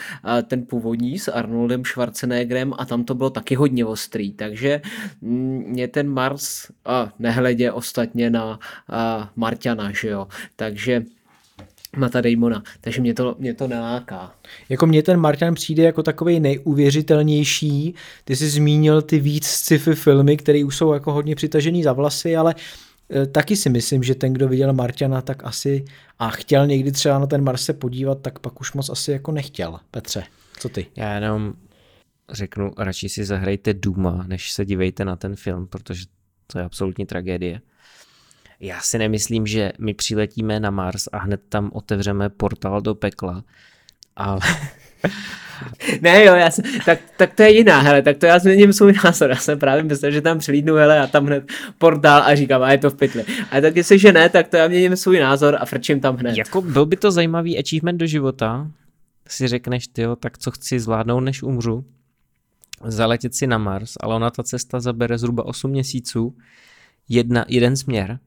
ten 0.48 0.66
původní 0.66 1.20
s 1.20 1.28
Arnoldem 1.28 1.86
Schwarzeneggerem 1.86 2.74
a 2.78 2.86
tam 2.86 3.04
to 3.04 3.16
bylo 3.16 3.30
taky 3.30 3.56
hodně 3.56 3.86
ostrý, 3.86 4.34
takže 4.34 4.82
mm, 5.22 5.64
mě 5.68 5.88
ten 5.88 6.10
Mars, 6.10 6.72
a 6.86 7.14
nehledě 7.20 7.72
ostatně 7.72 8.30
na 8.30 8.60
a 8.90 9.32
Marťana, 9.36 9.92
že 9.92 10.10
jo, 10.10 10.28
takže 10.56 11.04
Mata 11.98 12.22
Damona, 12.22 12.64
takže 12.82 13.02
mě 13.02 13.14
to, 13.14 13.36
mě 13.40 13.54
to 13.54 13.68
neláká. 13.68 14.36
Jako 14.70 14.86
mě 14.86 15.04
ten 15.04 15.20
Martin 15.20 15.54
přijde 15.54 15.84
jako 15.84 16.04
takový 16.04 16.40
nejuvěřitelnější. 16.40 17.96
Ty 18.24 18.36
jsi 18.36 18.50
zmínil 18.50 19.02
ty 19.02 19.20
víc 19.20 19.46
sci-fi 19.46 19.96
filmy, 19.96 20.38
které 20.38 20.64
už 20.66 20.78
jsou 20.78 20.94
jako 20.94 21.14
hodně 21.14 21.36
přitažený 21.36 21.84
za 21.84 21.94
vlasy, 21.94 22.36
ale 22.36 22.56
e, 23.16 23.26
taky 23.26 23.56
si 23.56 23.70
myslím, 23.70 24.04
že 24.04 24.16
ten, 24.16 24.34
kdo 24.34 24.48
viděl 24.48 24.74
Marťana, 24.74 25.22
tak 25.22 25.44
asi 25.44 25.86
a 26.20 26.30
chtěl 26.30 26.68
někdy 26.68 26.92
třeba 26.92 27.20
na 27.20 27.28
ten 27.28 27.44
Mars 27.44 27.66
se 27.66 27.74
podívat, 27.74 28.22
tak 28.22 28.40
pak 28.40 28.62
už 28.62 28.74
moc 28.74 28.90
asi 28.90 29.12
jako 29.12 29.32
nechtěl. 29.32 29.80
Petře, 29.92 30.24
co 30.60 30.70
ty? 30.70 30.88
Já 30.96 31.14
jenom 31.14 31.54
řeknu, 32.32 32.72
radši 32.78 33.10
si 33.10 33.26
zahrajte 33.26 33.74
Duma, 33.74 34.24
než 34.28 34.52
se 34.52 34.66
dívejte 34.66 35.06
na 35.06 35.16
ten 35.16 35.36
film, 35.36 35.68
protože 35.68 36.06
to 36.48 36.60
je 36.60 36.66
absolutní 36.66 37.06
tragédie. 37.06 37.62
Já 38.64 38.82
si 38.82 38.98
nemyslím, 38.98 39.48
že 39.48 39.72
my 39.80 39.94
přiletíme 39.94 40.60
na 40.60 40.70
Mars 40.70 41.08
a 41.12 41.18
hned 41.18 41.42
tam 41.50 41.70
otevřeme 41.74 42.30
portál 42.30 42.82
do 42.82 42.96
pekla, 42.96 43.44
ale... 44.16 44.40
ne 46.02 46.26
jo, 46.26 46.36
já 46.36 46.52
jsem, 46.52 46.66
tak, 46.86 47.00
tak 47.18 47.34
to 47.34 47.44
je 47.44 47.52
jiná, 47.52 47.80
hele, 47.80 48.02
tak 48.02 48.18
to 48.18 48.26
já 48.26 48.40
změním 48.40 48.74
svůj 48.74 48.94
názor, 49.04 49.30
já 49.30 49.36
jsem 49.36 49.60
právě 49.60 49.84
myslel, 49.84 50.12
že 50.12 50.22
tam 50.22 50.40
přilídnu, 50.40 50.76
hele, 50.76 51.00
a 51.00 51.08
tam 51.08 51.26
hned 51.26 51.52
portál 51.78 52.24
a 52.24 52.36
říkám, 52.36 52.64
a 52.64 52.72
je 52.72 52.78
to 52.78 52.90
v 52.90 52.96
pytli. 52.96 53.26
A 53.52 53.62
tak 53.62 53.76
jestli, 53.76 54.00
že 54.00 54.12
ne, 54.12 54.30
tak 54.30 54.48
to 54.48 54.58
já 54.58 54.68
měním 54.68 54.96
svůj 54.96 55.20
názor 55.20 55.58
a 55.60 55.66
frčím 55.66 56.00
tam 56.00 56.16
hned. 56.16 56.38
Jako 56.38 56.62
byl 56.62 56.86
by 56.86 56.96
to 56.96 57.12
zajímavý 57.12 57.60
achievement 57.60 58.00
do 58.00 58.06
života, 58.06 58.72
si 59.28 59.48
řekneš, 59.48 59.88
ty 59.88 60.04
tak 60.20 60.38
co 60.38 60.52
chci 60.52 60.80
zvládnout, 60.80 61.20
než 61.20 61.44
umřu, 61.44 61.86
zaletět 62.84 63.36
si 63.36 63.48
na 63.48 63.58
Mars, 63.58 63.94
ale 64.00 64.16
ona 64.16 64.30
ta 64.30 64.44
cesta 64.44 64.80
zabere 64.80 65.18
zhruba 65.18 65.46
8 65.46 65.72
měsíců, 65.72 66.36
jedna, 67.10 67.46
jeden 67.48 67.78
směr, 67.78 68.20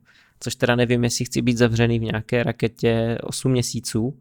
což 0.45 0.55
teda 0.55 0.77
nevím, 0.77 1.05
jestli 1.05 1.25
chci 1.25 1.43
být 1.43 1.59
zavřený 1.59 1.99
v 1.99 2.03
nějaké 2.03 2.43
raketě 2.43 3.19
8 3.23 3.53
měsíců, 3.53 4.19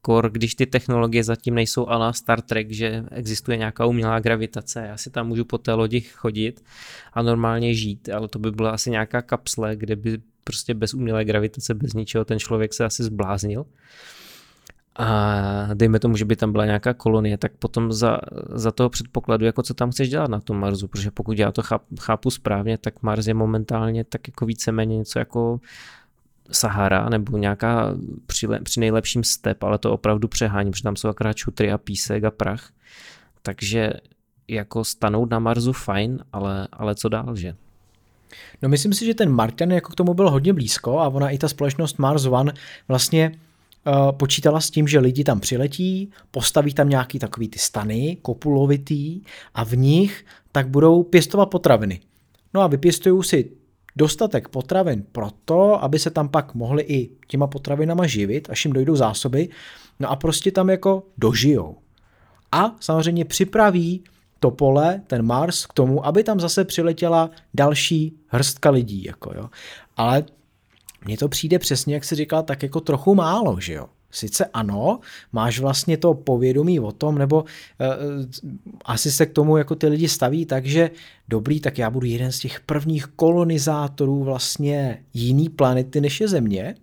kor, 0.00 0.30
když 0.30 0.54
ty 0.54 0.66
technologie 0.66 1.24
zatím 1.24 1.54
nejsou 1.54 1.88
ala 1.88 2.12
Star 2.12 2.40
Trek, 2.40 2.70
že 2.70 3.04
existuje 3.10 3.56
nějaká 3.56 3.86
umělá 3.86 4.20
gravitace, 4.20 4.86
já 4.88 4.96
si 4.96 5.10
tam 5.10 5.28
můžu 5.28 5.44
po 5.44 5.58
té 5.58 5.72
lodi 5.72 6.00
chodit 6.00 6.64
a 7.12 7.22
normálně 7.22 7.74
žít, 7.74 8.08
ale 8.08 8.28
to 8.28 8.38
by 8.38 8.50
byla 8.50 8.70
asi 8.70 8.90
nějaká 8.90 9.22
kapsle, 9.22 9.76
kde 9.76 9.96
by 9.96 10.18
prostě 10.44 10.74
bez 10.74 10.94
umělé 10.94 11.24
gravitace, 11.24 11.74
bez 11.74 11.92
ničeho 11.92 12.24
ten 12.24 12.38
člověk 12.38 12.74
se 12.74 12.84
asi 12.84 13.02
zbláznil 13.02 13.66
a 14.96 15.68
dejme 15.74 15.98
tomu, 15.98 16.16
že 16.16 16.24
by 16.24 16.36
tam 16.36 16.52
byla 16.52 16.64
nějaká 16.64 16.94
kolonie, 16.94 17.38
tak 17.38 17.52
potom 17.52 17.92
za, 17.92 18.18
za 18.54 18.70
toho 18.70 18.90
předpokladu, 18.90 19.44
jako 19.44 19.62
co 19.62 19.74
tam 19.74 19.90
chceš 19.90 20.08
dělat 20.08 20.30
na 20.30 20.40
tom 20.40 20.60
Marsu, 20.60 20.88
protože 20.88 21.10
pokud 21.10 21.38
já 21.38 21.52
to 21.52 21.62
chápu, 21.62 21.96
chápu 22.00 22.30
správně, 22.30 22.78
tak 22.78 23.02
Mars 23.02 23.26
je 23.26 23.34
momentálně 23.34 24.04
tak 24.04 24.28
jako 24.28 24.46
víceméně 24.46 24.96
něco 24.96 25.18
jako 25.18 25.60
Sahara 26.50 27.08
nebo 27.08 27.38
nějaká 27.38 27.94
při, 28.26 28.48
při 28.62 28.80
nejlepším 28.80 29.24
step, 29.24 29.62
ale 29.62 29.78
to 29.78 29.92
opravdu 29.92 30.28
přehání, 30.28 30.70
protože 30.70 30.82
tam 30.82 30.96
jsou 30.96 31.08
akorát 31.08 31.32
čutry 31.32 31.72
a 31.72 31.78
písek 31.78 32.24
a 32.24 32.30
prach. 32.30 32.70
Takže 33.42 33.92
jako 34.48 34.84
stanout 34.84 35.30
na 35.30 35.38
Marsu 35.38 35.72
fajn, 35.72 36.24
ale, 36.32 36.68
ale 36.72 36.94
co 36.94 37.08
dál, 37.08 37.36
že? 37.36 37.54
No 38.62 38.68
myslím 38.68 38.92
si, 38.92 39.06
že 39.06 39.14
ten 39.14 39.30
Martian 39.30 39.70
jako 39.70 39.92
k 39.92 39.94
tomu 39.94 40.14
byl 40.14 40.30
hodně 40.30 40.52
blízko 40.52 40.98
a 40.98 41.08
ona 41.08 41.30
i 41.30 41.38
ta 41.38 41.48
společnost 41.48 41.98
Mars 41.98 42.26
One 42.26 42.52
vlastně 42.88 43.32
počítala 44.16 44.60
s 44.60 44.70
tím, 44.70 44.88
že 44.88 44.98
lidi 44.98 45.24
tam 45.24 45.40
přiletí, 45.40 46.10
postaví 46.30 46.74
tam 46.74 46.88
nějaký 46.88 47.18
takový 47.18 47.48
ty 47.48 47.58
stany, 47.58 48.18
kopulovitý 48.22 49.22
a 49.54 49.64
v 49.64 49.76
nich 49.76 50.26
tak 50.52 50.68
budou 50.68 51.02
pěstovat 51.02 51.46
potraviny. 51.46 52.00
No 52.54 52.60
a 52.60 52.66
vypěstují 52.66 53.24
si 53.24 53.50
dostatek 53.96 54.48
potravin 54.48 55.04
proto, 55.12 55.84
aby 55.84 55.98
se 55.98 56.10
tam 56.10 56.28
pak 56.28 56.54
mohli 56.54 56.82
i 56.82 57.10
těma 57.28 57.46
potravinama 57.46 58.06
živit, 58.06 58.50
až 58.50 58.64
jim 58.64 58.72
dojdou 58.72 58.96
zásoby, 58.96 59.48
no 60.00 60.10
a 60.10 60.16
prostě 60.16 60.52
tam 60.52 60.70
jako 60.70 61.02
dožijou. 61.18 61.76
A 62.52 62.76
samozřejmě 62.80 63.24
připraví 63.24 64.04
to 64.40 64.50
pole, 64.50 65.00
ten 65.06 65.22
Mars 65.22 65.66
k 65.66 65.72
tomu, 65.72 66.06
aby 66.06 66.24
tam 66.24 66.40
zase 66.40 66.64
přiletěla 66.64 67.30
další 67.54 68.16
hrstka 68.26 68.70
lidí. 68.70 69.04
Jako 69.04 69.32
jo. 69.36 69.50
Ale 69.96 70.24
mně 71.04 71.18
to 71.18 71.28
přijde 71.28 71.58
přesně, 71.58 71.94
jak 71.94 72.04
si 72.04 72.14
říkal, 72.14 72.42
tak 72.42 72.62
jako 72.62 72.80
trochu 72.80 73.14
málo, 73.14 73.60
že 73.60 73.72
jo? 73.72 73.86
sice 74.14 74.44
ano, 74.44 75.00
máš 75.32 75.60
vlastně 75.60 75.96
to 75.96 76.14
povědomí 76.14 76.80
o 76.80 76.92
tom, 76.92 77.18
nebo 77.18 77.42
uh, 77.42 77.48
asi 78.84 79.12
se 79.12 79.26
k 79.26 79.32
tomu 79.32 79.56
jako 79.56 79.74
ty 79.74 79.86
lidi 79.86 80.08
staví, 80.08 80.46
takže 80.46 80.90
dobrý, 81.28 81.60
tak 81.60 81.78
já 81.78 81.90
budu 81.90 82.06
jeden 82.06 82.32
z 82.32 82.38
těch 82.38 82.60
prvních 82.60 83.06
kolonizátorů 83.06 84.24
vlastně 84.24 85.04
jiný 85.14 85.48
planety 85.48 86.00
než 86.00 86.20
je 86.20 86.28
Země, 86.28 86.74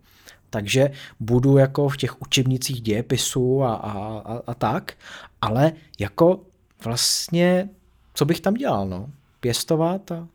takže 0.50 0.92
budu 1.20 1.58
jako 1.58 1.90
v 1.90 1.98
těch 1.98 2.22
učebnicích 2.22 2.82
dějepisu 2.82 3.64
a, 3.64 3.74
a, 3.74 4.20
a, 4.20 4.42
a 4.48 4.54
tak, 4.54 4.94
ale 5.42 5.72
jako 6.00 6.40
vlastně, 6.84 7.70
co 8.14 8.26
bych 8.26 8.42
tam 8.42 8.54
dělal, 8.54 8.88
no? 8.88 9.10
Pěstovat 9.40 10.12
a 10.12 10.28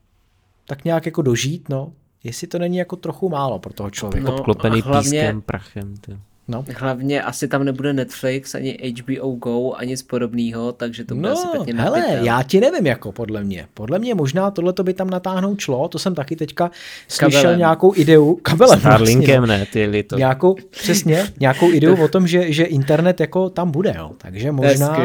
tak 0.66 0.84
nějak 0.84 1.06
jako 1.06 1.22
dožít, 1.22 1.68
no. 1.68 1.92
Jestli 2.26 2.46
to 2.46 2.58
není 2.58 2.76
jako 2.76 2.96
trochu 2.96 3.28
málo 3.28 3.58
pro 3.58 3.72
toho 3.72 3.90
člověka. 3.90 4.30
No, 4.30 4.36
Obklopený 4.36 4.80
hlavně, 4.80 5.20
pískem, 5.20 5.42
prachem. 5.42 5.94
Ty. 6.00 6.16
No. 6.48 6.64
Hlavně 6.76 7.22
asi 7.22 7.48
tam 7.48 7.64
nebude 7.64 7.92
Netflix, 7.92 8.54
ani 8.54 8.94
HBO 9.02 9.30
Go, 9.30 9.72
ani 9.72 9.90
nic 9.90 10.02
podobného, 10.02 10.72
takže 10.72 11.04
to 11.04 11.14
bude 11.14 11.28
no, 11.28 11.34
asi 11.34 11.46
pěkně 11.52 11.82
hele, 11.82 12.00
napitel. 12.00 12.24
já 12.24 12.42
ti 12.42 12.60
nevím 12.60 12.86
jako 12.86 13.12
podle 13.12 13.44
mě. 13.44 13.66
Podle 13.74 13.98
mě 13.98 14.14
možná 14.14 14.50
tohle 14.50 14.72
to 14.72 14.84
by 14.84 14.94
tam 14.94 15.10
natáhnout 15.10 15.60
šlo, 15.60 15.88
to 15.88 15.98
jsem 15.98 16.14
taky 16.14 16.36
teďka 16.36 16.70
slyšel 17.08 17.40
kabelem. 17.40 17.58
nějakou 17.58 17.92
ideu, 17.96 18.34
kabelem 18.42 18.80
Starlinkem 18.80 19.44
vlastně, 19.44 19.86
ne, 19.86 19.90
ty 19.92 20.02
to. 20.02 20.18
Nějakou, 20.18 20.56
přesně, 20.70 21.32
nějakou 21.40 21.72
ideu 21.72 22.04
o 22.04 22.08
tom, 22.08 22.26
že, 22.26 22.52
že 22.52 22.64
internet 22.64 23.20
jako 23.20 23.50
tam 23.50 23.70
bude, 23.70 23.94
jo. 23.96 24.10
takže 24.18 24.52
možná 24.52 24.98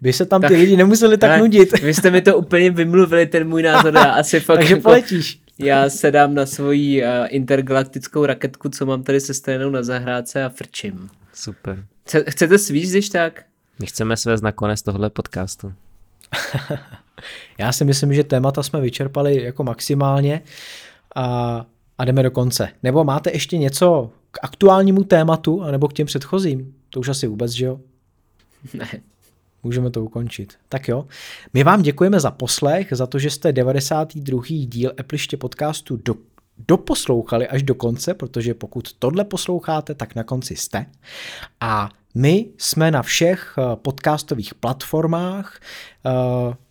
by 0.00 0.12
se 0.12 0.26
tam 0.26 0.40
ty 0.40 0.48
tak, 0.48 0.56
lidi 0.56 0.76
nemuseli 0.76 1.18
tak, 1.18 1.30
tak 1.30 1.40
nudit. 1.40 1.80
Vy 1.82 1.94
jste 1.94 2.10
mi 2.10 2.20
to 2.20 2.38
úplně 2.38 2.70
vymluvili, 2.70 3.26
ten 3.26 3.48
můj 3.48 3.62
názor, 3.62 3.94
já 3.94 4.02
asi 4.02 4.40
fakt 4.48 4.58
takže 4.58 4.74
jako, 4.74 4.82
poletíš 4.82 5.40
já 5.58 5.90
sedám 5.90 6.34
na 6.34 6.46
svoji 6.46 7.02
uh, 7.02 7.08
intergalaktickou 7.28 8.26
raketku, 8.26 8.68
co 8.68 8.86
mám 8.86 9.02
tady 9.02 9.20
se 9.20 9.34
stranou 9.34 9.70
na 9.70 9.82
zahrádce 9.82 10.44
a 10.44 10.48
frčím. 10.48 11.10
Super. 11.34 11.84
Chcete 12.28 12.58
svíš, 12.58 12.90
když 12.90 13.08
tak? 13.08 13.44
My 13.80 13.86
chceme 13.86 14.16
svést 14.16 14.42
nakonec 14.42 14.82
tohle 14.82 15.10
podcastu. 15.10 15.72
já 17.58 17.72
si 17.72 17.84
myslím, 17.84 18.14
že 18.14 18.24
témata 18.24 18.62
jsme 18.62 18.80
vyčerpali 18.80 19.42
jako 19.42 19.64
maximálně 19.64 20.42
a, 21.14 21.66
a 21.98 22.04
jdeme 22.04 22.22
do 22.22 22.30
konce. 22.30 22.68
Nebo 22.82 23.04
máte 23.04 23.32
ještě 23.32 23.58
něco 23.58 24.10
k 24.30 24.38
aktuálnímu 24.42 25.04
tématu, 25.04 25.62
anebo 25.62 25.88
k 25.88 25.92
těm 25.92 26.06
předchozím? 26.06 26.74
To 26.90 27.00
už 27.00 27.08
asi 27.08 27.26
vůbec, 27.26 27.52
že 27.52 27.66
jo? 27.66 27.80
Ne 28.74 28.88
můžeme 29.62 29.90
to 29.90 30.04
ukončit. 30.04 30.54
Tak 30.68 30.88
jo, 30.88 31.06
my 31.54 31.64
vám 31.64 31.82
děkujeme 31.82 32.20
za 32.20 32.30
poslech, 32.30 32.88
za 32.90 33.06
to, 33.06 33.18
že 33.18 33.30
jste 33.30 33.52
92. 33.52 34.42
díl 34.48 34.92
Epliště 35.00 35.36
podcastu 35.36 35.96
do, 36.04 36.14
doposlouchali 36.68 37.48
až 37.48 37.62
do 37.62 37.74
konce, 37.74 38.14
protože 38.14 38.54
pokud 38.54 38.92
tohle 38.92 39.24
posloucháte, 39.24 39.94
tak 39.94 40.14
na 40.14 40.24
konci 40.24 40.56
jste. 40.56 40.86
A 41.60 41.90
my 42.18 42.46
jsme 42.58 42.90
na 42.90 43.02
všech 43.02 43.54
eh, 43.58 43.76
podcastových 43.76 44.54
platformách, 44.54 45.60
eh, 46.06 46.10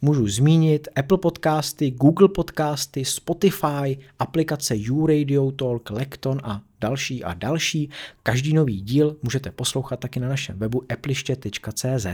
můžu 0.02 0.28
zmínit 0.28 0.88
Apple 0.96 1.18
podcasty, 1.18 1.92
Google 1.92 2.28
podcasty, 2.28 3.06
Spotify, 3.06 3.98
aplikace 4.20 4.76
YouRadio 4.78 5.52
Talk, 5.52 5.90
Lekton 5.90 6.40
a 6.44 6.62
další 6.82 7.24
a 7.24 7.34
další. 7.34 7.90
Každý 8.24 8.54
nový 8.54 8.82
díl 8.82 9.18
můžete 9.24 9.52
poslouchat 9.52 10.00
taky 10.00 10.20
na 10.20 10.30
našem 10.30 10.60
webu 10.60 10.84
epliště.cz. 10.92 12.08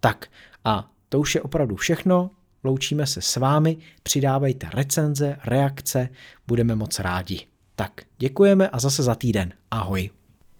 Tak 0.00 0.26
a 0.64 0.90
to 1.08 1.20
už 1.20 1.34
je 1.34 1.42
opravdu 1.42 1.76
všechno. 1.76 2.30
Loučíme 2.64 3.06
se 3.06 3.22
s 3.22 3.36
vámi, 3.36 3.76
přidávejte 4.02 4.70
recenze, 4.74 5.36
reakce, 5.44 6.08
budeme 6.46 6.74
moc 6.74 6.98
rádi. 6.98 7.46
Tak 7.76 8.02
děkujeme 8.18 8.68
a 8.68 8.78
zase 8.78 9.02
za 9.02 9.14
týden. 9.14 9.52
Ahoj. 9.70 10.10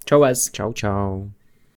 Čau 0.05 0.20
vás. 0.20 0.51
Čau, 0.51 0.73
čau. 0.73 1.40